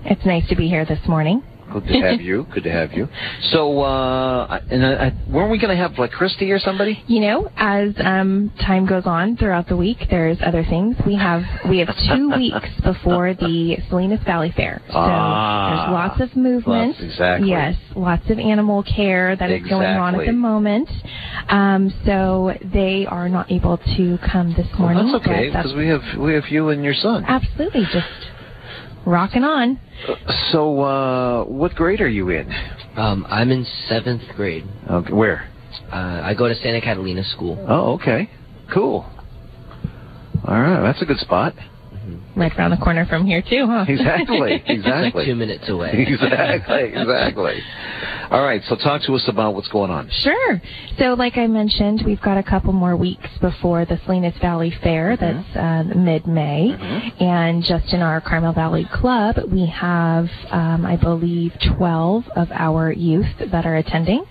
It's 0.05 0.25
nice 0.27 0.47
to 0.49 0.57
be 0.57 0.69
here 0.69 0.85
this 0.85 1.01
morning. 1.09 1.43
Good 1.73 1.87
to 1.87 2.01
have 2.01 2.21
you. 2.21 2.47
Good 2.55 2.65
to 2.65 2.71
have 2.71 2.93
you. 2.93 3.09
So, 3.51 3.81
uh, 3.81 4.61
and 4.71 4.85
I, 4.87 5.07
I, 5.07 5.13
weren't 5.29 5.51
we 5.51 5.59
going 5.59 5.77
to 5.77 5.83
have 5.83 5.99
like 5.99 6.11
Christy 6.13 6.51
or 6.53 6.59
somebody? 6.59 7.03
You 7.07 7.21
know, 7.21 7.51
as 7.57 7.95
um, 7.99 8.53
time 8.61 8.87
goes 8.87 9.05
on 9.07 9.37
throughout 9.37 9.69
the 9.69 9.77
week, 9.77 9.99
there's 10.11 10.39
other 10.45 10.65
things. 10.65 10.97
We 11.07 11.17
have 11.17 11.43
we 11.69 11.79
have 11.79 11.89
two 12.15 12.31
weeks 12.37 12.69
before 12.83 13.35
the 13.35 13.79
Salinas 13.89 14.21
Valley 14.25 14.53
Fair, 14.57 14.81
so 14.89 14.95
Ah. 14.97 15.69
there's 15.69 15.93
lots 15.93 16.21
of 16.33 16.37
movement. 16.37 16.93
Lots- 16.93 17.03
exactly. 17.03 17.49
Yes, 17.51 17.77
lots 17.95 18.29
of 18.31 18.39
animal 18.39 18.83
care 18.83 19.37
that 19.37 19.51
is 19.51 19.69
going 19.69 19.87
on 19.97 20.19
at 20.21 20.27
the 20.27 20.33
moment. 20.33 20.89
Um, 21.49 21.93
so 22.05 22.53
they 22.73 23.07
are 23.07 23.29
not 23.29 23.51
able 23.51 23.79
to 23.97 24.19
come 24.31 24.55
this 24.55 24.67
morning. 24.79 25.05
Well, 25.05 25.13
that's 25.21 25.27
okay 25.27 25.49
because 25.49 25.75
we 25.75 25.89
have 25.89 26.03
we 26.19 26.35
have 26.35 26.49
you 26.49 26.69
and 26.71 26.83
your 26.85 26.95
son. 26.95 27.25
absolutely 27.27 27.85
just 27.93 28.07
rocking 29.07 29.45
on. 29.45 29.81
So, 30.53 30.81
uh, 30.81 31.45
what 31.45 31.75
grade 31.75 32.01
are 32.01 32.09
you 32.09 32.29
in? 32.31 32.53
Um, 32.97 33.27
I'm 33.29 33.51
in 33.51 33.65
seventh 33.89 34.23
grade. 34.37 34.65
Okay, 34.91 35.13
where? 35.13 35.49
Uh, 35.93 36.21
I 36.23 36.35
go 36.35 36.49
to 36.49 36.55
Santa 36.57 36.81
Catalina 36.81 37.25
School. 37.25 37.65
Oh, 37.69 37.95
okay. 37.95 38.31
Cool. 38.73 39.09
All 40.47 40.61
right, 40.61 40.83
that's 40.83 41.01
a 41.03 41.07
good 41.07 41.19
spot. 41.19 41.55
Right 42.37 42.53
around 42.59 42.71
the 42.73 42.77
corner 42.77 43.07
from 43.07 43.25
here 43.27 43.43
too, 43.43 43.67
huh? 43.67 43.87
Exactly. 43.89 44.37
It's 44.67 44.69
like 44.69 44.79
Exactly. 44.79 45.25
two 45.25 45.35
minutes 45.35 45.69
away. 45.69 45.91
exactly, 46.07 46.93
exactly. 46.95 47.55
All 48.31 48.43
right, 48.43 48.61
so 48.69 48.77
talk 48.77 49.03
to 49.03 49.15
us 49.15 49.25
about 49.29 49.55
what's 49.55 49.69
going 49.69 49.91
on. 49.91 50.11
Sure. 50.11 50.61
So, 50.99 51.15
like 51.15 51.39
I 51.39 51.47
mentioned, 51.47 52.03
we've 52.05 52.21
got 52.21 52.37
a 52.37 52.43
couple 52.43 52.73
more 52.73 52.97
weeks 52.97 53.29
before 53.41 53.85
the 53.85 53.99
Salinas 54.05 54.35
Valley 54.41 54.75
Fair. 54.83 55.17
That's 55.17 55.57
uh, 55.57 55.85
mid-May, 55.97 56.73
and 57.21 57.63
just 57.63 57.93
in 57.95 58.03
our 58.03 58.21
Carmel 58.21 58.53
Valley 58.53 58.87
Club, 58.93 59.37
we 59.51 59.67
have, 59.67 60.29
um, 60.51 60.85
I 60.85 60.97
believe, 60.97 61.53
12 61.79 62.25
of 62.35 62.49
our 62.53 62.91
youth 62.93 63.33
that 63.53 63.65
are 63.65 63.77
attending, 63.77 64.25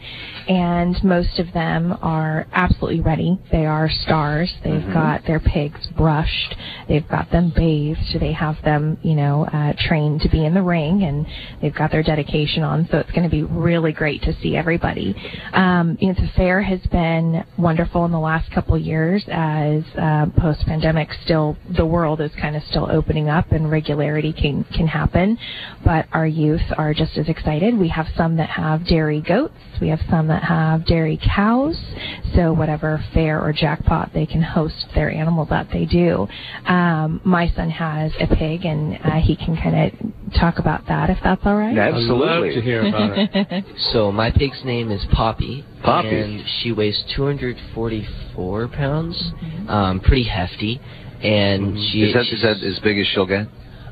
and 0.50 1.02
most 1.04 1.39
of 1.39 1.52
them 1.54 1.98
are 2.02 2.48
absolutely 2.52 3.00
ready. 3.00 3.39
They 3.52 3.65
are 3.65 3.89
stars. 3.89 4.54
They've 4.63 4.94
got 4.94 5.26
their 5.26 5.39
pigs 5.39 5.88
brushed. 5.96 6.56
They've 6.89 7.08
got 7.08 7.32
them 7.32 7.54
bathed. 7.56 7.94
Do 8.12 8.19
they 8.19 8.34
have 8.34 8.55
them, 8.63 8.97
you 9.01 9.15
know, 9.15 9.45
uh, 9.45 9.73
trained 9.88 10.21
to 10.21 10.29
be 10.29 10.45
in 10.45 10.53
the 10.53 10.62
ring, 10.62 11.03
and 11.03 11.25
they've 11.62 11.73
got 11.73 11.91
their 11.91 12.03
dedication 12.03 12.63
on. 12.63 12.88
So 12.91 12.97
it's 12.97 13.12
going 13.12 13.23
to 13.23 13.29
be 13.29 13.43
really 13.43 13.91
great 13.91 14.21
to 14.23 14.34
see 14.41 14.55
everybody. 14.55 15.15
Um, 15.53 15.97
you 15.99 16.08
know, 16.10 16.13
the 16.13 16.29
fair 16.36 16.62
has 16.62 16.81
been 16.91 17.43
wonderful 17.58 18.05
in 18.05 18.12
the 18.12 18.19
last 18.19 18.51
couple 18.51 18.75
of 18.75 18.81
years 18.81 19.23
as 19.31 19.84
uh, 19.99 20.27
post-pandemic 20.38 21.10
still 21.23 21.58
the 21.77 21.86
world 21.86 22.21
is 22.21 22.31
kind 22.39 22.55
of 22.55 22.63
still 22.63 22.89
opening 22.91 23.29
up 23.29 23.51
and 23.51 23.69
regularity 23.69 24.34
can 24.34 24.63
can 24.65 24.88
happen. 24.88 25.38
But 25.84 26.08
our 26.12 26.27
youth 26.27 26.62
are 26.77 26.93
just 26.93 27.17
as 27.17 27.27
excited. 27.29 27.77
We 27.77 27.89
have 27.89 28.08
some 28.15 28.38
that 28.38 28.49
have 28.49 28.86
dairy 28.88 29.21
goats. 29.21 29.53
We 29.81 29.89
have 29.89 30.01
some 30.10 30.27
that 30.27 30.43
have 30.43 30.86
dairy 30.86 31.19
cows. 31.36 31.77
So 32.36 32.53
whatever 32.53 33.03
fair 33.13 33.41
or 33.41 33.53
jackpot 33.53 34.12
they 34.13 34.25
can 34.25 34.41
host 34.41 34.86
their 34.93 35.10
animals 35.12 35.49
that 35.49 35.67
they 35.71 35.86
do. 35.86 36.27
Um, 36.65 37.21
my 37.23 37.49
son 37.55 37.69
has 37.69 37.85
a 38.19 38.28
pig, 38.36 38.65
and 38.65 39.00
uh, 39.04 39.19
he 39.21 39.36
can 39.36 39.56
kind 39.58 39.76
of 39.93 40.34
talk 40.34 40.60
about 40.60 40.86
that 40.88 41.10
if 41.10 41.17
that's 41.24 41.41
all 41.45 41.56
right. 41.56 41.78
I'd 41.78 41.93
love 41.93 42.21
Absolutely. 42.21 42.56
to 42.56 42.62
hear 42.62 42.86
about 42.88 43.12
it. 43.17 43.65
So 43.93 44.12
my 44.12 44.32
pig's 44.32 44.62
name 44.65 44.91
is 44.91 45.06
Poppy. 45.12 45.63
Poppy. 45.84 46.10
And 46.19 46.43
she 46.62 46.71
weighs 46.71 47.04
244 47.15 48.67
pounds. 48.69 49.32
Um, 49.67 50.00
pretty 50.02 50.24
hefty. 50.24 50.80
And 51.21 51.78
she 51.91 52.04
Is 52.04 52.13
that, 52.13 52.21
is 52.21 52.28
she's- 52.28 52.41
that 52.41 52.63
as 52.63 52.80
big 52.80 53.00
as 53.00 53.08
she'll 53.08 53.26
get? 53.26 53.48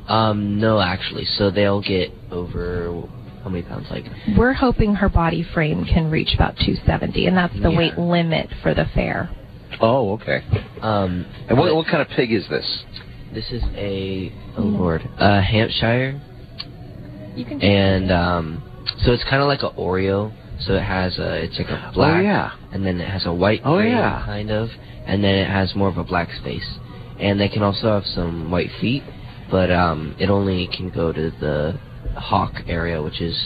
Um, 0.08 0.60
no, 0.60 0.80
actually. 0.80 1.24
So 1.24 1.50
they'll 1.50 1.80
get 1.82 2.10
over 2.30 3.02
how 3.42 3.48
many 3.50 3.62
pounds? 3.62 3.86
Like 3.90 4.04
We're 4.36 4.52
hoping 4.52 4.94
her 4.96 5.08
body 5.08 5.42
frame 5.54 5.84
can 5.84 6.10
reach 6.10 6.34
about 6.34 6.56
270, 6.56 7.26
and 7.26 7.36
that's 7.36 7.54
the 7.54 7.70
Yeah. 7.70 7.78
weight 7.78 7.98
limit 7.98 8.50
for 8.62 8.74
the 8.74 8.84
fair. 8.94 9.30
Oh, 9.80 10.12
okay. 10.14 10.42
um. 10.82 11.26
And 11.48 11.58
what, 11.58 11.74
what 11.74 11.86
kind 11.86 12.00
of 12.02 12.08
pig 12.08 12.32
is 12.32 12.46
this? 12.48 12.84
This 13.34 13.50
is 13.50 13.62
a 13.74 14.32
oh 14.56 14.62
lord, 14.62 15.02
a 15.18 15.40
Hampshire, 15.42 16.20
You 17.34 17.44
can. 17.44 17.60
and 17.60 18.12
um, 18.12 18.62
so 19.04 19.12
it's 19.12 19.24
kind 19.24 19.42
of 19.42 19.48
like 19.48 19.62
a 19.62 19.70
Oreo. 19.72 20.32
So 20.60 20.74
it 20.74 20.82
has 20.82 21.18
a, 21.18 21.42
it's 21.42 21.58
like 21.58 21.66
a 21.68 21.90
black, 21.92 22.18
Oh 22.20 22.20
yeah. 22.22 22.52
and 22.72 22.86
then 22.86 23.00
it 23.00 23.08
has 23.08 23.26
a 23.26 23.32
white 23.32 23.60
Oh, 23.64 23.80
yeah. 23.80 24.22
kind 24.24 24.52
of, 24.52 24.68
and 25.04 25.22
then 25.24 25.34
it 25.34 25.48
has 25.50 25.74
more 25.74 25.88
of 25.88 25.98
a 25.98 26.04
black 26.04 26.30
space. 26.40 26.78
And 27.18 27.40
they 27.40 27.48
can 27.48 27.62
also 27.62 27.88
have 27.88 28.04
some 28.06 28.52
white 28.52 28.70
feet, 28.80 29.02
but 29.50 29.72
um, 29.72 30.14
it 30.20 30.30
only 30.30 30.68
can 30.68 30.90
go 30.90 31.12
to 31.12 31.30
the 31.40 31.78
hock 32.14 32.52
area, 32.68 33.02
which 33.02 33.20
is 33.20 33.36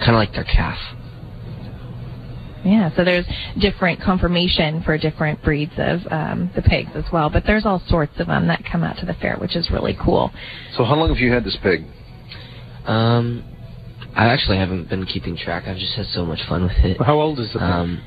kind 0.00 0.10
of 0.10 0.16
like 0.16 0.32
their 0.34 0.44
calf. 0.44 0.78
Yeah, 2.64 2.90
so 2.96 3.04
there's 3.04 3.26
different 3.60 4.00
conformation 4.00 4.82
for 4.82 4.96
different 4.96 5.42
breeds 5.42 5.72
of 5.76 6.00
um, 6.10 6.50
the 6.56 6.62
pigs 6.62 6.90
as 6.94 7.04
well, 7.12 7.28
but 7.28 7.44
there's 7.46 7.66
all 7.66 7.82
sorts 7.88 8.18
of 8.18 8.26
them 8.26 8.46
that 8.48 8.62
come 8.70 8.82
out 8.82 8.96
to 8.98 9.06
the 9.06 9.14
fair, 9.14 9.36
which 9.36 9.54
is 9.54 9.70
really 9.70 9.96
cool. 10.02 10.32
So 10.76 10.84
how 10.84 10.94
long 10.94 11.08
have 11.08 11.18
you 11.18 11.30
had 11.30 11.44
this 11.44 11.56
pig? 11.62 11.84
Um, 12.86 13.44
I 14.14 14.26
actually 14.26 14.56
haven't 14.58 14.88
been 14.88 15.04
keeping 15.06 15.36
track. 15.36 15.64
I've 15.66 15.76
just 15.76 15.94
had 15.94 16.06
so 16.06 16.24
much 16.24 16.40
fun 16.48 16.62
with 16.64 16.72
it. 16.78 17.00
How 17.02 17.20
old 17.20 17.38
is 17.38 17.52
the 17.52 17.58
pig? 17.58 17.68
Um, 17.68 18.02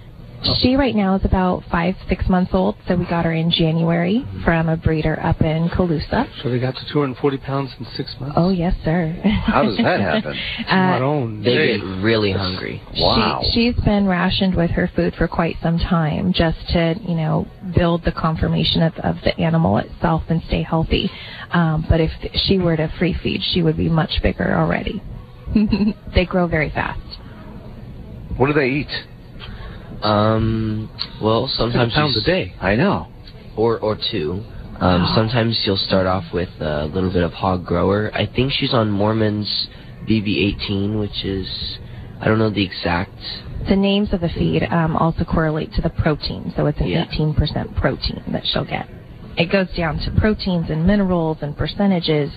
She 0.61 0.75
right 0.75 0.95
now 0.95 1.15
is 1.15 1.25
about 1.25 1.63
five, 1.71 1.95
six 2.07 2.29
months 2.29 2.51
old, 2.53 2.75
so 2.87 2.95
we 2.95 3.05
got 3.05 3.25
her 3.25 3.33
in 3.33 3.49
January 3.49 4.23
from 4.45 4.69
a 4.69 4.77
breeder 4.77 5.19
up 5.19 5.41
in 5.41 5.67
Colusa. 5.69 6.29
so 6.41 6.49
they 6.49 6.59
got 6.59 6.75
to 6.75 6.85
240 6.91 7.37
pounds 7.39 7.71
in 7.79 7.85
six 7.95 8.15
months. 8.19 8.35
Oh 8.37 8.51
yes, 8.51 8.75
sir. 8.85 9.19
How 9.45 9.63
does 9.63 9.77
that 9.77 9.99
happen? 9.99 10.37
Not 10.69 11.01
uh, 11.01 11.05
own. 11.05 11.41
they 11.41 11.77
get 11.77 11.83
really 12.03 12.31
hungry. 12.31 12.81
Wow. 12.97 13.41
She, 13.45 13.73
she's 13.73 13.83
been 13.83 14.05
rationed 14.07 14.55
with 14.55 14.71
her 14.71 14.89
food 14.95 15.15
for 15.15 15.27
quite 15.27 15.55
some 15.61 15.79
time, 15.79 16.33
just 16.33 16.59
to 16.69 16.95
you 17.01 17.15
know 17.15 17.47
build 17.75 18.05
the 18.05 18.11
conformation 18.11 18.83
of, 18.83 18.93
of 19.03 19.15
the 19.23 19.37
animal 19.39 19.77
itself 19.77 20.23
and 20.29 20.41
stay 20.47 20.61
healthy. 20.61 21.09
Um, 21.51 21.85
but 21.89 21.99
if 21.99 22.11
she 22.45 22.59
were 22.59 22.77
to 22.77 22.91
free 22.99 23.15
feed, 23.23 23.41
she 23.43 23.63
would 23.63 23.77
be 23.77 23.89
much 23.89 24.21
bigger 24.21 24.55
already. 24.55 25.01
they 26.15 26.25
grow 26.25 26.47
very 26.47 26.69
fast. 26.69 26.99
What 28.37 28.47
do 28.47 28.53
they 28.53 28.67
eat? 28.67 28.91
Um, 30.03 30.89
well, 31.21 31.47
sometimes 31.47 31.93
pounds 31.93 32.17
a 32.17 32.21
day. 32.21 32.53
I 32.61 32.75
know. 32.75 33.07
or 33.55 33.79
or 33.79 33.97
two. 34.11 34.43
Um, 34.79 35.11
sometimes 35.15 35.59
you'll 35.65 35.77
start 35.77 36.05
off 36.05 36.25
with 36.31 36.49
a 36.59 36.85
little 36.85 37.11
bit 37.11 37.23
of 37.23 37.33
hog 37.33 37.65
grower. 37.65 38.11
I 38.13 38.27
think 38.27 38.51
she's 38.53 38.73
on 38.75 38.91
Moorman's 38.91 39.67
BB18, 40.07 40.99
which 40.99 41.25
is 41.25 41.49
I 42.21 42.25
don't 42.25 42.37
know 42.37 42.51
the 42.51 42.63
exact. 42.63 43.11
The 43.67 43.75
names 43.75 44.13
of 44.13 44.21
the 44.21 44.29
feed 44.29 44.63
um, 44.71 44.95
also 44.95 45.23
correlate 45.25 45.73
to 45.73 45.81
the 45.81 45.89
protein, 45.89 46.53
so 46.55 46.67
it's 46.67 46.79
an 46.79 46.87
Yeah. 46.87 47.05
18% 47.05 47.75
protein 47.75 48.21
that 48.31 48.45
she'll 48.45 48.65
get. 48.65 48.87
It 49.37 49.51
goes 49.51 49.67
down 49.77 49.99
to 49.99 50.11
proteins 50.19 50.71
and 50.71 50.87
minerals 50.87 51.37
and 51.41 51.55
percentages, 51.55 52.31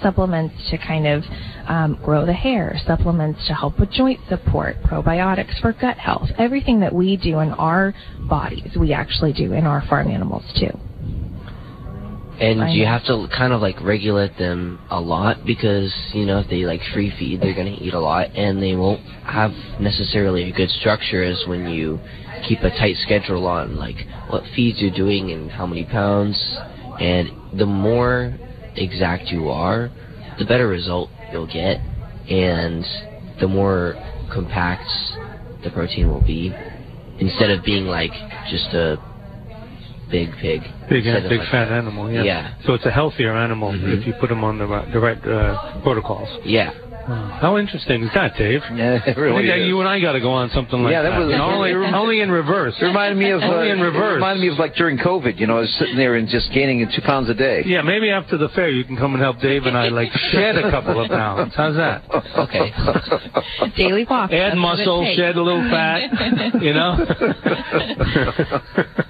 supplements 0.00 0.54
to 0.70 0.78
kind 0.78 1.06
of 1.06 1.22
um, 1.66 1.98
grow 2.02 2.24
the 2.24 2.32
hair, 2.32 2.80
supplements 2.86 3.46
to 3.48 3.54
help 3.54 3.78
with 3.78 3.90
joint 3.90 4.20
support, 4.30 4.76
probiotics 4.82 5.60
for 5.60 5.74
gut 5.74 5.98
health. 5.98 6.30
Everything 6.38 6.80
that 6.80 6.94
we 6.94 7.18
do 7.18 7.40
in 7.40 7.50
our 7.50 7.94
bodies, 8.20 8.74
we 8.78 8.94
actually 8.94 9.34
do 9.34 9.52
in 9.52 9.66
our 9.66 9.84
farm 9.86 10.08
animals 10.08 10.44
too. 10.58 10.70
And 12.40 12.62
I 12.62 12.70
you 12.70 12.84
know. 12.84 12.90
have 12.90 13.04
to 13.06 13.28
kind 13.34 13.52
of 13.52 13.62
like 13.62 13.80
regulate 13.82 14.36
them 14.38 14.78
a 14.90 15.00
lot 15.00 15.46
because 15.46 15.94
you 16.12 16.26
know 16.26 16.40
if 16.40 16.50
they 16.50 16.66
like 16.66 16.82
free 16.92 17.10
feed, 17.18 17.40
they're 17.40 17.54
gonna 17.54 17.76
eat 17.80 17.94
a 17.94 18.00
lot, 18.00 18.34
and 18.34 18.62
they 18.62 18.74
won't 18.74 19.00
have 19.24 19.52
necessarily 19.80 20.50
a 20.50 20.52
good 20.52 20.68
structure 20.68 21.22
as 21.22 21.42
when 21.46 21.68
you 21.70 21.98
keep 22.46 22.60
a 22.62 22.70
tight 22.70 22.96
schedule 22.98 23.46
on 23.46 23.76
like 23.76 23.96
what 24.28 24.42
feeds 24.54 24.80
you're 24.80 24.90
doing 24.94 25.30
and 25.30 25.50
how 25.50 25.66
many 25.66 25.84
pounds. 25.84 26.38
And 27.00 27.30
the 27.58 27.66
more 27.66 28.36
exact 28.74 29.28
you 29.28 29.48
are, 29.48 29.90
the 30.38 30.44
better 30.44 30.66
result 30.68 31.10
you'll 31.32 31.46
get, 31.46 31.78
and 32.30 32.84
the 33.40 33.48
more 33.48 33.94
compact 34.32 34.88
the 35.62 35.70
protein 35.70 36.08
will 36.08 36.20
be. 36.24 36.54
Instead 37.18 37.50
of 37.50 37.64
being 37.64 37.86
like 37.86 38.12
just 38.50 38.72
a 38.74 38.98
big 40.10 40.30
pig. 40.40 40.62
Big, 40.88 41.04
big 41.04 41.40
like- 41.40 41.48
fat 41.50 41.68
animal, 41.72 42.10
yeah. 42.10 42.22
Yeah. 42.22 42.54
So 42.66 42.74
it's 42.74 42.84
a 42.86 42.90
healthier 42.90 43.34
animal 43.34 43.72
Mhm. 43.72 43.98
if 44.00 44.06
you 44.06 44.12
put 44.14 44.28
them 44.28 44.44
on 44.44 44.58
the 44.58 44.66
right, 44.66 44.92
the 44.92 45.00
right 45.00 45.26
uh, 45.26 45.80
protocols. 45.82 46.28
Yeah. 46.44 46.72
How 47.06 47.56
interesting 47.58 48.02
is 48.02 48.10
that, 48.14 48.34
Dave? 48.36 48.60
Yeah, 48.76 48.98
it 49.06 49.16
I 49.16 49.20
really 49.20 49.46
that 49.46 49.58
is. 49.60 49.66
you 49.68 49.78
and 49.80 49.88
I 49.88 50.00
got 50.00 50.12
to 50.12 50.20
go 50.20 50.30
on 50.32 50.50
something 50.50 50.82
like 50.82 50.90
Yeah, 50.92 51.02
that 51.02 51.18
was- 51.18 51.30
You 51.30 51.38
know, 51.38 51.44
only, 51.50 51.72
only 51.72 52.20
in 52.20 52.30
reverse. 52.30 52.74
It 52.80 52.84
reminded 52.86 53.16
me 53.18 53.30
of 53.30 53.40
uh, 53.42 53.46
Only 53.46 53.70
in 53.70 53.78
it 53.78 53.82
reverse. 53.82 54.14
reminded 54.16 54.42
me 54.42 54.48
of 54.48 54.58
like 54.58 54.74
during 54.74 54.98
COVID. 54.98 55.38
You 55.38 55.46
know, 55.46 55.56
I 55.58 55.60
was 55.60 55.74
sitting 55.78 55.96
there 55.96 56.16
and 56.16 56.28
just 56.28 56.50
gaining 56.52 56.86
two 56.94 57.02
pounds 57.02 57.30
a 57.30 57.34
day. 57.34 57.62
Yeah, 57.64 57.82
maybe 57.82 58.10
after 58.10 58.36
the 58.36 58.48
fair 58.50 58.68
you 58.70 58.84
can 58.84 58.96
come 58.96 59.14
and 59.14 59.22
help 59.22 59.38
Dave 59.40 59.64
and 59.64 59.76
I 59.78 59.88
like 59.88 60.10
shed 60.32 60.56
a 60.56 60.70
couple 60.70 61.00
of 61.02 61.08
pounds. 61.08 61.54
How's 61.56 61.76
that? 61.76 62.02
Okay. 62.10 62.72
Daily 63.76 64.04
walk. 64.08 64.32
Add 64.32 64.52
that's 64.52 64.56
muscle, 64.58 65.04
shed 65.16 65.36
a 65.36 65.42
little 65.42 65.62
fat, 65.70 66.10
you 66.60 66.74
know? 66.74 66.96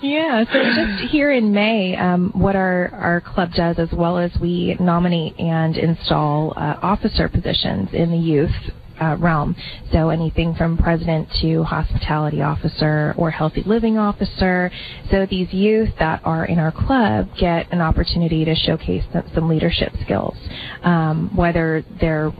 Yeah, 0.02 0.44
so 0.52 0.62
just 0.62 1.10
here 1.10 1.32
in 1.32 1.52
May, 1.52 1.96
um, 1.96 2.30
what 2.34 2.54
our, 2.54 2.90
our 2.94 3.20
club 3.20 3.50
does 3.54 3.78
as 3.78 3.88
well 3.92 4.18
as 4.18 4.30
we 4.40 4.76
nominate 4.78 5.38
and 5.40 5.76
install 5.76 6.52
uh, 6.56 6.78
officer 6.82 7.28
positions 7.28 7.85
in 7.92 8.10
the 8.10 8.18
youth 8.18 8.52
uh, 9.00 9.16
realm. 9.18 9.54
So 9.92 10.10
anything 10.10 10.54
from 10.54 10.78
president 10.78 11.28
to 11.42 11.62
hospitality 11.64 12.42
officer 12.42 13.14
or 13.16 13.30
healthy 13.30 13.62
living 13.64 13.98
officer. 13.98 14.70
So 15.10 15.26
these 15.26 15.52
youth 15.52 15.90
that 15.98 16.20
are 16.24 16.46
in 16.46 16.58
our 16.58 16.72
club 16.72 17.28
get 17.38 17.70
an 17.72 17.80
opportunity 17.80 18.44
to 18.44 18.54
showcase 18.54 19.04
some, 19.12 19.30
some 19.34 19.48
leadership 19.48 19.92
skills. 20.02 20.36
Um, 20.82 21.34
whether 21.36 21.84
they're 22.00 22.32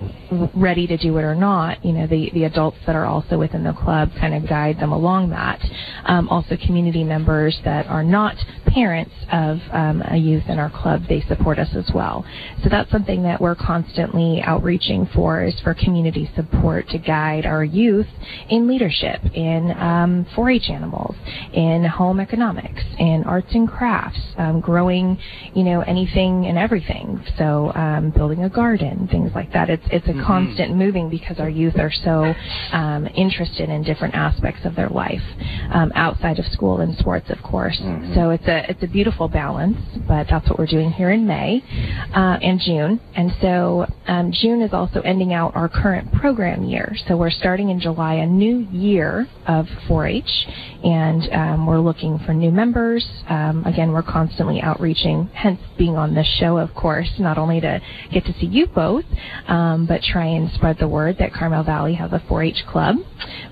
ready 0.54 0.86
to 0.86 0.96
do 0.96 1.16
it 1.18 1.22
or 1.22 1.34
not, 1.34 1.84
you 1.84 1.92
know, 1.92 2.06
the, 2.06 2.30
the 2.32 2.44
adults 2.44 2.78
that 2.86 2.96
are 2.96 3.06
also 3.06 3.38
within 3.38 3.64
the 3.64 3.72
club 3.72 4.10
kind 4.18 4.34
of 4.34 4.48
guide 4.48 4.78
them 4.78 4.92
along 4.92 5.30
that. 5.30 5.60
Um, 6.04 6.28
also 6.28 6.56
community 6.56 7.04
members 7.04 7.58
that 7.64 7.86
are 7.86 8.04
not 8.04 8.36
parents 8.76 9.14
of 9.32 9.58
um, 9.72 10.02
a 10.10 10.18
youth 10.18 10.44
in 10.48 10.58
our 10.58 10.68
club, 10.68 11.00
they 11.08 11.22
support 11.22 11.58
us 11.58 11.74
as 11.74 11.90
well. 11.94 12.26
So 12.62 12.68
that's 12.68 12.90
something 12.90 13.22
that 13.22 13.40
we're 13.40 13.54
constantly 13.54 14.42
outreaching 14.42 15.08
for 15.14 15.42
is 15.42 15.58
for 15.60 15.72
community 15.72 16.30
support 16.36 16.86
to 16.90 16.98
guide 16.98 17.46
our 17.46 17.64
youth 17.64 18.06
in 18.50 18.68
leadership, 18.68 19.20
in 19.32 19.72
um, 19.72 20.26
4-H 20.36 20.68
animals, 20.68 21.16
in 21.54 21.84
home 21.84 22.20
economics, 22.20 22.82
in 22.98 23.24
arts 23.24 23.48
and 23.54 23.66
crafts, 23.66 24.20
um, 24.36 24.60
growing, 24.60 25.18
you 25.54 25.64
know, 25.64 25.80
anything 25.80 26.44
and 26.44 26.58
everything. 26.58 27.24
So 27.38 27.72
um, 27.74 28.10
building 28.10 28.44
a 28.44 28.50
garden, 28.50 29.08
things 29.10 29.32
like 29.34 29.52
that. 29.54 29.70
It's 29.70 29.86
it's 29.90 30.06
a 30.08 30.12
constant 30.22 30.76
moving 30.76 31.08
because 31.08 31.38
our 31.38 31.48
youth 31.48 31.78
are 31.78 31.92
so 32.04 32.34
um, 32.72 33.08
interested 33.14 33.70
in 33.70 33.82
different 33.84 34.14
aspects 34.14 34.66
of 34.66 34.76
their 34.76 34.90
life 34.90 35.22
um, 35.72 35.92
outside 35.94 36.38
of 36.38 36.44
school 36.52 36.80
and 36.80 36.94
sports, 36.98 37.30
of 37.30 37.42
course. 37.42 37.78
So 38.14 38.30
it's 38.30 38.46
a 38.46 38.65
it's 38.68 38.82
a 38.82 38.86
beautiful 38.86 39.28
balance, 39.28 39.76
but 40.06 40.26
that's 40.28 40.48
what 40.48 40.58
we're 40.58 40.66
doing 40.66 40.90
here 40.90 41.10
in 41.10 41.26
May 41.26 41.62
uh, 42.14 42.38
and 42.42 42.60
June. 42.60 43.00
And 43.14 43.32
so 43.40 43.86
um, 44.06 44.32
June 44.32 44.62
is 44.62 44.72
also 44.72 45.00
ending 45.00 45.32
out 45.32 45.54
our 45.54 45.68
current 45.68 46.12
program 46.12 46.64
year. 46.64 46.94
So 47.08 47.16
we're 47.16 47.30
starting 47.30 47.70
in 47.70 47.80
July 47.80 48.14
a 48.14 48.26
new 48.26 48.58
year 48.70 49.26
of 49.46 49.66
4-H, 49.88 50.24
and 50.84 51.32
um, 51.32 51.66
we're 51.66 51.80
looking 51.80 52.18
for 52.20 52.32
new 52.32 52.50
members. 52.50 53.06
Um, 53.28 53.64
again, 53.64 53.92
we're 53.92 54.02
constantly 54.02 54.60
outreaching, 54.60 55.30
hence 55.34 55.60
being 55.78 55.96
on 55.96 56.14
this 56.14 56.28
show, 56.38 56.58
of 56.58 56.74
course, 56.74 57.10
not 57.18 57.38
only 57.38 57.60
to 57.60 57.80
get 58.12 58.24
to 58.24 58.32
see 58.34 58.46
you 58.46 58.66
both, 58.66 59.04
um, 59.48 59.86
but 59.86 60.02
try 60.02 60.26
and 60.26 60.50
spread 60.52 60.78
the 60.78 60.88
word 60.88 61.16
that 61.18 61.32
Carmel 61.32 61.64
Valley 61.64 61.94
has 61.94 62.12
a 62.12 62.22
4-H 62.28 62.64
club. 62.68 62.96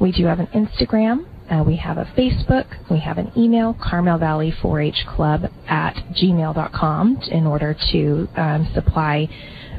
We 0.00 0.12
do 0.12 0.26
have 0.26 0.40
an 0.40 0.48
Instagram. 0.48 1.26
Uh, 1.50 1.62
we 1.66 1.76
have 1.76 1.98
a 1.98 2.04
Facebook. 2.16 2.66
We 2.90 3.00
have 3.00 3.18
an 3.18 3.30
email, 3.36 3.76
Carmel 3.82 4.18
Valley 4.18 4.52
4-H 4.62 5.04
Club 5.06 5.42
at 5.68 5.94
gmail.com 6.22 7.18
in 7.30 7.46
order 7.46 7.76
to 7.92 8.28
um, 8.36 8.70
supply 8.74 9.28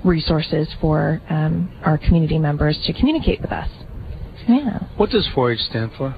resources 0.04 0.68
for 0.80 1.22
um, 1.30 1.72
our 1.84 1.98
community 1.98 2.38
members 2.38 2.78
to 2.86 2.94
communicate 2.94 3.42
with 3.42 3.52
us. 3.52 3.70
Yeah. 4.48 4.80
What 4.98 5.10
does 5.10 5.28
4-H 5.36 5.60
stand 5.70 5.92
for? 5.98 6.16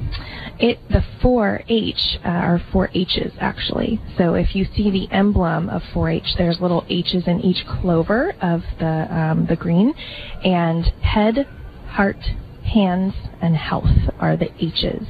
It 0.59 0.79
the 0.89 1.03
4-H 1.23 2.19
uh, 2.25 2.27
are 2.27 2.61
four 2.73 2.89
H's 2.93 3.31
actually. 3.39 4.01
So 4.17 4.33
if 4.33 4.55
you 4.55 4.65
see 4.75 4.91
the 4.91 5.07
emblem 5.15 5.69
of 5.69 5.81
4-H, 5.93 6.35
there's 6.37 6.59
little 6.59 6.85
H's 6.89 7.27
in 7.27 7.39
each 7.41 7.65
clover 7.65 8.33
of 8.41 8.61
the 8.79 9.07
um, 9.15 9.45
the 9.47 9.55
green, 9.55 9.93
and 10.43 10.85
head, 11.01 11.47
heart, 11.87 12.17
hands, 12.67 13.13
and 13.41 13.55
health 13.55 13.85
are 14.19 14.37
the 14.37 14.49
H's. 14.63 15.07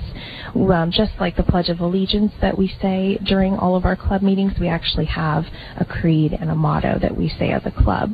Um, 0.56 0.92
just 0.92 1.12
like 1.20 1.36
the 1.36 1.44
Pledge 1.44 1.70
of 1.70 1.80
Allegiance 1.80 2.32
that 2.42 2.58
we 2.58 2.68
say 2.82 3.18
during 3.26 3.56
all 3.56 3.76
of 3.76 3.86
our 3.86 3.96
club 3.96 4.22
meetings, 4.22 4.54
we 4.60 4.68
actually 4.68 5.06
have 5.06 5.46
a 5.78 5.86
creed 5.86 6.34
and 6.34 6.50
a 6.50 6.56
motto 6.56 6.98
that 7.00 7.16
we 7.16 7.30
say 7.30 7.52
as 7.52 7.64
a 7.66 7.72
club. 7.72 8.14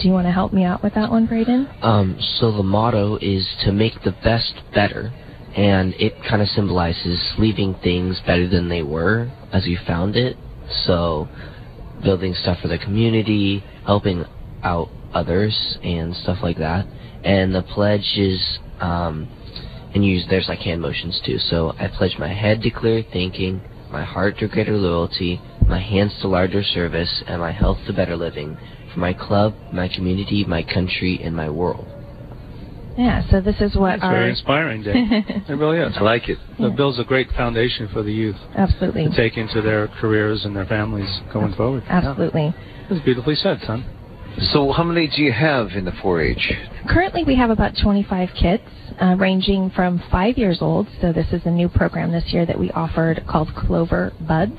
Do 0.00 0.08
you 0.08 0.14
want 0.14 0.26
to 0.26 0.32
help 0.32 0.52
me 0.52 0.64
out 0.64 0.82
with 0.82 0.94
that 0.94 1.10
one, 1.10 1.26
Braden? 1.26 1.68
Um, 1.82 2.18
so 2.38 2.50
the 2.50 2.62
motto 2.62 3.16
is 3.16 3.46
to 3.64 3.72
make 3.72 4.02
the 4.02 4.12
best 4.24 4.54
better, 4.74 5.12
and 5.56 5.94
it 5.94 6.14
kind 6.28 6.42
of 6.42 6.48
symbolizes 6.48 7.34
leaving 7.38 7.74
things 7.82 8.20
better 8.26 8.48
than 8.48 8.68
they 8.68 8.82
were 8.82 9.30
as 9.52 9.66
you 9.66 9.78
found 9.86 10.16
it. 10.16 10.36
So 10.84 11.28
building 12.02 12.34
stuff 12.34 12.58
for 12.60 12.68
the 12.68 12.78
community, 12.78 13.62
helping 13.86 14.24
out 14.62 14.88
others, 15.12 15.78
and 15.82 16.14
stuff 16.16 16.38
like 16.42 16.58
that. 16.58 16.86
And 17.22 17.54
the 17.54 17.62
pledge 17.62 18.16
is, 18.16 18.58
um, 18.80 19.28
and 19.94 20.04
use 20.04 20.24
there's 20.28 20.48
like 20.48 20.60
hand 20.60 20.80
motions 20.80 21.20
too. 21.24 21.38
So 21.38 21.74
I 21.78 21.88
pledge 21.88 22.16
my 22.18 22.32
head 22.32 22.62
to 22.62 22.70
clear 22.70 23.04
thinking, 23.12 23.62
my 23.90 24.04
heart 24.04 24.38
to 24.38 24.48
greater 24.48 24.76
loyalty, 24.76 25.40
my 25.66 25.80
hands 25.80 26.12
to 26.20 26.28
larger 26.28 26.62
service, 26.62 27.22
and 27.26 27.40
my 27.40 27.52
health 27.52 27.78
to 27.86 27.92
better 27.92 28.16
living 28.16 28.56
for 28.92 29.00
my 29.00 29.12
club, 29.12 29.54
my 29.72 29.88
community, 29.88 30.44
my 30.44 30.62
country, 30.62 31.20
and 31.22 31.34
my 31.34 31.48
world. 31.48 31.86
Yeah, 32.96 33.28
so 33.28 33.40
this 33.40 33.60
is 33.60 33.74
what 33.76 33.96
It's 33.96 34.04
our 34.04 34.12
very 34.12 34.30
inspiring, 34.30 34.82
Dave. 34.84 34.94
it 35.48 35.54
really 35.54 35.78
is. 35.78 35.96
I 35.96 36.02
like 36.02 36.28
it. 36.28 36.38
It 36.58 36.76
builds 36.76 36.98
a 37.00 37.04
great 37.04 37.28
foundation 37.32 37.88
for 37.92 38.02
the 38.04 38.12
youth 38.12 38.36
absolutely, 38.56 39.08
to 39.08 39.16
take 39.16 39.36
into 39.36 39.60
their 39.62 39.88
careers 39.88 40.44
and 40.44 40.54
their 40.54 40.66
families 40.66 41.08
going 41.32 41.54
forward. 41.54 41.82
absolutely. 41.88 42.54
It's 42.88 43.04
beautifully 43.04 43.34
said, 43.34 43.60
son. 43.66 43.84
So, 44.38 44.72
how 44.72 44.82
many 44.82 45.06
do 45.06 45.22
you 45.22 45.32
have 45.32 45.68
in 45.72 45.84
the 45.84 45.92
4-H? 45.92 46.52
Currently, 46.88 47.24
we 47.24 47.36
have 47.36 47.50
about 47.50 47.72
25 47.80 48.30
kids, 48.38 48.64
uh, 49.00 49.16
ranging 49.18 49.70
from 49.70 50.02
five 50.10 50.36
years 50.36 50.58
old. 50.60 50.88
So 51.00 51.12
this 51.12 51.26
is 51.32 51.42
a 51.44 51.50
new 51.50 51.68
program 51.68 52.10
this 52.10 52.32
year 52.32 52.44
that 52.44 52.58
we 52.58 52.70
offered 52.72 53.24
called 53.28 53.48
Clover 53.54 54.12
Buds. 54.26 54.52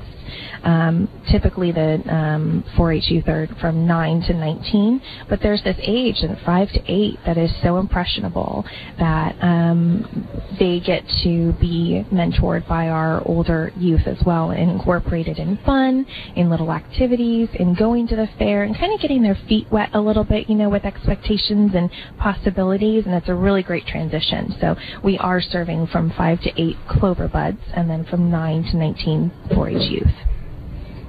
Um, 0.64 1.08
typically, 1.30 1.72
the 1.72 2.02
um, 2.08 2.64
4-H 2.76 3.10
youth 3.10 3.28
are 3.28 3.48
from 3.60 3.86
9 3.86 4.22
to 4.22 4.34
19, 4.34 5.00
but 5.28 5.40
there's 5.42 5.62
this 5.62 5.76
age, 5.80 6.16
and 6.22 6.38
5 6.44 6.68
to 6.70 6.80
8, 6.86 7.18
that 7.26 7.38
is 7.38 7.52
so 7.62 7.78
impressionable 7.78 8.64
that 8.98 9.36
um, 9.40 10.28
they 10.58 10.80
get 10.80 11.04
to 11.22 11.52
be 11.60 12.04
mentored 12.12 12.66
by 12.68 12.88
our 12.88 13.22
older 13.26 13.72
youth 13.76 14.06
as 14.06 14.18
well, 14.24 14.50
and 14.50 14.70
incorporated 14.70 15.38
in 15.38 15.58
fun, 15.64 16.06
in 16.34 16.50
little 16.50 16.72
activities, 16.72 17.48
in 17.54 17.74
going 17.74 18.06
to 18.08 18.16
the 18.16 18.28
fair, 18.38 18.64
and 18.64 18.76
kind 18.76 18.92
of 18.92 19.00
getting 19.00 19.22
their 19.22 19.38
feet 19.48 19.66
wet 19.70 19.90
a 19.92 20.00
little 20.00 20.24
bit, 20.24 20.48
you 20.48 20.54
know, 20.54 20.68
with 20.68 20.84
expectations 20.84 21.72
and 21.74 21.90
possibilities, 22.18 23.04
and 23.06 23.14
it's 23.14 23.28
a 23.28 23.34
really 23.34 23.62
great 23.62 23.86
transition. 23.86 24.54
So 24.60 24.76
we 25.04 25.18
are 25.18 25.40
serving 25.40 25.88
from 25.88 26.12
5 26.16 26.40
to 26.42 26.60
8 26.60 26.76
Clover 26.88 27.28
Buds, 27.28 27.60
and 27.74 27.88
then 27.88 28.04
from 28.04 28.30
9 28.30 28.62
to 28.70 28.76
19 28.76 29.32
4-H 29.50 29.90
youth. 29.90 30.15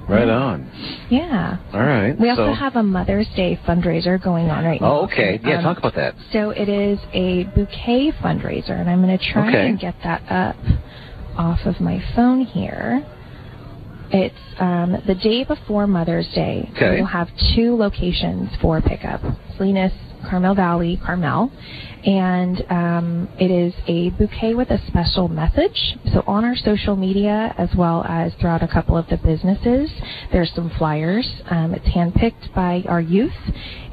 Right 0.08 0.28
on. 0.28 0.70
Yeah. 1.10 1.58
All 1.72 1.80
right. 1.80 2.18
We 2.18 2.30
also 2.30 2.46
so, 2.46 2.52
have 2.54 2.76
a 2.76 2.82
Mother's 2.82 3.28
Day 3.36 3.60
fundraiser 3.66 4.22
going 4.22 4.48
on 4.48 4.64
right 4.64 4.80
now. 4.80 5.00
Oh, 5.00 5.04
okay. 5.04 5.38
Yeah, 5.44 5.58
Um, 5.58 5.64
talk 5.64 5.78
about 5.78 5.94
that. 5.96 6.14
So 6.32 6.50
it 6.50 6.68
is 6.68 6.98
a 7.12 7.44
bouquet 7.54 8.12
fundraiser, 8.22 8.70
and 8.80 8.88
I'm 8.88 9.02
going 9.02 9.16
to 9.16 9.24
try 9.32 9.48
Okay. 9.48 9.68
and 9.68 9.78
get 9.78 9.94
that 10.04 10.22
up 10.30 10.56
off 11.36 11.60
of 11.66 11.80
my 11.80 12.02
phone 12.16 12.40
here. 12.40 13.04
It's 14.10 14.34
um, 14.58 14.96
the 15.06 15.14
day 15.14 15.44
before 15.44 15.86
Mother's 15.86 16.28
Day. 16.34 16.70
Okay. 16.74 16.96
We'll 16.96 17.06
have 17.06 17.28
two 17.54 17.76
locations 17.76 18.48
for 18.62 18.80
pickup: 18.80 19.20
Salinas, 19.56 19.92
Carmel 20.28 20.54
Valley, 20.54 21.00
Carmel, 21.04 21.50
and 22.04 22.64
um, 22.70 23.28
it 23.38 23.50
is 23.50 23.74
a 23.86 24.10
bouquet 24.10 24.54
with 24.54 24.70
a 24.70 24.78
special 24.86 25.28
message. 25.28 25.96
So 26.12 26.22
on 26.26 26.44
our 26.44 26.56
social 26.56 26.96
media, 26.96 27.54
as 27.58 27.68
well 27.76 28.04
as 28.08 28.32
throughout 28.40 28.62
a 28.62 28.68
couple 28.68 28.96
of 28.96 29.06
the 29.08 29.16
businesses, 29.16 29.90
there's 30.32 30.52
some 30.54 30.70
flyers. 30.78 31.28
Um, 31.50 31.74
it's 31.74 31.86
handpicked 31.86 32.54
by 32.54 32.84
our 32.88 33.00
youth, 33.00 33.32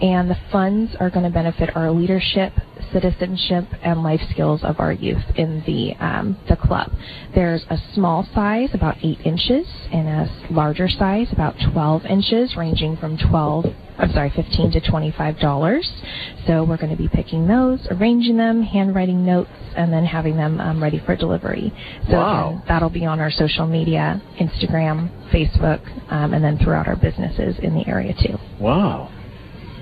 and 0.02 0.30
the 0.30 0.38
funds 0.52 0.96
are 1.00 1.10
going 1.10 1.26
to 1.26 1.32
benefit 1.32 1.76
our 1.76 1.92
leadership, 1.92 2.54
citizenship, 2.94 3.66
and 3.84 4.04
life 4.04 4.22
skills 4.32 4.64
of 4.64 4.80
our 4.80 4.94
youth 4.94 5.24
in 5.36 5.64
the 5.66 5.94
um, 6.04 6.38
the 6.48 6.56
club. 6.56 6.92
There's 7.34 7.66
a 7.70 7.78
small 7.94 8.28
size, 8.34 8.70
about 8.74 8.98
eight 9.04 9.20
inches, 9.26 9.68
and 9.92 10.08
a 10.08 10.48
larger 10.52 10.88
size, 10.88 11.28
about 11.32 11.56
12 11.74 12.06
inches, 12.06 12.56
ranging 12.56 12.98
from 12.98 13.18
12. 13.18 13.66
I'm 13.98 14.12
sorry, 14.12 14.30
15 14.36 14.72
to 14.74 14.82
25 14.82 15.40
dollars. 15.40 15.90
So 16.48 16.64
we're 16.64 16.78
going 16.78 16.92
to 16.92 16.98
be 16.98 17.08
picking 17.08 17.48
those, 17.48 17.80
arranging 17.92 18.38
them, 18.38 18.62
handwriting 18.62 19.26
notes, 19.26 19.50
and 19.76 19.92
then 19.92 20.06
having 20.06 20.36
them 20.38 20.60
um, 20.60 20.82
ready 20.84 21.02
for 21.06 21.16
delivery. 21.16 21.74
So 22.10 22.18
Wow. 22.18 22.50
again, 22.50 22.64
that'll 22.68 22.90
be 22.90 23.06
on 23.06 23.20
our 23.20 23.32
social 23.32 23.66
media, 23.66 24.22
Instagram, 24.40 25.10
Facebook, 25.32 25.82
um, 26.12 26.34
and 26.34 26.44
then 26.44 26.58
throughout 26.58 26.88
our 26.88 26.96
businesses 26.96 27.58
in 27.60 27.74
the 27.74 27.88
area 27.88 28.14
too. 28.14 28.38
Wow. 28.60 29.12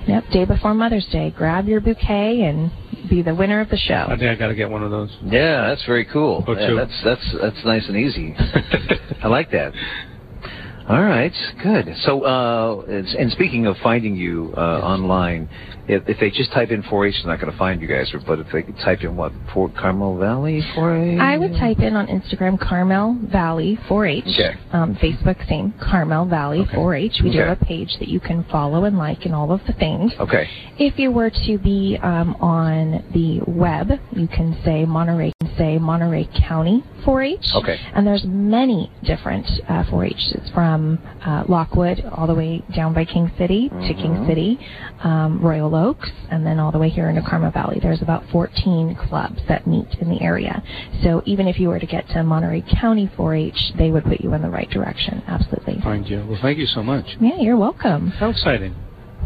Yep, 0.07 0.23
day 0.31 0.45
before 0.45 0.73
Mother's 0.73 1.05
Day, 1.07 1.31
grab 1.31 1.65
your 1.67 1.79
bouquet 1.79 2.41
and 2.41 2.69
be 3.09 3.21
the 3.21 3.33
winner 3.33 3.61
of 3.61 3.69
the 3.69 3.77
show. 3.77 4.05
I 4.09 4.17
think 4.17 4.23
I 4.29 4.35
got 4.35 4.47
to 4.47 4.55
get 4.55 4.69
one 4.69 4.83
of 4.83 4.91
those. 4.91 5.09
Yeah, 5.23 5.67
that's 5.67 5.85
very 5.85 6.03
cool. 6.05 6.43
Yeah, 6.47 6.73
that's 6.75 7.01
that's 7.05 7.35
that's 7.41 7.65
nice 7.65 7.87
and 7.87 7.95
easy. 7.97 8.35
I 9.23 9.27
like 9.27 9.49
that. 9.51 9.73
All 10.87 11.01
right, 11.01 11.31
good. 11.61 11.95
So, 12.01 12.23
uh, 12.25 12.81
and 12.87 13.31
speaking 13.31 13.65
of 13.67 13.77
finding 13.77 14.15
you 14.15 14.53
uh, 14.57 14.81
online, 14.81 15.47
if, 15.87 16.07
if 16.07 16.19
they 16.19 16.29
just 16.29 16.51
type 16.51 16.71
in 16.71 16.83
4-H, 16.83 17.15
they're 17.23 17.31
not 17.31 17.39
going 17.39 17.51
to 17.51 17.57
find 17.57 17.81
you 17.81 17.87
guys. 17.87 18.11
But 18.25 18.39
if 18.39 18.47
they 18.51 18.63
type 18.83 19.01
in 19.01 19.15
what 19.15 19.31
Fort 19.53 19.73
Carmel 19.75 20.17
Valley 20.17 20.61
4-H, 20.75 21.19
I 21.19 21.37
would 21.37 21.53
type 21.53 21.79
in 21.79 21.95
on 21.95 22.07
Instagram 22.07 22.59
Carmel 22.59 23.17
Valley 23.31 23.77
4-H. 23.89 24.23
Okay. 24.25 24.53
Um, 24.71 24.95
Facebook 24.95 25.47
same 25.47 25.73
Carmel 25.81 26.25
Valley 26.25 26.59
Okay. 26.61 26.75
4-H. 26.75 27.21
We 27.23 27.31
do 27.31 27.39
have 27.39 27.61
a 27.61 27.65
page 27.65 27.95
that 27.99 28.07
you 28.07 28.19
can 28.19 28.43
follow 28.45 28.85
and 28.85 28.97
like 28.97 29.25
and 29.25 29.33
all 29.33 29.51
of 29.51 29.61
the 29.67 29.73
things. 29.73 30.13
Okay. 30.19 30.47
If 30.77 30.99
you 30.99 31.11
were 31.11 31.29
to 31.29 31.57
be 31.57 31.97
um, 32.01 32.35
on 32.41 33.03
the 33.13 33.41
web, 33.49 33.89
you 34.11 34.27
can 34.27 34.57
say 34.63 34.85
Monterey, 34.85 35.32
say 35.57 35.77
Monterey 35.77 36.27
County 36.47 36.83
4-H. 37.05 37.45
Okay. 37.55 37.77
And 37.93 38.05
there's 38.07 38.23
many 38.25 38.91
different 39.03 39.45
uh, 39.67 39.83
4-H's 39.85 40.49
from 40.53 40.99
uh, 41.25 41.43
Lockwood 41.47 42.03
all 42.11 42.27
the 42.27 42.35
way 42.35 42.63
down 42.75 42.93
by 42.93 43.05
King 43.05 43.31
City 43.37 43.69
to 43.69 43.93
King 43.93 44.13
Mhm. 44.15 44.27
City, 44.27 44.59
um, 45.03 45.39
Royal 45.41 45.73
Oaks, 45.75 46.09
and 46.31 46.45
then 46.45 46.59
all 46.59 46.71
the 46.71 46.79
way 46.79 46.89
here 46.89 47.09
into 47.09 47.21
Carmel 47.21 47.51
Valley. 47.51 47.79
There's 47.81 48.01
about 48.01 48.23
14 48.31 48.95
clubs 48.95 49.39
that 49.47 49.67
meet 49.67 49.87
in 49.99 50.09
the 50.09 50.21
area. 50.21 50.63
So 51.03 51.21
even 51.25 51.47
if 51.47 51.59
you 51.59 51.67
were 51.69 51.79
to 51.79 51.85
get 51.85 52.07
to 52.09 52.23
Monterey 52.23 52.63
County 52.79 53.09
4-H, 53.17 53.73
they 53.77 53.91
would 53.91 54.05
put 54.05 54.21
you 54.21 54.33
in 54.33 54.41
the 54.41 54.49
right 54.49 54.69
direction. 54.69 55.21
Absolutely. 55.27 55.79
Find 55.81 56.07
you. 56.07 56.25
Well, 56.27 56.39
thank 56.41 56.57
you 56.57 56.65
so 56.67 56.81
much. 56.83 57.05
Yeah, 57.19 57.37
you're 57.39 57.57
welcome. 57.57 58.07
How 58.11 58.29
exciting. 58.29 58.75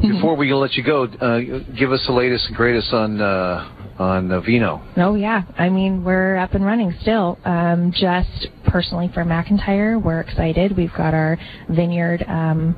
Before 0.01 0.35
we 0.35 0.53
let 0.53 0.73
you 0.75 0.83
go, 0.83 1.05
uh, 1.05 1.39
give 1.75 1.91
us 1.91 2.05
the 2.05 2.13
latest 2.13 2.47
and 2.47 2.55
greatest 2.55 2.93
on 2.93 3.19
uh, 3.19 3.67
on 3.99 4.31
uh, 4.31 4.39
Vino. 4.41 4.81
Oh 4.97 5.15
yeah, 5.15 5.43
I 5.57 5.69
mean 5.69 6.03
we're 6.03 6.37
up 6.37 6.53
and 6.53 6.65
running 6.65 6.93
still. 7.01 7.37
Um, 7.45 7.91
just 7.95 8.47
personally 8.65 9.09
for 9.13 9.23
McIntyre, 9.23 10.01
we're 10.01 10.21
excited. 10.21 10.75
We've 10.77 10.93
got 10.95 11.13
our 11.13 11.37
vineyard 11.69 12.23
um, 12.27 12.75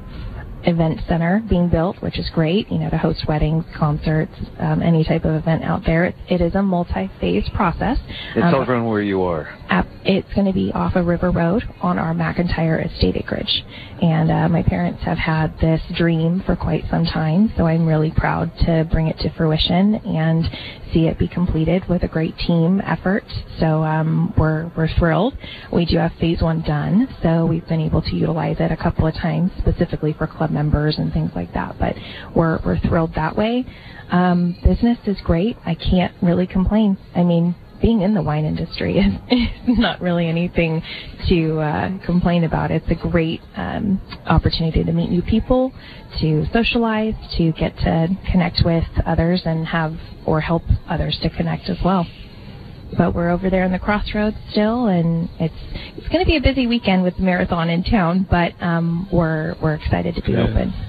event 0.63 0.99
center 1.07 1.41
being 1.49 1.70
built, 1.70 2.01
which 2.01 2.20
is 2.20 2.30
great. 2.34 2.70
You 2.72 2.80
know, 2.80 2.89
to 2.89 2.97
host 2.97 3.26
weddings, 3.28 3.63
concerts, 3.78 4.34
um, 4.59 4.82
any 4.82 5.03
type 5.03 5.24
of 5.26 5.34
event 5.36 5.63
out 5.63 5.84
there. 5.86 6.05
It, 6.05 6.15
it 6.30 6.41
is 6.41 6.55
a 6.55 6.61
multi-phase 6.61 7.49
process. 7.55 7.97
It's 8.36 8.43
Um, 8.43 8.51
tell 8.51 8.61
everyone 8.61 8.86
where 8.88 9.01
you 9.01 9.22
are. 9.24 9.47
App- 9.70 9.88
It's 10.05 10.32
going 10.34 10.47
to 10.47 10.53
be 10.53 10.72
off 10.74 10.95
of 10.95 11.05
River 11.05 11.32
Road 11.32 11.63
on 11.82 11.97
our 11.97 12.13
McIntyre 12.13 12.86
estate 12.86 13.15
acreage. 13.15 13.63
And 14.02 14.32
uh, 14.32 14.47
my 14.47 14.64
parents 14.64 15.04
have 15.04 15.18
had 15.18 15.58
this 15.60 15.82
dream 15.97 16.41
for 16.45 16.56
quite 16.56 16.86
some 16.89 17.04
time, 17.04 17.52
so 17.58 17.68
I'm 17.68 17.86
really 17.86 18.12
proud 18.16 18.50
to 18.60 18.88
bring 18.89 19.08
it 19.08 19.18
to 19.20 19.30
fruition 19.36 19.95
and 19.95 20.45
see 20.93 21.08
it 21.08 21.20
be 21.20 21.28
completed 21.28 21.84
with 21.89 22.04
a 22.04 22.08
great 22.08 22.38
team 22.38 22.82
effort. 22.86 23.26
So 23.60 23.84
um, 23.84 24.34
we're, 24.38 24.72
we're 24.78 24.88
thrilled. 24.97 25.38
We 25.74 25.86
do 25.86 25.97
have 25.97 26.14
phase 26.20 26.41
one 26.41 26.62
done, 26.62 27.10
so 27.22 27.45
we've 27.45 27.68
been 27.68 27.82
able 27.82 28.02
to 28.04 28.16
utilize 28.16 28.58
it 28.60 28.72
a 28.72 28.78
couple 28.78 29.06
of 29.06 29.14
times, 29.16 29.52
specifically 29.58 30.14
for 30.14 30.28
club 30.28 30.52
members 30.52 30.97
and 30.97 31.12
things 31.12 31.32
like 31.36 31.54
that. 31.54 31.78
But 31.78 31.95
we're, 32.34 32.60
we're 32.66 32.80
thrilled 32.80 33.14
that 33.16 33.36
way. 33.36 33.66
Um, 34.12 34.56
business 34.64 34.97
is 35.06 35.18
great. 35.24 35.58
I 35.66 35.76
can't 35.76 36.14
really 36.22 36.47
complain. 36.47 36.97
I 37.16 37.24
mean, 37.24 37.54
being 37.82 38.01
in 38.01 38.13
the 38.13 38.21
wine 38.21 38.45
industry 38.45 38.97
is, 38.97 39.13
is 39.67 39.80
not 39.80 40.01
really 40.01 40.27
anything 40.27 40.82
to 41.27 41.59
uh, 41.59 41.97
complain 42.05 42.43
about. 42.43 42.71
It's 42.71 42.89
a 42.89 42.95
great 42.95 43.41
um, 43.55 44.01
opportunity 44.25 44.84
to 44.84 44.91
meet 44.91 45.09
new 45.09 45.21
people, 45.21 45.73
to 46.19 46.45
socialize, 46.51 47.15
to 47.38 47.51
get 47.53 47.77
to 47.80 48.09
connect 48.32 48.63
with 48.65 48.86
others 49.05 49.41
and 49.45 49.67
have 49.67 49.95
or 50.25 50.41
help 50.41 50.63
others 50.88 51.17
to 51.19 51.30
connect 51.30 51.69
as 51.69 51.77
well. 51.84 52.05
But 52.97 53.13
we're 53.13 53.30
over 53.30 53.49
there 53.49 53.63
in 53.65 53.71
the 53.71 53.80
crossroads 53.80 54.36
still, 54.49 54.88
and 54.88 55.30
it's 55.39 55.53
it's 55.95 56.07
going 56.07 56.21
to 56.21 56.25
be 56.25 56.38
a 56.38 56.41
busy 56.41 56.65
weekend 56.65 57.03
with 57.03 57.17
the 57.17 57.21
marathon 57.21 57.69
in 57.69 57.84
town. 57.84 58.27
But 58.30 58.59
um, 58.61 59.07
we're 59.11 59.55
we're 59.61 59.75
excited 59.75 60.15
to 60.15 60.21
be 60.21 60.32
Good. 60.32 60.49
open. 60.49 60.88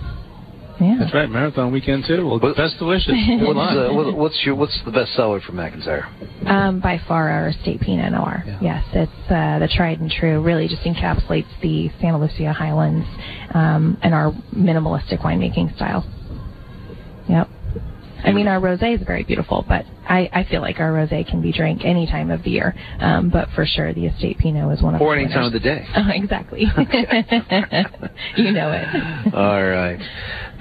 Yeah. 0.81 0.97
That's 0.99 1.13
right, 1.13 1.29
marathon 1.29 1.73
weekend 1.73 2.05
too. 2.07 2.27
Well, 2.27 2.39
What- 2.39 2.57
best 2.57 2.81
wishes. 2.81 3.13
What's, 3.41 3.77
uh, 3.77 3.93
what, 3.93 4.17
what's 4.17 4.41
your 4.47 4.55
what's 4.55 4.79
the 4.85 4.91
best 4.91 5.13
seller 5.15 5.41
for 5.41 5.53
McIntyre? 5.53 6.07
Um, 6.49 6.81
by 6.81 6.99
far 7.07 7.29
our 7.29 7.53
state 7.53 7.81
Pinot 7.81 8.13
Noir. 8.13 8.43
Yeah. 8.47 8.59
Yes, 8.63 8.85
it's 8.95 9.31
uh, 9.31 9.59
the 9.59 9.69
tried 9.77 10.01
and 10.01 10.11
true. 10.11 10.41
Really, 10.41 10.69
just 10.69 10.83
encapsulates 10.83 11.47
the 11.61 11.91
Santa 12.01 12.19
Lucia 12.19 12.53
Highlands 12.53 13.07
um, 13.53 13.99
and 14.03 14.15
our 14.15 14.33
minimalistic 14.57 15.21
winemaking 15.21 15.77
style. 15.77 16.05
Yep. 17.29 17.49
I 18.25 18.33
mean, 18.33 18.47
our 18.47 18.61
rosé 18.61 18.99
is 18.99 19.07
very 19.07 19.25
beautiful, 19.25 19.65
but 19.69 19.85
I, 20.09 20.29
I 20.33 20.45
feel 20.45 20.61
like 20.61 20.81
our 20.81 20.93
rosé 20.93 21.29
can 21.29 21.41
be 21.41 21.53
drank 21.53 21.85
any 21.85 22.07
time 22.07 22.31
of 22.31 22.43
the 22.43 22.51
year. 22.51 22.75
Um, 22.99 23.31
but 23.31 23.49
for 23.55 23.65
sure, 23.67 23.93
the 23.95 24.07
estate 24.07 24.39
Pinot 24.39 24.73
is 24.77 24.83
one 24.83 24.95
of 24.95 25.01
or 25.01 25.15
the 25.15 25.23
any 25.23 25.33
time 25.33 25.45
of 25.45 25.53
the 25.53 25.61
day. 25.61 25.87
Oh, 25.97 26.09
exactly. 26.15 26.61
you 28.37 28.53
know 28.53 28.73
it. 28.73 29.35
All 29.35 29.65
right. 29.65 29.99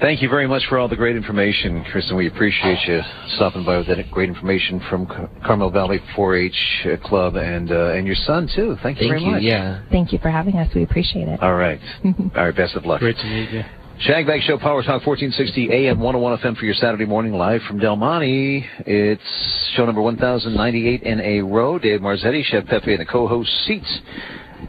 Thank 0.00 0.22
you 0.22 0.28
very 0.30 0.46
much 0.46 0.64
for 0.68 0.78
all 0.78 0.88
the 0.88 0.96
great 0.96 1.14
information, 1.14 1.84
Kristen. 1.90 2.16
We 2.16 2.26
appreciate 2.26 2.78
you 2.88 3.02
stopping 3.34 3.66
by 3.66 3.76
with 3.76 3.88
that 3.88 4.10
great 4.10 4.30
information 4.30 4.80
from 4.88 5.06
Car- 5.06 5.28
Carmel 5.44 5.70
Valley 5.70 6.00
4-H 6.16 7.02
Club 7.04 7.36
and 7.36 7.70
uh, 7.70 7.92
and 7.92 8.06
your 8.06 8.16
son 8.16 8.48
too. 8.54 8.78
Thank 8.82 9.00
you 9.02 9.10
Thank 9.10 9.20
very 9.20 9.24
you. 9.24 9.30
much. 9.32 9.42
Yeah. 9.42 9.82
Thank 9.90 10.12
you 10.14 10.18
for 10.18 10.30
having 10.30 10.56
us. 10.56 10.74
We 10.74 10.84
appreciate 10.84 11.28
it. 11.28 11.42
All 11.42 11.54
right. 11.54 11.78
All 12.04 12.44
right. 12.44 12.56
Best 12.56 12.76
of 12.76 12.86
luck. 12.86 13.00
Great 13.00 13.16
to 13.16 13.24
meet 13.26 13.50
you. 13.50 13.62
Shagbag 14.06 14.40
Show, 14.42 14.56
Power 14.56 14.82
Talk 14.82 15.06
1460 15.06 15.70
AM 15.70 16.00
101 16.00 16.38
FM 16.38 16.56
for 16.56 16.64
your 16.64 16.72
Saturday 16.74 17.04
morning 17.04 17.34
live 17.34 17.60
from 17.68 17.78
Del 17.78 17.96
Monte. 17.96 18.66
It's 18.86 19.72
show 19.76 19.84
number 19.84 20.00
1098 20.00 21.02
in 21.02 21.20
a 21.20 21.42
row. 21.42 21.78
Dave 21.78 22.00
Marzetti, 22.00 22.42
Chef 22.44 22.64
Pepe 22.64 22.92
and 22.92 23.00
the 23.02 23.04
co-host 23.04 23.50
seats. 23.66 24.00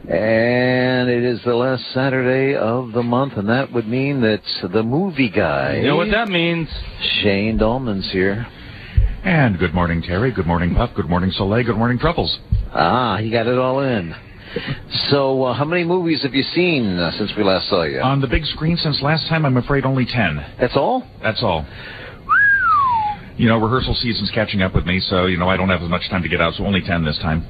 And 0.06 1.08
it 1.08 1.24
is 1.24 1.40
the 1.44 1.54
last 1.54 1.82
Saturday 1.94 2.54
of 2.56 2.92
the 2.92 3.02
month, 3.02 3.38
and 3.38 3.48
that 3.48 3.72
would 3.72 3.88
mean 3.88 4.20
that 4.20 4.42
the 4.70 4.82
movie 4.82 5.30
guy, 5.30 5.76
You 5.76 5.86
know 5.86 5.96
what 5.96 6.10
that 6.10 6.28
means? 6.28 6.68
Shane 7.22 7.58
Dallmann's 7.58 8.10
here. 8.12 8.46
And 9.24 9.58
good 9.58 9.72
morning, 9.72 10.02
Terry. 10.02 10.30
Good 10.32 10.46
morning, 10.46 10.74
Puff. 10.74 10.90
Good 10.94 11.08
morning, 11.08 11.30
Soleil. 11.30 11.64
Good 11.64 11.78
morning, 11.78 11.98
Truffles. 11.98 12.38
Ah, 12.74 13.16
he 13.16 13.30
got 13.30 13.46
it 13.46 13.56
all 13.56 13.80
in. 13.80 14.14
So, 15.10 15.44
uh, 15.44 15.54
how 15.54 15.64
many 15.64 15.84
movies 15.84 16.22
have 16.22 16.34
you 16.34 16.42
seen 16.42 16.98
uh, 16.98 17.12
since 17.12 17.32
we 17.36 17.42
last 17.42 17.68
saw 17.68 17.82
you? 17.82 18.00
On 18.00 18.20
the 18.20 18.26
big 18.26 18.44
screen 18.46 18.76
since 18.76 19.00
last 19.02 19.28
time, 19.28 19.46
I'm 19.46 19.56
afraid 19.56 19.84
only 19.84 20.04
10. 20.04 20.54
That's 20.60 20.76
all? 20.76 21.06
That's 21.22 21.42
all. 21.42 21.66
You 23.36 23.48
know, 23.48 23.58
rehearsal 23.58 23.94
season's 23.94 24.30
catching 24.30 24.62
up 24.62 24.74
with 24.74 24.84
me, 24.84 25.00
so, 25.00 25.26
you 25.26 25.38
know, 25.38 25.48
I 25.48 25.56
don't 25.56 25.70
have 25.70 25.82
as 25.82 25.88
much 25.88 26.08
time 26.10 26.22
to 26.22 26.28
get 26.28 26.40
out, 26.40 26.54
so 26.54 26.64
only 26.64 26.82
10 26.82 27.04
this 27.04 27.18
time. 27.18 27.46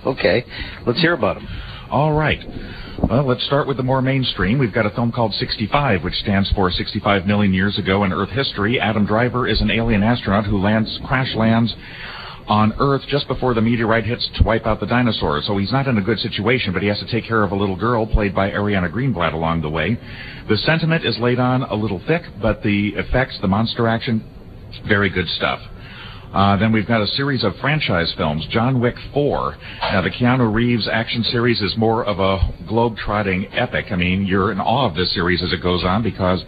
okay. 0.06 0.44
Let's 0.86 1.00
hear 1.00 1.12
about 1.12 1.36
them. 1.36 1.46
All 1.90 2.12
right. 2.12 2.40
Well, 3.08 3.26
let's 3.26 3.44
start 3.44 3.68
with 3.68 3.76
the 3.76 3.82
more 3.82 4.00
mainstream. 4.00 4.58
We've 4.58 4.72
got 4.72 4.86
a 4.86 4.90
film 4.90 5.12
called 5.12 5.34
65, 5.34 6.02
which 6.02 6.14
stands 6.14 6.50
for 6.52 6.70
65 6.70 7.26
million 7.26 7.52
years 7.52 7.78
ago 7.78 8.04
in 8.04 8.12
Earth 8.12 8.30
history. 8.30 8.80
Adam 8.80 9.04
Driver 9.04 9.46
is 9.46 9.60
an 9.60 9.70
alien 9.70 10.02
astronaut 10.02 10.46
who 10.46 10.58
lands, 10.58 10.98
crash 11.06 11.32
lands 11.36 11.74
on 12.48 12.72
Earth 12.78 13.02
just 13.08 13.26
before 13.28 13.54
the 13.54 13.60
meteorite 13.60 14.04
hits 14.04 14.28
to 14.36 14.42
wipe 14.44 14.66
out 14.66 14.80
the 14.80 14.86
dinosaurs. 14.86 15.46
So 15.46 15.58
he's 15.58 15.72
not 15.72 15.88
in 15.88 15.98
a 15.98 16.02
good 16.02 16.18
situation, 16.20 16.72
but 16.72 16.82
he 16.82 16.88
has 16.88 16.98
to 17.00 17.06
take 17.06 17.24
care 17.24 17.42
of 17.42 17.52
a 17.52 17.56
little 17.56 17.76
girl 17.76 18.06
played 18.06 18.34
by 18.34 18.50
Ariana 18.50 18.90
Greenblatt 18.90 19.32
along 19.32 19.62
the 19.62 19.70
way. 19.70 19.98
The 20.48 20.56
sentiment 20.58 21.04
is 21.04 21.18
laid 21.18 21.38
on 21.38 21.62
a 21.62 21.74
little 21.74 22.00
thick, 22.06 22.22
but 22.40 22.62
the 22.62 22.90
effects, 22.90 23.38
the 23.40 23.48
monster 23.48 23.88
action, 23.88 24.24
very 24.86 25.10
good 25.10 25.28
stuff. 25.28 25.60
Uh, 26.32 26.56
then 26.56 26.72
we've 26.72 26.86
got 26.86 27.00
a 27.00 27.06
series 27.06 27.44
of 27.44 27.54
franchise 27.60 28.12
films, 28.16 28.46
John 28.50 28.80
Wick 28.80 28.96
4. 29.14 29.56
Now, 29.80 30.02
the 30.02 30.10
Keanu 30.10 30.52
Reeves 30.52 30.86
action 30.86 31.22
series 31.24 31.60
is 31.62 31.74
more 31.76 32.04
of 32.04 32.18
a 32.18 32.52
globe-trotting 32.68 33.54
epic. 33.54 33.86
I 33.90 33.96
mean, 33.96 34.26
you're 34.26 34.52
in 34.52 34.60
awe 34.60 34.88
of 34.88 34.94
this 34.94 35.14
series 35.14 35.42
as 35.42 35.52
it 35.52 35.62
goes 35.62 35.82
on 35.84 36.02
because 36.02 36.44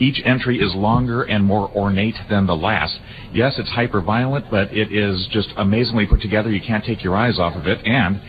each 0.00 0.20
entry 0.24 0.58
is 0.58 0.74
longer 0.74 1.22
and 1.22 1.44
more 1.44 1.70
ornate 1.76 2.16
than 2.28 2.46
the 2.46 2.56
last. 2.56 2.98
Yes, 3.32 3.54
it's 3.58 3.68
hyper-violent, 3.68 4.50
but 4.50 4.72
it 4.72 4.92
is 4.92 5.28
just 5.30 5.50
amazingly 5.56 6.06
put 6.06 6.20
together. 6.22 6.50
You 6.50 6.60
can't 6.60 6.84
take 6.84 7.04
your 7.04 7.16
eyes 7.16 7.38
off 7.38 7.54
of 7.54 7.66
it. 7.66 7.84
And 7.86 8.20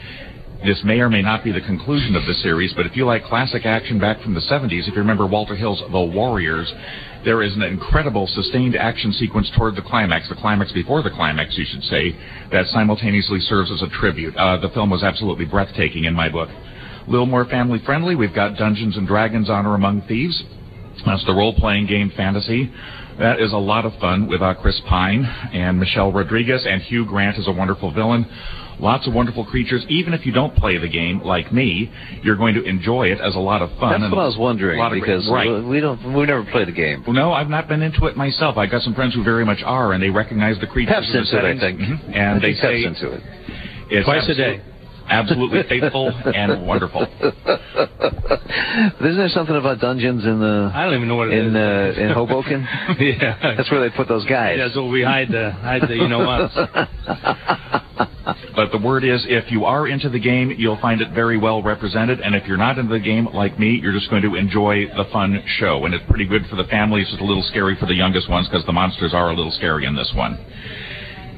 this 0.64 0.84
may 0.84 1.00
or 1.00 1.10
may 1.10 1.24
not 1.24 1.44
be 1.44 1.52
the 1.52 1.62
conclusion 1.62 2.16
of 2.16 2.26
the 2.28 2.36
series, 2.36 2.72
but 2.74 2.86
if 2.86 2.96
you 2.96 3.06
like 3.06 3.24
classic 3.24 3.66
action 3.66 4.00
back 4.00 4.22
from 4.22 4.36
the 4.36 4.42
70s, 4.42 4.88
if 4.88 4.94
you 4.94 5.02
remember 5.02 5.26
Walter 5.26 5.56
Hill's 5.56 5.82
The 5.92 6.00
Warriors, 6.00 6.72
there 7.26 7.42
is 7.42 7.56
an 7.56 7.64
incredible 7.64 8.28
sustained 8.28 8.76
action 8.76 9.12
sequence 9.14 9.50
toward 9.58 9.76
the 9.76 9.82
climax, 9.82 10.30
the 10.30 10.36
climax 10.36 10.72
before 10.72 11.02
the 11.02 11.10
climax, 11.10 11.58
you 11.58 11.66
should 11.66 11.84
say, 11.84 12.16
that 12.52 12.68
simultaneously 12.68 13.40
serves 13.40 13.72
as 13.72 13.82
a 13.82 13.88
tribute. 13.88 14.36
Uh, 14.36 14.58
the 14.58 14.70
film 14.70 14.92
was 14.92 15.02
absolutely 15.02 15.46
breathtaking 15.46 16.04
in 16.04 16.14
my 16.14 16.30
book. 16.30 16.50
A 16.50 17.10
little 17.10 17.26
more 17.26 17.46
family 17.46 17.80
friendly, 17.84 18.14
we've 18.16 18.36
got 18.36 18.56
Dungeons 18.56 18.98
and 18.98 19.08
Dragons 19.08 19.50
Honor 19.50 19.74
Among 19.74 20.04
Thieves. 20.04 20.44
That's 21.06 21.26
the 21.26 21.34
role-playing 21.34 21.88
game 21.88 22.12
fantasy. 22.16 22.72
That 23.20 23.40
is 23.40 23.52
a 23.54 23.58
lot 23.58 23.86
of 23.86 23.94
fun 24.00 24.28
with 24.28 24.42
uh, 24.42 24.54
Chris 24.56 24.80
Pine 24.88 25.24
and 25.54 25.80
Michelle 25.80 26.12
Rodriguez, 26.12 26.66
and 26.68 26.82
Hugh 26.82 27.06
Grant 27.06 27.38
is 27.38 27.48
a 27.48 27.52
wonderful 27.52 27.92
villain. 27.92 28.26
Lots 28.80 29.06
of 29.06 29.14
wonderful 29.14 29.46
creatures. 29.46 29.86
Even 29.90 30.14
if 30.16 30.26
you 30.26 30.32
don't 30.32 30.56
play 30.56 30.78
the 30.80 30.88
game 30.90 31.22
like 31.22 31.54
me, 31.54 31.92
you're 32.24 32.36
going 32.38 32.56
to 32.56 32.64
enjoy 32.64 33.12
it 33.12 33.20
as 33.22 33.36
a 33.36 33.40
lot 33.40 33.62
of 33.62 33.70
fun. 33.80 33.92
That's 33.92 34.04
and 34.06 34.12
what 34.12 34.22
I 34.24 34.26
was 34.26 34.38
wondering 34.40 34.80
lot 34.80 34.92
of 34.92 35.00
great- 35.00 35.04
because 35.04 35.30
right. 35.30 35.64
we 35.64 35.80
don't 35.80 36.14
we 36.16 36.26
never 36.26 36.44
play 36.46 36.66
the 36.66 36.72
game. 36.72 37.04
No, 37.08 37.32
I've 37.32 37.50
not 37.50 37.68
been 37.68 37.84
into 37.84 38.08
it 38.08 38.18
myself. 38.18 38.58
I 38.58 38.66
got 38.66 38.82
some 38.82 38.96
friends 38.96 39.14
who 39.14 39.24
very 39.24 39.46
much 39.46 39.62
are, 39.64 39.94
and 39.94 40.02
they 40.02 40.10
recognize 40.10 40.60
the 40.60 40.66
creatures 40.68 40.96
Pep's 40.96 41.08
and 41.14 41.16
the 41.16 41.20
into 41.20 41.36
it, 41.36 41.40
I 41.40 41.60
settings. 41.60 41.62
think. 41.62 41.80
Mhm. 42.10 42.16
And 42.18 42.36
I 42.38 42.40
they 42.40 42.42
think 42.54 42.58
say 42.58 42.84
Pep's 42.86 43.02
into 43.04 43.12
it. 43.18 43.24
it's 43.92 44.06
Twice 44.06 44.28
a 44.30 44.34
day. 44.34 44.62
Absolutely 45.12 45.64
faithful 45.70 46.08
and 46.10 46.66
wonderful. 46.66 47.02
Isn't 49.02 49.18
there 49.18 49.30
something 49.30 49.56
about 49.56 49.80
dungeons 49.80 50.24
in 50.26 50.40
the 50.40 50.72
I 50.74 50.86
don't 50.86 50.96
even 50.96 51.08
know 51.08 51.16
what 51.16 51.28
it 51.30 51.34
in 51.38 51.56
is. 51.56 51.98
uh, 51.98 52.02
in 52.02 52.10
Hoboken? 52.12 52.62
yeah. 53.00 53.56
That's 53.58 53.70
where 53.72 53.82
they 53.88 53.96
put 53.96 54.08
those 54.08 54.26
guys. 54.26 54.56
Yeah, 54.58 54.66
That's 54.66 54.76
what 54.78 54.90
we 54.90 55.04
hide 55.04 55.30
the 55.30 55.52
hide 55.52 55.82
the 55.88 55.96
you 55.96 56.08
know 56.08 56.26
what. 56.26 56.52
But 58.56 58.72
the 58.72 58.78
word 58.78 59.04
is, 59.04 59.26
if 59.28 59.52
you 59.52 59.66
are 59.66 59.88
into 59.88 60.10
the 60.10 60.20
game, 60.20 60.54
you'll 60.58 60.80
find 60.80 61.02
it 61.02 61.12
very 61.14 61.38
well 61.38 61.64
represented. 61.64 62.20
And 62.22 62.36
if 62.36 62.46
you're 62.48 62.58
not 62.58 62.78
into 62.78 62.92
the 62.94 63.00
game 63.00 63.26
like 63.34 63.58
me, 63.58 63.80
you're 63.82 63.94
just 63.94 64.10
going 64.10 64.22
to 64.24 64.36
enjoy 64.36 64.86
the 64.88 65.06
fun 65.12 65.42
show. 65.60 65.86
And 65.86 65.94
it's 65.94 66.04
pretty 66.10 66.26
good 66.26 66.46
for 66.48 66.56
the 66.56 66.66
family. 66.66 67.02
It's 67.02 67.10
just 67.10 67.22
a 67.22 67.26
little 67.26 67.44
scary 67.44 67.76
for 67.80 67.86
the 67.88 67.94
youngest 67.96 68.30
ones 68.30 68.48
because 68.48 68.66
the 68.66 68.74
monsters 68.74 69.14
are 69.14 69.32
a 69.32 69.36
little 69.36 69.52
scary 69.52 69.86
in 69.86 69.96
this 69.96 70.12
one. 70.16 70.38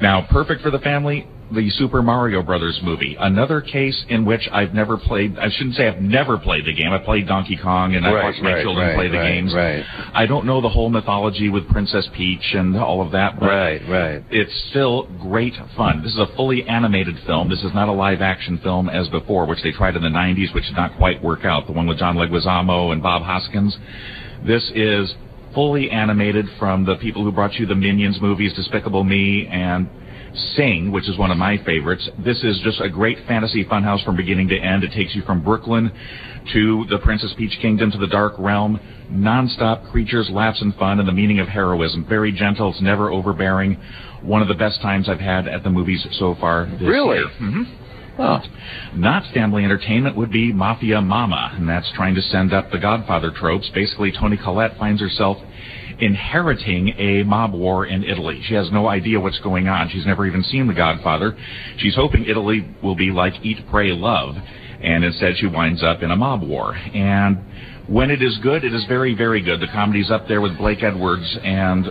Now, 0.02 0.26
perfect 0.30 0.60
for 0.62 0.70
the 0.70 0.80
family, 0.80 1.26
the 1.54 1.70
Super 1.70 2.02
Mario 2.02 2.42
Brothers 2.42 2.78
movie. 2.82 3.16
Another 3.18 3.60
case 3.60 4.04
in 4.08 4.24
which 4.24 4.48
I've 4.52 4.74
never 4.74 4.96
played, 4.98 5.38
I 5.38 5.48
shouldn't 5.50 5.76
say 5.76 5.86
I've 5.88 6.02
never 6.02 6.36
played 6.38 6.64
the 6.66 6.74
game. 6.74 6.92
I 6.92 6.98
played 6.98 7.26
Donkey 7.26 7.56
Kong 7.56 7.94
and 7.94 8.06
I've 8.06 8.14
Right, 8.14 8.24
watched 8.24 8.42
my 8.42 8.54
right, 8.54 8.62
children 8.62 8.86
right, 8.88 8.96
play 8.96 9.08
the 9.08 9.16
games. 9.16 9.54
right. 9.54 9.84
I 10.12 10.26
don't 10.26 10.44
know 10.46 10.60
the 10.60 10.68
whole 10.68 10.90
mythology 10.90 11.48
with 11.48 11.68
Princess 11.68 12.08
Peach 12.14 12.54
and 12.54 12.76
all 12.76 13.00
of 13.00 13.12
that, 13.12 13.38
but 13.40 13.46
Right, 13.46 13.80
right. 13.88 14.22
it's 14.30 14.52
still 14.70 15.04
great 15.20 15.54
fun. 15.76 16.02
This 16.02 16.12
is 16.12 16.18
a 16.18 16.26
fully 16.36 16.62
animated 16.64 17.16
film. 17.26 17.48
This 17.48 17.62
is 17.64 17.72
not 17.74 17.88
a 17.88 17.92
live 17.92 18.20
action 18.20 18.58
film 18.58 18.88
as 18.88 19.08
before, 19.08 19.46
which 19.46 19.62
they 19.62 19.72
tried 19.72 19.96
in 19.96 20.02
the 20.02 20.08
90s, 20.08 20.52
which 20.54 20.66
did 20.66 20.76
not 20.76 20.96
quite 20.96 21.22
work 21.22 21.44
out. 21.44 21.66
The 21.66 21.72
one 21.72 21.86
with 21.86 21.98
John 21.98 22.16
Leguizamo 22.16 22.92
and 22.92 23.02
Bob 23.02 23.22
Hoskins. 23.22 23.76
This 24.44 24.70
is 24.74 25.14
fully 25.54 25.88
animated 25.90 26.46
from 26.58 26.84
the 26.84 26.96
people 26.96 27.22
who 27.22 27.30
brought 27.30 27.54
you 27.54 27.64
the 27.66 27.74
Minions 27.76 28.20
movies, 28.20 28.52
Despicable 28.54 29.04
Me, 29.04 29.46
and 29.46 29.88
Sing, 30.56 30.90
which 30.90 31.08
is 31.08 31.16
one 31.16 31.30
of 31.30 31.38
my 31.38 31.58
favorites. 31.64 32.08
This 32.18 32.42
is 32.42 32.58
just 32.64 32.80
a 32.80 32.88
great 32.88 33.18
fantasy 33.28 33.64
funhouse 33.64 34.04
from 34.04 34.16
beginning 34.16 34.48
to 34.48 34.58
end. 34.58 34.82
It 34.82 34.90
takes 34.92 35.14
you 35.14 35.22
from 35.22 35.42
Brooklyn 35.44 35.92
to 36.52 36.84
the 36.90 36.98
Princess 36.98 37.32
Peach 37.38 37.56
Kingdom 37.62 37.90
to 37.92 37.98
the 37.98 38.08
Dark 38.08 38.34
Realm. 38.38 38.80
Non-stop 39.10 39.84
creatures, 39.92 40.28
laughs, 40.30 40.60
and 40.60 40.74
fun, 40.74 40.98
and 40.98 41.06
the 41.06 41.12
meaning 41.12 41.38
of 41.38 41.46
heroism. 41.46 42.04
Very 42.08 42.32
gentle. 42.32 42.70
It's 42.70 42.80
never 42.82 43.10
overbearing. 43.10 43.76
One 44.22 44.42
of 44.42 44.48
the 44.48 44.54
best 44.54 44.80
times 44.82 45.08
I've 45.08 45.20
had 45.20 45.46
at 45.46 45.62
the 45.62 45.70
movies 45.70 46.04
so 46.18 46.34
far 46.40 46.66
this 46.66 46.82
Really? 46.82 47.18
year. 47.18 47.28
hmm 47.38 47.62
Oh. 48.16 48.40
Not 48.94 49.24
family 49.34 49.64
entertainment 49.64 50.14
would 50.16 50.30
be 50.30 50.52
Mafia 50.52 51.00
Mama, 51.00 51.52
and 51.56 51.68
that's 51.68 51.90
trying 51.92 52.14
to 52.14 52.22
send 52.22 52.52
up 52.52 52.70
the 52.70 52.78
Godfather 52.78 53.30
tropes. 53.32 53.68
Basically, 53.74 54.12
Toni 54.12 54.36
Collette 54.36 54.76
finds 54.78 55.00
herself 55.00 55.38
inheriting 56.04 56.90
a 56.98 57.22
mob 57.22 57.54
war 57.54 57.86
in 57.86 58.04
Italy. 58.04 58.42
She 58.46 58.54
has 58.54 58.70
no 58.70 58.88
idea 58.88 59.18
what's 59.18 59.38
going 59.38 59.68
on. 59.68 59.88
She's 59.88 60.04
never 60.04 60.26
even 60.26 60.42
seen 60.42 60.66
The 60.66 60.74
Godfather. 60.74 61.34
She's 61.78 61.94
hoping 61.94 62.26
Italy 62.26 62.68
will 62.82 62.94
be 62.94 63.10
like 63.10 63.32
Eat, 63.42 63.58
Pray, 63.70 63.90
Love, 63.92 64.36
and 64.82 65.02
instead 65.02 65.38
she 65.38 65.46
winds 65.46 65.82
up 65.82 66.02
in 66.02 66.10
a 66.10 66.16
mob 66.16 66.42
war. 66.42 66.74
And 66.74 67.38
when 67.88 68.10
it 68.10 68.22
is 68.22 68.36
good, 68.42 68.64
it 68.64 68.74
is 68.74 68.84
very, 68.84 69.14
very 69.14 69.40
good. 69.40 69.60
The 69.60 69.68
comedy's 69.68 70.10
up 70.10 70.28
there 70.28 70.42
with 70.42 70.58
Blake 70.58 70.82
Edwards 70.82 71.38
and 71.42 71.86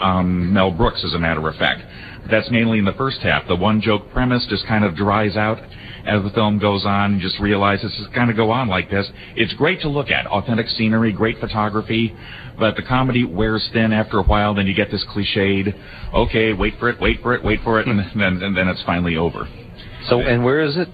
um, 0.00 0.52
Mel 0.52 0.70
Brooks, 0.70 1.02
as 1.04 1.12
a 1.14 1.18
matter 1.18 1.46
of 1.48 1.56
fact. 1.56 1.82
That's 2.30 2.50
mainly 2.52 2.78
in 2.78 2.84
the 2.84 2.92
first 2.92 3.18
half. 3.20 3.48
The 3.48 3.56
one 3.56 3.80
joke 3.80 4.12
premise 4.12 4.46
just 4.48 4.64
kind 4.66 4.84
of 4.84 4.94
dries 4.94 5.36
out 5.36 5.58
as 6.06 6.22
the 6.22 6.30
film 6.30 6.58
goes 6.58 6.84
on. 6.84 7.16
You 7.16 7.20
just 7.20 7.40
realize 7.40 7.82
this 7.82 7.92
is 7.98 8.06
going 8.14 8.28
to 8.28 8.34
go 8.34 8.50
on 8.50 8.68
like 8.68 8.90
this. 8.90 9.10
It's 9.36 9.52
great 9.54 9.80
to 9.82 9.88
look 9.88 10.10
at. 10.10 10.26
Authentic 10.26 10.68
scenery, 10.68 11.12
great 11.12 11.38
photography, 11.40 12.14
but 12.60 12.76
the 12.76 12.82
comedy 12.82 13.24
wears 13.24 13.68
thin 13.72 13.92
after 13.92 14.18
a 14.18 14.22
while. 14.22 14.54
Then 14.54 14.66
you 14.66 14.74
get 14.74 14.90
this 14.90 15.04
cliched, 15.12 15.74
okay, 16.14 16.52
wait 16.52 16.74
for 16.78 16.88
it, 16.90 17.00
wait 17.00 17.20
for 17.22 17.34
it, 17.34 17.42
wait 17.42 17.60
for 17.64 17.80
it, 17.80 17.86
and 17.88 17.98
then, 17.98 18.42
and 18.42 18.56
then 18.56 18.68
it's 18.68 18.82
finally 18.84 19.16
over. 19.16 19.48
So, 20.08 20.20
and 20.20 20.44
where 20.44 20.60
is 20.60 20.76
it? 20.76 20.88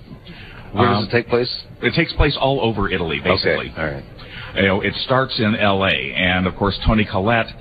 Where 0.73 0.87
does 0.89 0.99
Um, 1.03 1.05
it 1.09 1.11
take 1.11 1.29
place? 1.29 1.64
It 1.83 1.95
takes 1.95 2.12
place 2.14 2.37
all 2.41 2.61
over 2.61 2.89
Italy, 2.89 3.21
basically. 3.23 3.71
Okay, 3.71 3.81
all 3.81 3.91
right. 3.91 4.05
You 4.57 4.62
know, 4.62 4.81
it 4.81 4.95
starts 5.05 5.39
in 5.39 5.55
L.A. 5.55 6.14
and 6.17 6.47
of 6.47 6.57
course 6.57 6.79
Toni 6.87 7.05
Collette 7.05 7.53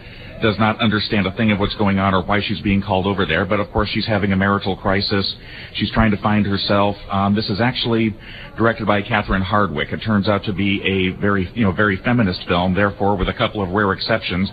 does 0.45 0.59
not 0.59 0.79
understand 0.79 1.25
a 1.25 1.31
thing 1.31 1.51
of 1.51 1.59
what's 1.59 1.73
going 1.75 1.97
on 1.97 2.13
or 2.13 2.23
why 2.23 2.39
she's 2.39 2.61
being 2.61 2.79
called 2.79 3.07
over 3.07 3.25
there. 3.25 3.45
But 3.45 3.59
of 3.59 3.71
course 3.71 3.89
she's 3.89 4.05
having 4.05 4.31
a 4.31 4.35
marital 4.35 4.77
crisis. 4.77 5.35
She's 5.73 5.91
trying 5.91 6.11
to 6.11 6.17
find 6.17 6.45
herself. 6.45 6.95
Um, 7.09 7.33
this 7.33 7.49
is 7.49 7.59
actually 7.59 8.15
directed 8.55 8.85
by 8.85 9.01
Catherine 9.01 9.41
Hardwicke. 9.41 9.91
It 9.91 10.01
turns 10.05 10.29
out 10.29 10.43
to 10.43 10.53
be 10.53 10.81
a 10.83 11.19
very, 11.19 11.49
you 11.55 11.63
know, 11.63 11.71
very 11.71 11.97
feminist 11.97 12.47
film. 12.47 12.75
Therefore, 12.75 13.17
with 13.17 13.27
a 13.27 13.33
couple 13.33 13.63
of 13.63 13.69
rare 13.69 13.91
exceptions, 13.91 14.51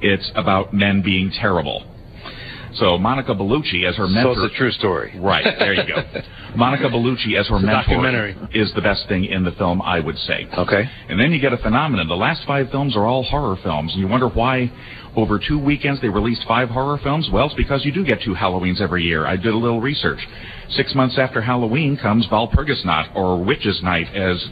it's 0.00 0.30
about 0.36 0.72
men 0.72 1.02
being 1.02 1.32
terrible. 1.32 1.84
So 2.74 2.96
Monica 2.96 3.34
Bellucci 3.34 3.86
as 3.86 3.96
her 3.96 4.06
mentor. 4.08 4.34
So 4.34 4.44
it's 4.44 4.54
a 4.54 4.56
true 4.56 4.70
story. 4.72 5.18
Right, 5.18 5.44
there 5.58 5.74
you 5.74 5.82
go. 5.86 6.02
Monica 6.56 6.84
Bellucci 6.84 7.38
as 7.38 7.48
her 7.48 7.58
mentor 7.58 7.82
documentary. 7.82 8.36
is 8.54 8.72
the 8.74 8.80
best 8.80 9.08
thing 9.08 9.24
in 9.24 9.44
the 9.44 9.52
film, 9.52 9.82
I 9.82 10.00
would 10.00 10.18
say. 10.18 10.46
Okay. 10.56 10.88
And 11.08 11.18
then 11.20 11.32
you 11.32 11.40
get 11.40 11.52
a 11.52 11.58
phenomenon. 11.58 12.08
The 12.08 12.14
last 12.14 12.46
five 12.46 12.70
films 12.70 12.96
are 12.96 13.04
all 13.04 13.22
horror 13.24 13.56
films. 13.62 13.92
And 13.92 14.00
you 14.00 14.08
wonder 14.08 14.28
why 14.28 14.72
over 15.16 15.38
two 15.38 15.58
weekends 15.58 16.00
they 16.00 16.08
released 16.08 16.42
five 16.46 16.68
horror 16.70 16.98
films? 17.02 17.28
Well, 17.32 17.46
it's 17.46 17.54
because 17.54 17.84
you 17.84 17.92
do 17.92 18.04
get 18.04 18.22
two 18.22 18.34
Halloweens 18.34 18.80
every 18.80 19.02
year. 19.02 19.26
I 19.26 19.36
did 19.36 19.52
a 19.52 19.56
little 19.56 19.80
research. 19.80 20.20
Six 20.70 20.94
months 20.94 21.18
after 21.18 21.42
Halloween 21.42 21.96
comes 21.96 22.26
Walpurgisnacht, 22.28 23.14
or 23.14 23.42
Witches' 23.42 23.80
Night, 23.82 24.08
as 24.14 24.42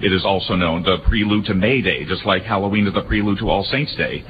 it 0.00 0.12
is 0.12 0.24
also 0.24 0.54
known, 0.54 0.82
the 0.82 0.98
prelude 1.06 1.46
to 1.46 1.54
May 1.54 1.80
Day, 1.80 2.04
just 2.04 2.24
like 2.26 2.42
Halloween 2.42 2.86
is 2.86 2.94
the 2.94 3.02
prelude 3.02 3.38
to 3.38 3.48
All 3.48 3.64
Saints' 3.64 3.94
Day. 3.96 4.24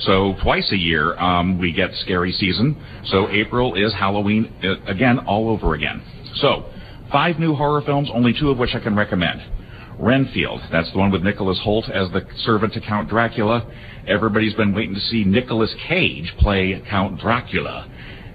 So 0.00 0.34
twice 0.42 0.70
a 0.72 0.76
year 0.76 1.18
um, 1.18 1.58
we 1.58 1.72
get 1.72 1.90
scary 1.96 2.32
season. 2.32 2.76
So 3.06 3.28
April 3.30 3.74
is 3.74 3.92
Halloween 3.92 4.52
uh, 4.64 4.90
again, 4.90 5.18
all 5.20 5.48
over 5.50 5.74
again. 5.74 6.02
So 6.36 6.64
five 7.12 7.38
new 7.38 7.54
horror 7.54 7.82
films, 7.82 8.08
only 8.12 8.34
two 8.38 8.50
of 8.50 8.58
which 8.58 8.74
I 8.74 8.80
can 8.80 8.96
recommend. 8.96 9.42
Renfield, 10.00 10.62
that's 10.72 10.90
the 10.92 10.98
one 10.98 11.10
with 11.10 11.22
Nicholas 11.22 11.60
Hoult 11.64 11.90
as 11.90 12.10
the 12.12 12.26
servant 12.44 12.72
to 12.72 12.80
Count 12.80 13.08
Dracula. 13.10 13.66
Everybody's 14.08 14.54
been 14.54 14.74
waiting 14.74 14.94
to 14.94 15.00
see 15.00 15.24
Nicolas 15.24 15.74
Cage 15.86 16.34
play 16.38 16.82
Count 16.88 17.20
Dracula. 17.20 17.86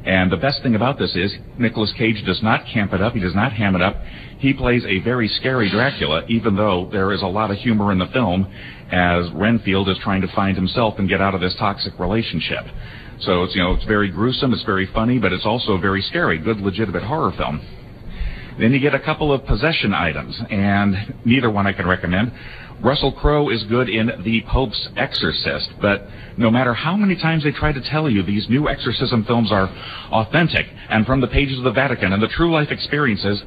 And 0.05 0.31
the 0.31 0.37
best 0.37 0.61
thing 0.61 0.75
about 0.75 0.99
this 0.99 1.15
is 1.15 1.33
Nicolas 1.57 1.91
Cage 1.97 2.23
does 2.23 2.41
not 2.43 2.67
camp 2.71 2.93
it 2.93 3.01
up, 3.01 3.13
he 3.13 3.19
does 3.19 3.33
not 3.33 3.51
ham 3.51 3.75
it 3.75 3.81
up. 3.81 3.97
He 4.37 4.53
plays 4.53 4.83
a 4.85 4.99
very 4.99 5.27
scary 5.27 5.71
Dracula, 5.71 6.23
even 6.27 6.55
though 6.55 6.87
there 6.91 7.11
is 7.11 7.23
a 7.23 7.27
lot 7.27 7.49
of 7.49 7.57
humor 7.57 7.91
in 7.91 7.97
the 7.97 8.07
film 8.07 8.45
as 8.91 9.25
Renfield 9.31 9.89
is 9.89 9.97
trying 10.03 10.21
to 10.21 10.27
find 10.35 10.55
himself 10.55 10.99
and 10.99 11.09
get 11.09 11.19
out 11.19 11.33
of 11.33 11.41
this 11.41 11.55
toxic 11.57 11.97
relationship. 11.99 12.63
So 13.21 13.43
it's 13.43 13.55
you 13.55 13.63
know 13.63 13.73
it's 13.73 13.85
very 13.85 14.09
gruesome, 14.09 14.53
it's 14.53 14.63
very 14.63 14.85
funny, 14.93 15.17
but 15.17 15.33
it's 15.33 15.45
also 15.45 15.77
very 15.77 16.03
scary. 16.03 16.37
Good 16.37 16.59
legitimate 16.59 17.01
horror 17.01 17.31
film. 17.35 17.84
Then 18.57 18.71
you 18.71 18.79
get 18.79 18.95
a 18.95 18.99
couple 18.99 19.33
of 19.33 19.45
possession 19.45 19.93
items, 19.93 20.39
and 20.49 21.15
neither 21.25 21.49
one 21.49 21.67
I 21.67 21.73
can 21.73 21.87
recommend. 21.87 22.31
Russell 22.81 23.11
Crowe 23.11 23.49
is 23.49 23.63
good 23.63 23.89
in 23.89 24.11
The 24.23 24.43
Pope's 24.47 24.89
Exorcist, 24.95 25.69
but 25.81 26.07
no 26.37 26.49
matter 26.51 26.73
how 26.73 26.95
many 26.95 27.15
times 27.15 27.43
they 27.43 27.51
try 27.51 27.71
to 27.71 27.81
tell 27.81 28.09
you 28.09 28.23
these 28.23 28.47
new 28.49 28.67
exorcism 28.69 29.25
films 29.25 29.51
are 29.51 29.69
authentic 30.11 30.67
and 30.89 31.05
from 31.05 31.21
the 31.21 31.27
pages 31.27 31.57
of 31.57 31.63
the 31.63 31.71
Vatican 31.71 32.13
and 32.13 32.21
the 32.21 32.27
true 32.27 32.51
life 32.51 32.71
experiences, 32.71 33.41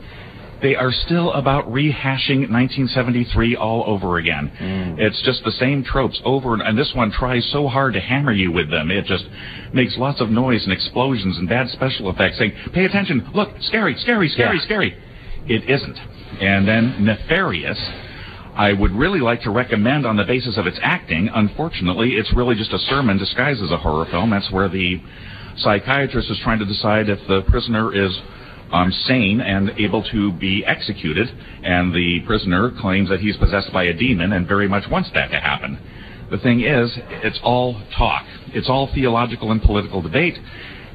they 0.61 0.75
are 0.75 0.93
still 0.93 1.33
about 1.33 1.67
rehashing 1.71 2.51
1973 2.51 3.57
all 3.57 3.85
over 3.87 4.19
again. 4.19 4.51
Mm. 4.61 4.99
It's 4.99 5.21
just 5.23 5.45
the 5.45 5.53
same 5.53 5.85
tropes 5.85 6.21
over 6.25 6.55
and, 6.55 6.63
and 6.63 6.77
this 6.77 6.93
one 6.95 7.11
tries 7.13 7.49
so 7.53 7.69
hard 7.69 7.95
to 7.95 8.01
hammer 8.01 8.33
you 8.33 8.51
with 8.53 8.71
them. 8.71 8.91
It 8.91 9.05
just 9.05 9.25
makes 9.73 9.97
lots 9.97 10.21
of 10.21 10.31
noise 10.31 10.65
and 10.65 10.73
explosions 10.73 11.39
and 11.39 11.49
bad 11.49 11.69
special 11.71 12.11
effects 12.11 12.39
saying, 12.39 12.53
pay 12.73 12.85
attention, 12.85 13.31
look, 13.35 13.51
scary, 13.63 13.97
scary, 14.01 14.29
scary, 14.31 14.57
Yeah. 14.57 14.63
scary. 14.65 14.97
It 15.47 15.69
isn't. 15.71 15.99
And 16.41 16.67
then 16.69 17.05
Nefarious, 17.05 17.79
I 18.55 18.73
would 18.73 18.91
really 18.93 19.21
like 19.21 19.43
to 19.43 19.51
recommend 19.51 20.05
on 20.07 20.17
the 20.17 20.25
basis 20.25 20.57
of 20.59 20.67
its 20.67 20.79
acting. 20.83 21.31
Unfortunately, 21.33 22.17
it's 22.17 22.33
really 22.35 22.57
just 22.57 22.73
a 22.73 22.79
sermon 22.81 23.17
disguised 23.17 23.63
as 23.63 23.71
a 23.71 23.79
horror 23.79 24.07
film. 24.07 24.31
That's 24.31 24.51
where 24.51 24.69
the 24.69 25.01
psychiatrist 25.57 26.31
is 26.31 26.39
trying 26.43 26.59
to 26.59 26.65
decide 26.65 27.09
if 27.09 27.19
the 27.29 27.43
prisoner 27.43 27.95
is 27.95 28.11
um, 28.73 28.93
sane 29.07 29.41
and 29.41 29.71
able 29.79 30.03
to 30.11 30.33
be 30.33 30.64
executed, 30.64 31.29
and 31.62 31.95
the 31.95 32.21
prisoner 32.27 32.71
claims 32.81 33.09
that 33.09 33.21
he's 33.21 33.37
possessed 33.37 33.73
by 33.73 33.85
a 33.85 33.93
demon 33.93 34.33
and 34.33 34.47
very 34.47 34.69
much 34.69 34.85
wants 34.91 35.11
that 35.14 35.31
to 35.31 35.41
happen. 35.41 35.79
The 36.31 36.39
thing 36.39 36.61
is, 36.61 36.93
it's 37.25 37.41
all 37.43 37.81
talk. 37.97 38.25
It's 38.49 38.69
all 38.69 38.91
theological 38.93 39.51
and 39.51 39.62
political 39.62 40.03
debate. 40.03 40.39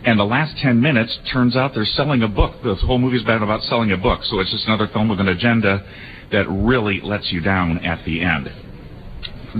And 0.05 0.19
the 0.19 0.25
last 0.25 0.57
10 0.61 0.81
minutes 0.81 1.17
turns 1.31 1.55
out 1.55 1.73
they're 1.73 1.85
selling 1.85 2.23
a 2.23 2.27
book. 2.27 2.61
The 2.63 2.75
whole 2.75 2.99
movie's 2.99 3.23
been 3.23 3.41
about 3.41 3.63
selling 3.63 3.91
a 3.91 3.97
book, 3.97 4.19
so 4.23 4.39
it's 4.39 4.51
just 4.51 4.67
another 4.67 4.87
film 4.87 5.09
with 5.09 5.19
an 5.19 5.29
agenda 5.29 5.83
that 6.31 6.45
really 6.49 6.99
lets 7.01 7.31
you 7.31 7.41
down 7.41 7.79
at 7.85 8.03
the 8.05 8.21
end. 8.21 8.51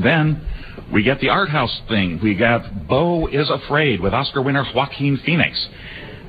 Then 0.04 0.46
we 0.92 1.02
get 1.02 1.20
the 1.20 1.30
art 1.30 1.50
house 1.50 1.82
thing. 1.88 2.20
We 2.22 2.36
got 2.36 2.88
Beau 2.88 3.28
is 3.28 3.50
Afraid 3.50 4.02
with 4.02 4.14
Oscar 4.14 4.42
winner 4.42 4.66
Joaquin 4.76 5.18
Phoenix. 5.26 5.68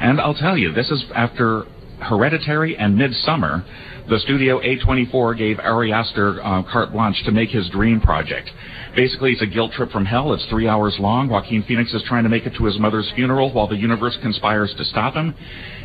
And 0.01 0.21
I'll 0.21 0.35
tell 0.35 0.57
you, 0.57 0.73
this 0.73 0.91
is 0.91 1.05
after 1.15 1.65
Hereditary 2.05 2.77
and 2.77 2.99
Midsommar. 2.99 3.65
The 4.09 4.19
studio 4.19 4.61
A24 4.61 5.39
gave 5.39 5.59
Ari 5.59 5.93
Aster 5.93 6.43
uh, 6.45 6.63
carte 6.71 6.93
blanche 6.93 7.23
to 7.25 7.33
make 7.33 7.49
his 7.49 7.69
dream 7.71 8.01
project. 8.01 8.51
Basically, 8.95 9.33
it's 9.33 9.41
a 9.41 9.47
guilt 9.47 9.73
trip 9.73 9.91
from 9.91 10.05
hell. 10.05 10.35
It's 10.35 10.45
three 10.47 10.69
hours 10.69 10.95
long. 11.01 11.29
Joaquin 11.29 11.65
Phoenix 11.65 11.93
is 11.95 12.03
trying 12.07 12.25
to 12.25 12.29
make 12.29 12.45
it 12.45 12.55
to 12.57 12.65
his 12.65 12.79
mother's 12.79 13.11
funeral 13.15 13.53
while 13.53 13.67
the 13.67 13.77
universe 13.77 14.17
conspires 14.23 14.75
to 14.77 14.85
stop 14.85 15.15
him. 15.15 15.35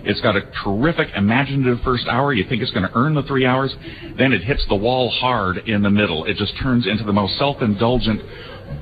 It's 0.03 0.19
got 0.21 0.35
a 0.35 0.41
terrific 0.63 1.07
imaginative 1.15 1.79
first 1.83 2.07
hour. 2.07 2.33
You 2.33 2.47
think 2.47 2.61
it's 2.61 2.71
going 2.71 2.87
to 2.87 2.91
earn 2.93 3.15
the 3.15 3.23
three 3.23 3.45
hours. 3.45 3.73
Then 4.17 4.33
it 4.33 4.43
hits 4.43 4.65
the 4.67 4.75
wall 4.75 5.09
hard 5.09 5.69
in 5.69 5.81
the 5.81 5.89
middle. 5.89 6.25
It 6.25 6.35
just 6.35 6.53
turns 6.61 6.87
into 6.87 7.05
the 7.05 7.13
most 7.13 7.37
self-indulgent, 7.39 8.21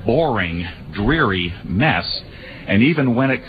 boring, 0.04 0.66
dreary 0.92 1.54
mess. 1.64 2.04
And 2.68 2.82
even 2.82 3.14
when 3.14 3.30
it 3.30 3.40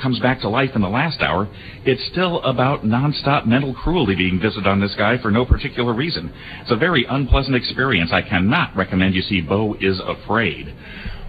comes 0.00 0.20
back 0.20 0.40
to 0.42 0.48
life 0.48 0.70
in 0.76 0.82
the 0.82 0.88
last 0.88 1.20
hour, 1.20 1.48
it's 1.84 2.04
still 2.12 2.40
about 2.42 2.84
nonstop 2.84 3.44
mental 3.44 3.74
cruelty 3.74 4.14
being 4.14 4.40
visited 4.40 4.68
on 4.68 4.80
this 4.80 4.94
guy 4.96 5.18
for 5.20 5.32
no 5.32 5.44
particular 5.44 5.92
reason. 5.92 6.32
It's 6.60 6.70
a 6.70 6.76
very 6.76 7.04
unpleasant 7.04 7.56
experience. 7.56 8.12
I 8.12 8.22
cannot 8.22 8.76
recommend 8.76 9.16
you 9.16 9.22
see 9.22 9.40
Beau 9.40 9.76
is 9.80 10.00
Afraid. 10.06 10.72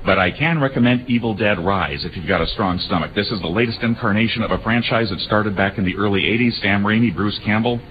But 0.06 0.20
I 0.20 0.30
can 0.32 0.62
recommend 0.62 1.10
Evil 1.10 1.34
Dead 1.34 1.60
Rise 1.60 2.06
if 2.06 2.16
you've 2.16 2.28
got 2.28 2.42
a 2.42 2.48
strong 2.48 2.78
stomach. 2.80 3.16
This 3.16 3.32
is 3.32 3.42
the 3.42 3.48
latest 3.48 3.82
incarnation 3.82 4.44
of 4.44 4.52
a 4.52 4.60
franchise 4.60 5.10
that 5.10 5.20
started 5.22 5.56
back 5.56 5.78
in 5.80 5.86
the 5.86 5.96
early 5.98 6.22
80s. 6.22 6.62
Sam 6.62 6.84
Raimi, 6.84 7.14
Bruce 7.14 7.40
Campbell. 7.44 7.82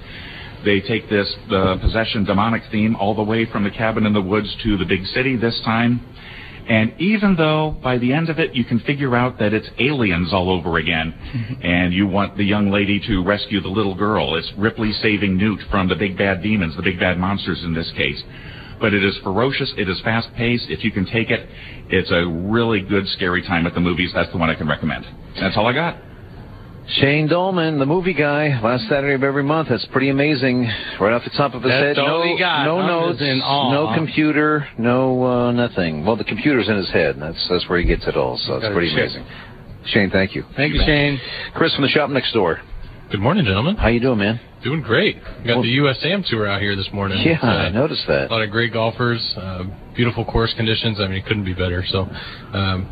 They 0.65 0.81
take 0.81 1.11
this 1.11 1.33
the 1.51 1.79
possession 1.81 2.25
demonic 2.25 2.63
theme 2.71 2.97
all 2.97 3.15
the 3.15 3.23
way 3.23 3.45
from 3.45 3.65
the 3.65 3.71
cabin 3.71 4.07
in 4.07 4.13
the 4.13 4.23
woods 4.23 4.57
to 4.63 4.77
the 4.77 4.85
big 4.85 5.05
city 5.07 5.37
this 5.37 5.61
time. 5.65 6.01
And 6.69 6.93
even 7.01 7.35
though 7.37 7.77
by 7.83 7.97
the 7.97 8.13
end 8.13 8.29
of 8.29 8.39
it 8.39 8.55
you 8.55 8.65
can 8.65 8.81
figure 8.81 9.17
out 9.17 9.39
that 9.39 9.55
it's 9.55 9.69
aliens 9.79 10.33
all 10.33 10.51
over 10.51 10.79
again, 10.79 11.15
and 11.63 11.93
you 11.93 12.07
want 12.07 12.37
the 12.37 12.45
young 12.45 12.71
lady 12.71 13.01
to 13.07 13.25
rescue 13.25 13.61
the 13.61 13.69
little 13.69 13.95
girl, 13.95 14.37
it's 14.37 14.53
Ripley 14.57 14.93
saving 14.93 15.37
Newt 15.37 15.61
from 15.71 15.89
the 15.89 15.97
big 15.97 16.19
bad 16.19 16.43
demons, 16.43 16.77
the 16.77 16.83
big 16.83 17.01
bad 17.01 17.19
monsters 17.19 17.63
in 17.65 17.73
this 17.73 17.91
case. 17.97 18.23
But 18.81 18.95
it 18.95 19.03
is 19.03 19.17
ferocious, 19.25 19.73
it 19.77 19.89
is 19.89 20.01
fast 20.03 20.29
paced. 20.37 20.67
If 20.69 20.85
you 20.85 20.93
can 20.93 21.07
take 21.07 21.31
it, 21.31 21.49
it's 21.89 22.11
a 22.11 22.27
really 22.27 22.81
good 22.81 23.09
scary 23.09 23.43
time 23.43 23.67
at 23.67 23.75
the 23.75 23.81
movies. 23.81 24.13
That's 24.15 24.31
the 24.31 24.39
one 24.39 24.51
I 24.51 24.55
can 24.55 24.69
recommend. 24.69 25.05
That's 25.41 25.57
all 25.57 25.67
I 25.67 25.73
got. 25.73 25.97
Shane 26.89 27.29
Dallmann, 27.29 27.79
the 27.79 27.85
movie 27.87 28.15
guy, 28.15 28.59
last 28.63 28.89
Saturday 28.89 29.13
of 29.13 29.23
every 29.23 29.43
month. 29.43 29.69
That's 29.69 29.85
pretty 29.87 30.09
amazing. 30.09 30.63
Right 30.99 31.13
off 31.13 31.23
the 31.23 31.31
top 31.37 31.53
of 31.53 31.63
his 31.63 31.71
That's 31.71 31.99
head. 31.99 31.99
all 31.99 32.25
no, 32.25 32.33
he 32.33 32.39
got. 32.39 32.65
no 32.65 32.87
notes, 32.87 33.19
just 33.19 33.29
in 33.31 33.41
awe. 33.43 33.71
no 33.73 33.95
computer, 33.95 34.67
no 34.79 35.23
uh, 35.23 35.53
nothing. 35.53 36.07
Well, 36.07 36.17
the 36.17 36.25
computer's 36.25 36.67
in 36.69 36.77
his 36.77 36.91
head. 36.91 37.17
and 37.17 37.23
That's 37.23 37.47
that's 37.49 37.69
where 37.69 37.79
he 37.79 37.85
gets 37.85 38.07
it 38.07 38.17
all. 38.17 38.39
So 38.39 38.55
it's 38.55 38.63
Got 38.63 38.73
a 38.73 38.75
pretty 38.75 38.91
amazing. 38.93 39.25
Shane, 39.87 40.11
thank 40.11 40.35
you. 40.35 40.45
Thank 40.57 40.73
you, 40.75 40.81
Shane. 40.85 41.21
Chris 41.55 41.75
from 41.75 41.83
the 41.83 41.89
shop 41.91 42.09
next 42.09 42.33
door. 42.33 42.59
Good 43.11 43.21
morning, 43.21 43.45
gentlemen. 43.45 43.77
How 43.77 43.89
you 43.89 44.01
doing, 44.01 44.19
man? 44.19 44.41
Doing 44.65 44.81
great. 44.81 45.17
We 45.41 45.47
got 45.47 45.55
Well- 45.57 45.63
the 45.63 45.77
USAM 45.79 46.25
tour 46.29 46.47
out 46.47 46.61
here 46.63 46.75
this 46.75 46.91
morning. 46.93 47.19
Yeah, 47.23 47.39
uh, 47.43 47.47
I 47.47 47.69
noticed 47.69 48.07
that. 48.09 48.31
A 48.31 48.33
lot 48.33 48.43
of 48.43 48.51
great 48.51 48.73
golfers, 48.73 49.21
uh, 49.37 49.65
beautiful 49.95 50.25
course 50.25 50.53
conditions. 50.55 50.99
I 51.01 51.07
mean, 51.07 51.19
it 51.19 51.27
couldn't 51.27 51.45
be 51.45 51.55
better. 51.55 51.85
So, 51.87 52.09
um, 52.53 52.87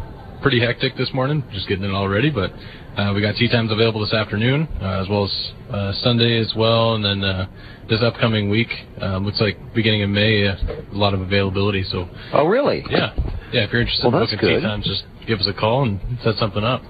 pretty 0.46 0.60
hectic 0.64 0.96
this 0.96 1.12
morning, 1.12 1.42
just 1.52 1.66
getting 1.66 1.82
it 1.82 1.90
all 1.90 2.06
ready. 2.06 2.30
But 2.30 2.52
uh, 2.96 3.12
we 3.12 3.20
got 3.20 3.34
tee 3.34 3.48
times 3.48 3.72
available 3.72 4.00
this 4.00 4.14
afternoon, 4.14 4.68
uh, 4.80 5.02
as 5.02 5.08
well 5.08 5.24
as 5.24 5.52
uh, 5.74 5.92
Sunday 6.04 6.38
as 6.38 6.54
well. 6.56 6.94
And 6.94 7.04
then 7.04 7.24
uh, 7.24 7.48
this 7.90 8.00
upcoming 8.00 8.48
week, 8.48 8.68
um, 9.00 9.24
looks 9.26 9.40
like 9.40 9.58
beginning 9.74 10.04
of 10.04 10.10
May, 10.10 10.46
uh, 10.46 10.54
a 10.54 10.94
lot 10.96 11.14
of 11.14 11.20
availability. 11.20 11.82
So, 11.82 12.08
Oh, 12.32 12.46
really? 12.46 12.84
yeah, 12.88 13.12
yeah. 13.52 13.64
If 13.64 13.72
you're 13.72 13.80
interested 13.80 14.06
Well, 14.06 14.22
in 14.22 14.26
booking 14.26 14.38
good. 14.38 14.62
times, 14.62 14.84
just 14.86 15.02
give 15.26 15.40
us 15.40 15.48
a 15.48 15.52
call 15.52 15.82
and 15.82 15.98
set 16.22 16.36
something 16.36 16.62
up. 16.62 16.80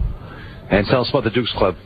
And 0.70 0.86
tell 0.88 1.00
us 1.00 1.08
about 1.08 1.24
the 1.24 1.30
Dukes 1.30 1.52
Club. 1.56 1.76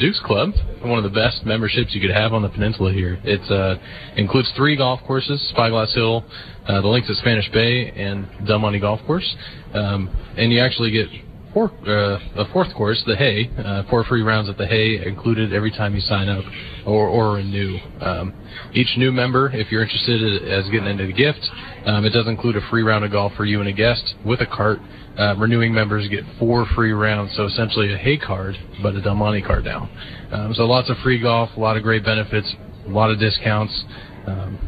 Dukes 0.00 0.20
Club, 0.24 0.54
one 0.80 0.96
of 0.96 1.04
the 1.04 1.10
best 1.10 1.44
memberships 1.44 1.94
you 1.94 2.00
could 2.00 2.10
have 2.10 2.32
on 2.32 2.40
the 2.40 2.48
peninsula 2.48 2.90
here. 2.90 3.20
It 3.22 3.42
uh, 3.52 3.76
includes 4.16 4.50
three 4.56 4.74
golf 4.74 5.00
courses: 5.06 5.46
Spyglass 5.50 5.94
Hill, 5.94 6.24
uh, 6.66 6.80
the 6.80 6.88
links 6.88 7.10
at 7.10 7.16
Spanish 7.16 7.50
Bay, 7.52 7.90
and 7.90 8.26
Del 8.46 8.58
Monte 8.58 8.80
Golf 8.80 9.00
Course. 9.06 9.36
Um, 9.74 10.08
and 10.38 10.50
you 10.50 10.58
actually 10.60 10.90
get 10.90 11.06
four, 11.52 11.70
uh, 11.86 12.18
a 12.36 12.50
fourth 12.50 12.74
course, 12.74 13.02
the 13.06 13.14
Hay, 13.14 13.50
uh, 13.58 13.82
four 13.90 14.04
free 14.04 14.22
rounds 14.22 14.48
at 14.48 14.56
the 14.56 14.66
Hay 14.66 15.06
included 15.06 15.52
every 15.52 15.70
time 15.70 15.94
you 15.94 16.00
sign 16.00 16.30
up 16.30 16.44
or, 16.86 17.08
or 17.08 17.34
renew. 17.34 17.78
Um, 18.00 18.34
each 18.72 18.94
new 18.96 19.12
member, 19.12 19.50
if 19.52 19.70
you're 19.70 19.82
interested 19.82 20.42
as 20.48 20.64
getting 20.70 20.86
into 20.86 21.06
the 21.06 21.12
gift, 21.12 21.40
um, 21.86 22.04
it 22.04 22.10
does 22.10 22.26
include 22.26 22.56
a 22.56 22.60
free 22.70 22.82
round 22.82 23.04
of 23.04 23.12
golf 23.12 23.32
for 23.36 23.44
you 23.44 23.60
and 23.60 23.68
a 23.68 23.72
guest 23.72 24.14
with 24.24 24.40
a 24.40 24.46
cart. 24.46 24.78
Uh, 25.18 25.34
renewing 25.36 25.74
members 25.74 26.08
get 26.08 26.24
four 26.38 26.66
free 26.74 26.92
rounds, 26.92 27.34
so 27.36 27.44
essentially 27.44 27.92
a 27.92 27.96
Hay 27.96 28.16
card, 28.16 28.56
but 28.82 28.94
a 28.94 29.02
Del 29.02 29.14
Monte 29.14 29.42
card 29.42 29.64
now. 29.64 29.90
Um, 30.32 30.54
so 30.54 30.64
lots 30.64 30.88
of 30.88 30.96
free 30.98 31.20
golf, 31.20 31.50
a 31.56 31.60
lot 31.60 31.76
of 31.76 31.82
great 31.82 32.04
benefits, 32.04 32.54
a 32.86 32.90
lot 32.90 33.10
of 33.10 33.18
discounts. 33.18 33.84
Um, 34.26 34.58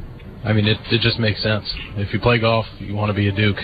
I 0.44 0.52
mean, 0.52 0.66
it, 0.66 0.78
it 0.90 1.00
just 1.00 1.18
makes 1.18 1.42
sense. 1.42 1.64
If 1.96 2.12
you 2.12 2.20
play 2.20 2.38
golf, 2.40 2.66
you 2.78 2.94
want 2.94 3.10
to 3.10 3.14
be 3.14 3.28
a 3.28 3.32
Duke. 3.32 3.58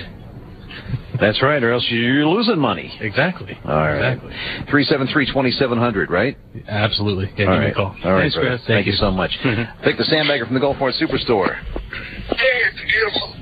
That's 1.20 1.42
right, 1.42 1.62
or 1.62 1.72
else 1.72 1.86
you're 1.90 2.26
losing 2.26 2.58
money. 2.58 2.96
Exactly. 3.00 3.58
All 3.64 3.74
right. 3.74 4.12
Exactly. 4.14 4.32
Three 4.70 4.84
seven 4.84 5.06
three 5.12 5.30
twenty 5.30 5.50
seven 5.50 5.78
hundred, 5.78 6.10
right? 6.10 6.36
Absolutely. 6.68 7.32
Yeah, 7.36 7.46
All 7.46 7.54
give 7.54 7.62
me 7.64 7.70
a 7.70 7.74
call. 7.74 7.96
All 8.04 8.12
right, 8.12 8.20
Thanks, 8.22 8.34
brother. 8.36 8.50
Chris. 8.56 8.66
Thank, 8.66 8.86
you 8.86 8.92
so 8.92 9.10
much. 9.10 9.30
Vic 9.42 9.96
the 9.98 10.04
Sandbagger 10.04 10.44
from 10.46 10.54
the 10.54 10.60
Golf 10.60 10.78
Mart 10.78 10.94
Superstore. 11.00 11.56
Hey, 11.56 12.62
it's 12.70 12.80
beautiful. 12.86 13.34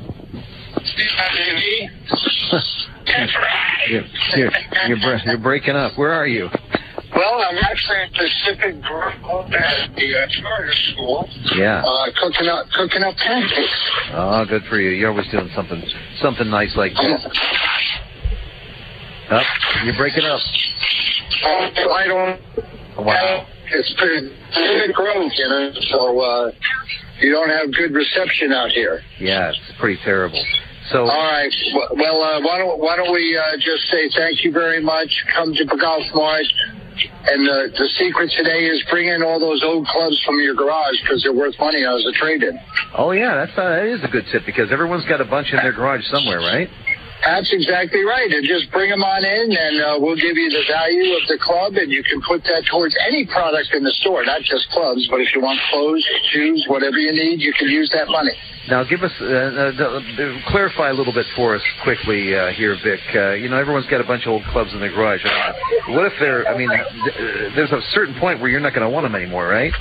Steve 0.85 1.11
TV. 1.37 1.89
That's 3.07 3.35
right. 3.37 3.89
You're, 3.89 4.03
you're, 4.37 4.51
you're, 4.89 4.99
bre- 5.01 5.29
you're 5.29 5.39
breaking 5.39 5.77
up. 5.77 5.93
Where 5.97 6.13
are 6.13 6.27
you? 6.27 6.49
Well, 7.15 7.41
I'm 7.49 7.57
actually 7.59 7.97
at 7.99 8.13
Pacific 8.13 8.83
Grove 8.83 9.47
at 9.53 9.95
the 9.95 10.19
uh, 10.19 10.27
charter 10.43 10.73
school, 10.93 11.29
Yeah. 11.57 11.83
uh, 11.83 12.07
cooking 12.21 12.49
up 12.49 12.67
cooking 12.77 13.03
up 13.03 13.15
pancakes. 13.17 13.91
Oh, 14.13 14.45
good 14.47 14.63
for 14.69 14.79
you. 14.79 14.91
You're 14.91 15.11
always 15.13 15.27
doing 15.31 15.49
something 15.55 15.83
something 16.21 16.51
nice 16.51 16.75
like 16.77 16.93
that. 16.95 17.21
Up. 19.31 19.43
You're 19.85 19.97
breaking 19.97 20.25
up. 20.25 20.41
Uh, 21.45 21.91
I 21.91 22.07
don't. 22.07 22.41
Wow. 23.05 23.47
It's 23.71 23.93
pretty 23.99 24.31
Pacific 24.55 24.95
Grove, 24.95 25.31
you 25.37 25.49
know, 25.49 25.71
so 25.91 26.21
uh, 26.21 26.53
you 27.19 27.33
don't 27.33 27.51
have 27.51 27.75
good 27.75 27.93
reception 27.93 28.53
out 28.53 28.71
here. 28.71 29.01
Yeah, 29.19 29.51
it's 29.51 29.59
pretty 29.81 29.99
terrible. 30.05 30.43
So, 30.91 31.03
All 31.03 31.09
right. 31.09 31.53
Well, 31.97 32.23
uh, 32.23 32.41
why 32.43 32.59
don't 32.59 32.79
why 32.79 32.95
don't 32.97 33.13
we 33.13 33.37
uh, 33.37 33.57
just 33.59 33.91
say 33.91 34.09
thank 34.17 34.45
you 34.45 34.53
very 34.53 34.81
much? 34.81 35.11
Come 35.35 35.53
to 35.55 35.65
the 35.65 35.77
Golf 35.77 36.05
Mart. 36.15 36.47
And 37.29 37.45
the, 37.45 37.69
the 37.77 37.89
secret 37.99 38.33
today 38.39 38.65
is 38.65 38.83
bring 38.89 39.09
in 39.09 39.23
all 39.23 39.39
those 39.39 39.63
old 39.63 39.87
clubs 39.87 40.17
from 40.25 40.41
your 40.41 40.55
garage 40.55 40.97
because 41.03 41.23
they're 41.23 41.35
worth 41.35 41.53
money 41.61 41.85
as 41.85 42.07
a 42.07 42.13
trade-in. 42.17 42.57
oh 42.97 43.11
yeah, 43.11 43.35
that's 43.45 43.53
uh, 43.59 43.69
that 43.69 43.85
is 43.85 44.01
a 44.03 44.09
good 44.09 44.25
tip 44.33 44.47
because 44.47 44.73
everyone's 44.73 45.05
got 45.05 45.21
a 45.21 45.27
bunch 45.27 45.49
in 45.53 45.59
their 45.59 45.75
garage 45.75 46.01
somewhere, 46.09 46.39
right? 46.39 46.71
That's 47.27 47.51
exactly 47.51 48.07
right. 48.07 48.31
And 48.31 48.47
just 48.47 48.71
bring 48.71 48.89
them 48.89 49.03
on 49.03 49.27
in, 49.27 49.51
and 49.51 49.75
uh, 49.83 49.99
we'll 49.99 50.15
give 50.15 50.39
you 50.39 50.47
the 50.47 50.63
value 50.71 51.11
of 51.19 51.27
the 51.27 51.39
club, 51.43 51.75
and 51.75 51.91
you 51.91 52.07
can 52.07 52.23
put 52.23 52.47
that 52.47 52.63
towards 52.71 52.95
any 53.03 53.27
product 53.27 53.75
in 53.75 53.83
the 53.83 53.91
store, 53.99 54.23
not 54.25 54.47
just 54.47 54.71
clubs. 54.71 55.09
But 55.11 55.21
if 55.21 55.35
you 55.35 55.43
want 55.43 55.59
clothes, 55.69 56.07
shoes, 56.31 56.65
whatever 56.71 56.99
you 57.03 57.11
need, 57.11 57.43
you 57.43 57.53
can 57.53 57.67
use 57.67 57.91
that 57.99 58.07
money. 58.07 58.31
Now, 58.71 58.83
give 58.83 59.03
us 59.03 59.11
uh, 59.21 59.27
uh, 59.27 59.75
uh, 59.75 60.51
clarify 60.51 60.91
a 60.91 60.95
little 60.95 61.13
bit 61.13 61.27
for 61.35 61.55
us 61.55 61.63
quickly 61.83 62.35
uh, 62.35 62.51
here, 62.55 62.77
Vic. 62.83 63.01
Uh, 63.15 63.35
you 63.35 63.49
know, 63.49 63.59
everyone's 63.59 63.87
got 63.87 64.01
a 64.01 64.07
bunch 64.07 64.27
of 64.27 64.33
old 64.33 64.45
clubs 64.51 64.73
in 64.73 64.79
their 64.79 64.91
garage. 64.91 65.23
What 65.89 66.07
if 66.07 66.15
they're? 66.19 66.47
I 66.47 66.57
mean, 66.57 66.71
th- 66.71 67.55
there's 67.55 67.71
a 67.73 67.83
certain 67.91 68.15
point 68.19 68.41
where 68.41 68.51
you're 68.51 68.61
not 68.63 68.75
going 68.75 68.87
to 68.87 68.91
want 68.91 69.05
them 69.05 69.15
anymore, 69.15 69.47
right? 69.47 69.73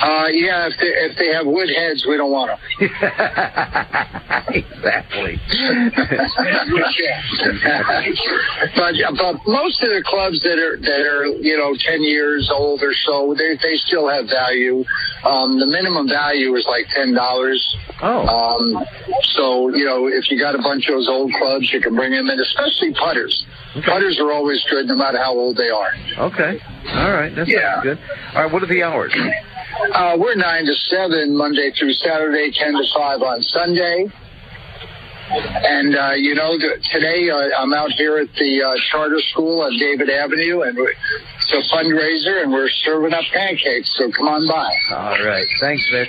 Uh, 0.00 0.26
yeah, 0.30 0.68
if 0.70 0.74
they, 0.78 0.86
if 1.10 1.18
they 1.18 1.32
have 1.34 1.46
wood 1.46 1.68
heads, 1.74 2.06
we 2.08 2.16
don't 2.16 2.30
want 2.30 2.50
them. 2.54 2.58
exactly. 4.48 5.40
but 8.76 8.94
but 9.18 9.34
most 9.46 9.82
of 9.82 9.90
the 9.90 10.02
clubs 10.06 10.40
that 10.42 10.58
are 10.58 10.76
that 10.78 11.02
are 11.02 11.26
you 11.42 11.56
know 11.56 11.74
ten 11.78 12.02
years 12.02 12.50
old 12.54 12.82
or 12.82 12.94
so, 12.94 13.34
they 13.36 13.56
they 13.62 13.76
still 13.76 14.08
have 14.08 14.26
value. 14.26 14.84
Um, 15.24 15.58
the 15.58 15.66
minimum 15.66 16.08
value 16.08 16.54
is 16.54 16.66
like 16.68 16.86
ten 16.94 17.12
dollars. 17.14 17.58
Oh. 18.00 18.26
Um, 18.26 18.84
so 19.34 19.68
you 19.74 19.84
know 19.84 20.06
if 20.06 20.30
you 20.30 20.38
got 20.38 20.54
a 20.54 20.62
bunch 20.62 20.86
of 20.88 20.94
those 20.94 21.08
old 21.08 21.32
clubs, 21.32 21.70
you 21.72 21.80
can 21.80 21.94
bring 21.96 22.12
them 22.12 22.30
in, 22.30 22.38
especially 22.38 22.94
putters. 22.94 23.44
Putters 23.84 24.18
are 24.20 24.32
always 24.32 24.64
good, 24.70 24.86
no 24.86 24.96
matter 24.96 25.18
how 25.18 25.32
old 25.32 25.56
they 25.56 25.68
are. 25.70 25.92
Okay. 26.30 26.58
All 26.94 27.12
right. 27.12 27.34
That 27.34 27.48
Yeah. 27.48 27.80
good. 27.82 27.98
All 28.34 28.42
right. 28.44 28.52
What 28.52 28.62
are 28.62 28.66
the 28.66 28.82
hours? 28.82 29.12
Uh, 29.78 30.16
we're 30.18 30.34
nine 30.34 30.66
to 30.66 30.74
seven 30.90 31.36
Monday 31.36 31.70
through 31.78 31.92
Saturday, 31.92 32.50
ten 32.52 32.72
to 32.72 32.82
five 32.94 33.22
on 33.22 33.42
Sunday. 33.42 34.06
And 35.30 35.94
uh, 35.94 36.12
you 36.16 36.34
know, 36.34 36.58
today 36.90 37.30
uh, 37.30 37.62
I'm 37.62 37.72
out 37.72 37.90
here 37.92 38.16
at 38.16 38.28
the 38.34 38.62
uh, 38.62 38.74
charter 38.90 39.20
school 39.30 39.60
on 39.60 39.78
David 39.78 40.10
Avenue, 40.10 40.62
and 40.62 40.76
it's 40.78 41.52
a 41.52 41.62
fundraiser, 41.74 42.42
and 42.42 42.50
we're 42.50 42.68
serving 42.82 43.12
up 43.12 43.22
pancakes. 43.32 43.94
So 43.96 44.10
come 44.10 44.26
on 44.26 44.48
by. 44.48 44.96
All 44.96 45.24
right. 45.24 45.46
Thanks, 45.60 45.86
Vic. 45.92 46.08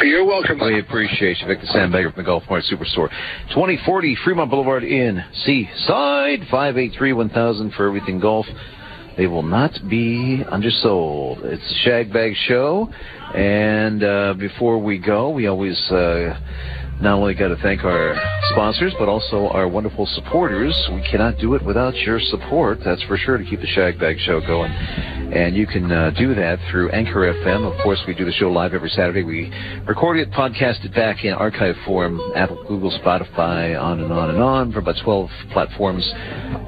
You're 0.00 0.24
welcome. 0.26 0.58
We 0.60 0.80
appreciate 0.80 1.38
you, 1.40 1.46
Victor 1.46 1.66
Sandbagger 1.66 2.12
from 2.12 2.22
the 2.22 2.26
Golf 2.26 2.42
Mart 2.50 2.64
Superstore. 2.70 3.08
2040 3.54 4.16
Fremont 4.24 4.50
Boulevard 4.50 4.84
in 4.84 5.24
Seaside. 5.32 6.40
583-1000 6.50 7.74
for 7.74 7.86
everything 7.86 8.20
golf. 8.20 8.46
They 9.20 9.26
will 9.26 9.42
not 9.42 9.72
be 9.86 10.42
undersold. 10.50 11.44
It's 11.44 11.68
the 11.68 11.74
Shag 11.84 12.10
Bag 12.10 12.32
Show. 12.48 12.88
And 13.34 14.02
uh, 14.02 14.32
before 14.32 14.78
we 14.78 14.96
go, 14.96 15.28
we 15.28 15.46
always 15.46 15.78
uh, 15.90 16.40
not 17.00 17.14
only 17.14 17.34
got 17.34 17.48
to 17.48 17.56
thank 17.56 17.82
our 17.82 18.14
sponsors, 18.52 18.92
but 18.98 19.08
also 19.08 19.48
our 19.48 19.66
wonderful 19.66 20.04
supporters. 20.06 20.76
We 20.92 21.02
cannot 21.10 21.38
do 21.38 21.54
it 21.54 21.64
without 21.64 21.94
your 21.96 22.20
support, 22.20 22.80
that's 22.84 23.02
for 23.04 23.16
sure, 23.16 23.38
to 23.38 23.44
keep 23.44 23.60
the 23.60 23.66
Shag 23.68 23.98
Bag 23.98 24.18
Show 24.18 24.40
going. 24.40 24.70
And 24.70 25.56
you 25.56 25.66
can 25.66 25.90
uh, 25.90 26.10
do 26.10 26.34
that 26.34 26.58
through 26.70 26.90
Anchor 26.90 27.32
FM. 27.32 27.64
Of 27.64 27.82
course, 27.82 28.00
we 28.06 28.14
do 28.14 28.26
the 28.26 28.32
show 28.32 28.50
live 28.50 28.74
every 28.74 28.90
Saturday. 28.90 29.22
We 29.22 29.50
record 29.86 30.18
it, 30.18 30.30
podcast 30.32 30.84
it 30.84 30.94
back 30.94 31.24
in 31.24 31.32
archive 31.32 31.76
form, 31.86 32.20
Apple, 32.36 32.62
Google, 32.68 32.90
Spotify, 32.98 33.80
on 33.80 34.00
and 34.00 34.12
on 34.12 34.30
and 34.30 34.42
on 34.42 34.72
for 34.72 34.80
about 34.80 34.96
12 35.02 35.30
platforms. 35.52 36.06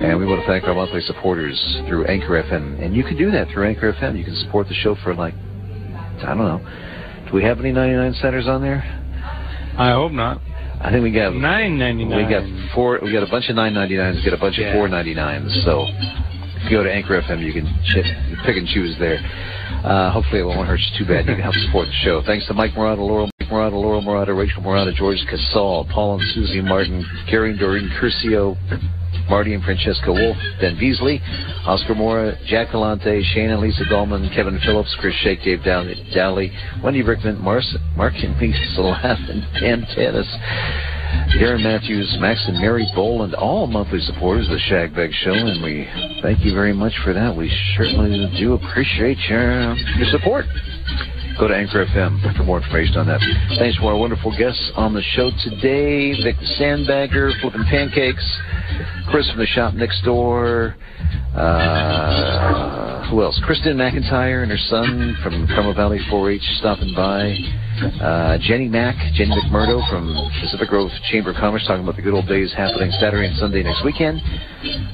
And 0.00 0.18
we 0.18 0.24
want 0.24 0.40
to 0.40 0.46
thank 0.46 0.64
our 0.64 0.74
monthly 0.74 1.02
supporters 1.02 1.60
through 1.88 2.06
Anchor 2.06 2.42
FM. 2.42 2.82
And 2.82 2.96
you 2.96 3.04
can 3.04 3.18
do 3.18 3.30
that 3.32 3.48
through 3.48 3.68
Anchor 3.68 3.92
FM. 3.92 4.16
You 4.16 4.24
can 4.24 4.36
support 4.36 4.68
the 4.68 4.74
show 4.74 4.96
for 5.02 5.14
like, 5.14 5.34
I 6.24 6.34
don't 6.34 6.38
know. 6.38 6.60
Do 7.26 7.34
we 7.34 7.42
have 7.42 7.58
any 7.60 7.72
99 7.72 8.14
centers 8.14 8.46
on 8.46 8.62
there? 8.62 9.01
I 9.78 9.92
hope 9.92 10.12
not. 10.12 10.40
I 10.80 10.90
think 10.90 11.02
we 11.04 11.12
got 11.12 11.34
Nine 11.34 11.78
ninety 11.78 12.04
nine. 12.04 12.26
we 12.26 12.30
got 12.30 12.42
four. 12.74 12.98
We 13.02 13.12
got 13.12 13.22
a 13.22 13.30
bunch 13.30 13.48
of 13.48 13.56
9.99s. 13.56 14.16
We 14.16 14.24
got 14.24 14.34
a 14.34 14.40
bunch 14.40 14.58
Yeah. 14.58 14.74
of 14.74 14.90
4.99s. 14.90 15.64
So 15.64 15.86
if 15.88 16.70
you 16.70 16.76
go 16.76 16.82
to 16.82 16.92
Anchor 16.92 17.20
FM, 17.22 17.40
you 17.40 17.52
can 17.52 17.66
ch- 17.86 18.44
pick 18.44 18.56
and 18.56 18.66
choose 18.68 18.96
there. 18.98 19.18
Uh, 19.84 20.10
hopefully 20.10 20.40
it 20.40 20.44
won't 20.44 20.66
hurt 20.68 20.80
you 20.80 20.98
too 20.98 21.04
bad. 21.06 21.26
You 21.26 21.34
can 21.34 21.42
help 21.42 21.54
support 21.54 21.86
the 21.86 21.92
show. 22.04 22.22
Thanks 22.26 22.46
to 22.48 22.54
Mike 22.54 22.74
Morata, 22.76 23.02
Laurel 23.02 23.30
Mike 23.40 23.50
Morata, 23.50 23.76
Laurel 23.76 24.02
Morata, 24.02 24.34
Rachel 24.34 24.62
Morata, 24.62 24.92
George 24.92 25.18
Casal, 25.30 25.86
Paul 25.92 26.20
and 26.20 26.30
Susie 26.34 26.60
Martin, 26.60 27.04
Gary 27.30 27.56
Doreen 27.56 27.88
Curcio, 28.00 28.56
Marty 29.28 29.54
and 29.54 29.62
Francesca 29.64 30.12
Wolf, 30.12 30.36
Ben 30.60 30.78
Beasley, 30.78 31.20
Oscar 31.66 31.94
Mora, 31.94 32.36
Jack 32.46 32.70
Galante, 32.72 33.22
Shane 33.34 33.50
and 33.50 33.60
Lisa 33.60 33.84
Gallman, 33.84 34.34
Kevin 34.34 34.58
Phillips, 34.64 34.94
Chris 35.00 35.14
Shake, 35.22 35.42
Dave 35.42 35.62
Dow- 35.64 35.84
Dowley, 36.14 36.52
Wendy 36.82 37.02
Brickman, 37.02 37.38
Mars, 37.40 37.74
Mark 37.96 38.14
and 38.16 38.38
Lisa 38.40 38.82
and 39.30 39.46
Dan 39.60 39.86
Tennis. 39.94 40.26
Darren 41.38 41.62
Matthews, 41.62 42.16
Max 42.20 42.42
and 42.48 42.58
Mary 42.58 42.86
Boland, 42.94 43.34
all 43.34 43.66
monthly 43.66 44.00
supporters 44.00 44.46
of 44.46 44.52
the 44.54 44.58
Shag 44.60 44.94
Bag 44.94 45.10
Show, 45.22 45.32
and 45.32 45.62
we 45.62 45.86
thank 46.22 46.40
you 46.44 46.54
very 46.54 46.72
much 46.72 46.92
for 47.04 47.12
that. 47.12 47.36
We 47.36 47.52
certainly 47.76 48.30
do 48.40 48.54
appreciate 48.54 49.18
your, 49.28 49.74
your 49.74 50.08
support. 50.10 50.46
Go 51.38 51.48
to 51.48 51.54
Anchor 51.56 51.84
FM 51.86 52.36
for 52.36 52.44
more 52.44 52.60
information 52.62 52.96
on 52.96 53.06
that. 53.08 53.20
Thanks 53.58 53.78
to 53.78 53.86
our 53.86 53.96
wonderful 53.96 54.36
guests 54.36 54.70
on 54.74 54.92
the 54.94 55.02
show 55.16 55.30
today 55.44 56.12
Vic 56.22 56.36
Sandbagger, 56.60 57.38
Flipping 57.40 57.64
Pancakes, 57.64 58.24
Chris 59.10 59.28
from 59.30 59.38
the 59.38 59.46
shop 59.46 59.74
next 59.74 60.02
door, 60.02 60.76
uh, 61.34 63.08
who 63.10 63.22
else? 63.22 63.40
Kristen 63.44 63.76
McIntyre 63.76 64.42
and 64.42 64.50
her 64.50 64.58
son 64.68 65.16
from 65.22 65.46
Carmel 65.48 65.74
Valley 65.74 65.98
4-H 66.10 66.42
stopping 66.58 66.94
by. 66.94 67.36
Uh, 68.00 68.38
Jenny 68.40 68.68
Mack, 68.68 68.96
Jenny 69.14 69.30
MacMurdo 69.30 69.88
from 69.90 70.14
Pacific 70.40 70.68
Grove 70.68 70.90
Chamber 71.10 71.30
of 71.30 71.36
Commerce 71.36 71.64
talking 71.66 71.82
about 71.82 71.96
the 71.96 72.02
good 72.02 72.14
old 72.14 72.28
days 72.28 72.52
happening 72.52 72.90
Saturday 73.00 73.28
and 73.28 73.36
Sunday 73.38 73.62
next 73.62 73.84
weekend. 73.84 74.20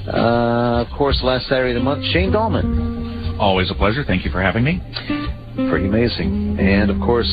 Uh, 0.07 0.85
of 0.85 0.97
course, 0.97 1.19
last 1.23 1.47
Saturday 1.47 1.71
of 1.71 1.75
the 1.75 1.83
month, 1.83 2.03
Shane 2.11 2.31
Dallmann. 2.31 3.37
Always 3.39 3.69
a 3.71 3.75
pleasure. 3.75 4.03
Thank 4.05 4.25
you 4.25 4.31
for 4.31 4.41
having 4.41 4.63
me. 4.63 4.81
Pretty 5.69 5.87
amazing. 5.87 6.57
And 6.59 6.89
of 6.89 6.99
course, 6.99 7.29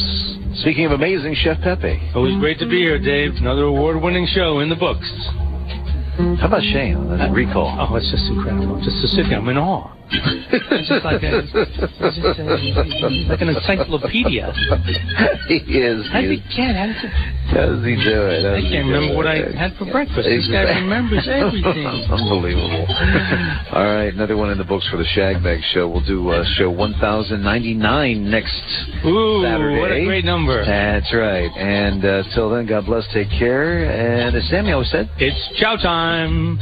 speaking 0.56 0.84
of 0.84 0.92
amazing, 0.92 1.34
Chef 1.42 1.60
Pepe. 1.62 2.10
Always 2.14 2.36
great 2.38 2.58
to 2.58 2.66
be 2.66 2.78
here, 2.78 2.98
Dave. 2.98 3.34
Another 3.36 3.64
award-winning 3.64 4.26
show 4.34 4.60
in 4.60 4.68
the 4.68 4.76
books. 4.76 5.06
How 6.16 6.48
about 6.48 6.62
Shane 6.62 6.96
on 6.96 7.18
that 7.18 7.28
uh, 7.28 7.32
recall? 7.32 7.76
Oh, 7.76 7.94
it's 7.96 8.10
just 8.10 8.24
incredible. 8.32 8.80
Just 8.80 9.04
to 9.04 9.08
sit 9.08 9.26
here, 9.26 9.36
I'm 9.36 9.48
in 9.48 9.58
awe. 9.58 9.92
It's 10.08 10.88
just 10.88 11.04
like 11.04 11.22
a, 11.22 11.42
it's 11.42 12.16
just 12.16 12.38
a, 12.38 13.08
like 13.28 13.40
an 13.40 13.48
encyclopedia. 13.50 14.52
he 15.48 15.56
is. 15.82 16.06
How 16.12 16.20
did 16.20 16.30
he 16.30 16.42
get? 16.54 16.76
How 16.76 16.86
does 16.86 17.02
it? 17.02 17.10
How 17.50 17.66
does 17.66 17.84
he 17.84 17.94
do 17.98 18.18
it? 18.30 18.42
How 18.46 18.54
I 18.54 18.60
can't 18.62 18.86
remember 18.86 19.12
it? 19.12 19.16
what 19.16 19.26
I 19.26 19.50
had 19.56 19.74
for 19.76 19.86
breakfast. 19.90 20.22
This 20.28 20.46
guy 20.46 20.62
remembers 20.78 21.26
everything. 21.30 21.86
Unbelievable. 22.06 22.86
All 23.74 23.84
right, 23.84 24.12
another 24.14 24.36
one 24.36 24.50
in 24.50 24.58
the 24.58 24.64
books 24.64 24.86
for 24.90 24.96
the 24.96 25.06
Shag 25.14 25.42
Bag 25.42 25.60
Show. 25.74 25.88
We'll 25.88 26.06
do 26.06 26.28
uh, 26.30 26.44
show 26.54 26.70
1099 26.70 28.30
next 28.30 28.54
Ooh, 29.04 29.42
Saturday. 29.42 29.80
what 29.80 29.90
a 29.92 30.04
great 30.04 30.24
number. 30.24 30.64
That's 30.64 31.12
right. 31.12 31.50
And 31.56 32.04
uh, 32.04 32.22
till 32.34 32.50
then, 32.50 32.66
God 32.66 32.86
bless, 32.86 33.04
take 33.12 33.30
care. 33.30 33.90
And 33.90 34.36
as 34.36 34.48
Sammy 34.48 34.72
always 34.72 34.90
said, 34.90 35.10
It's 35.18 35.36
chow 35.60 35.76
time. 35.76 36.58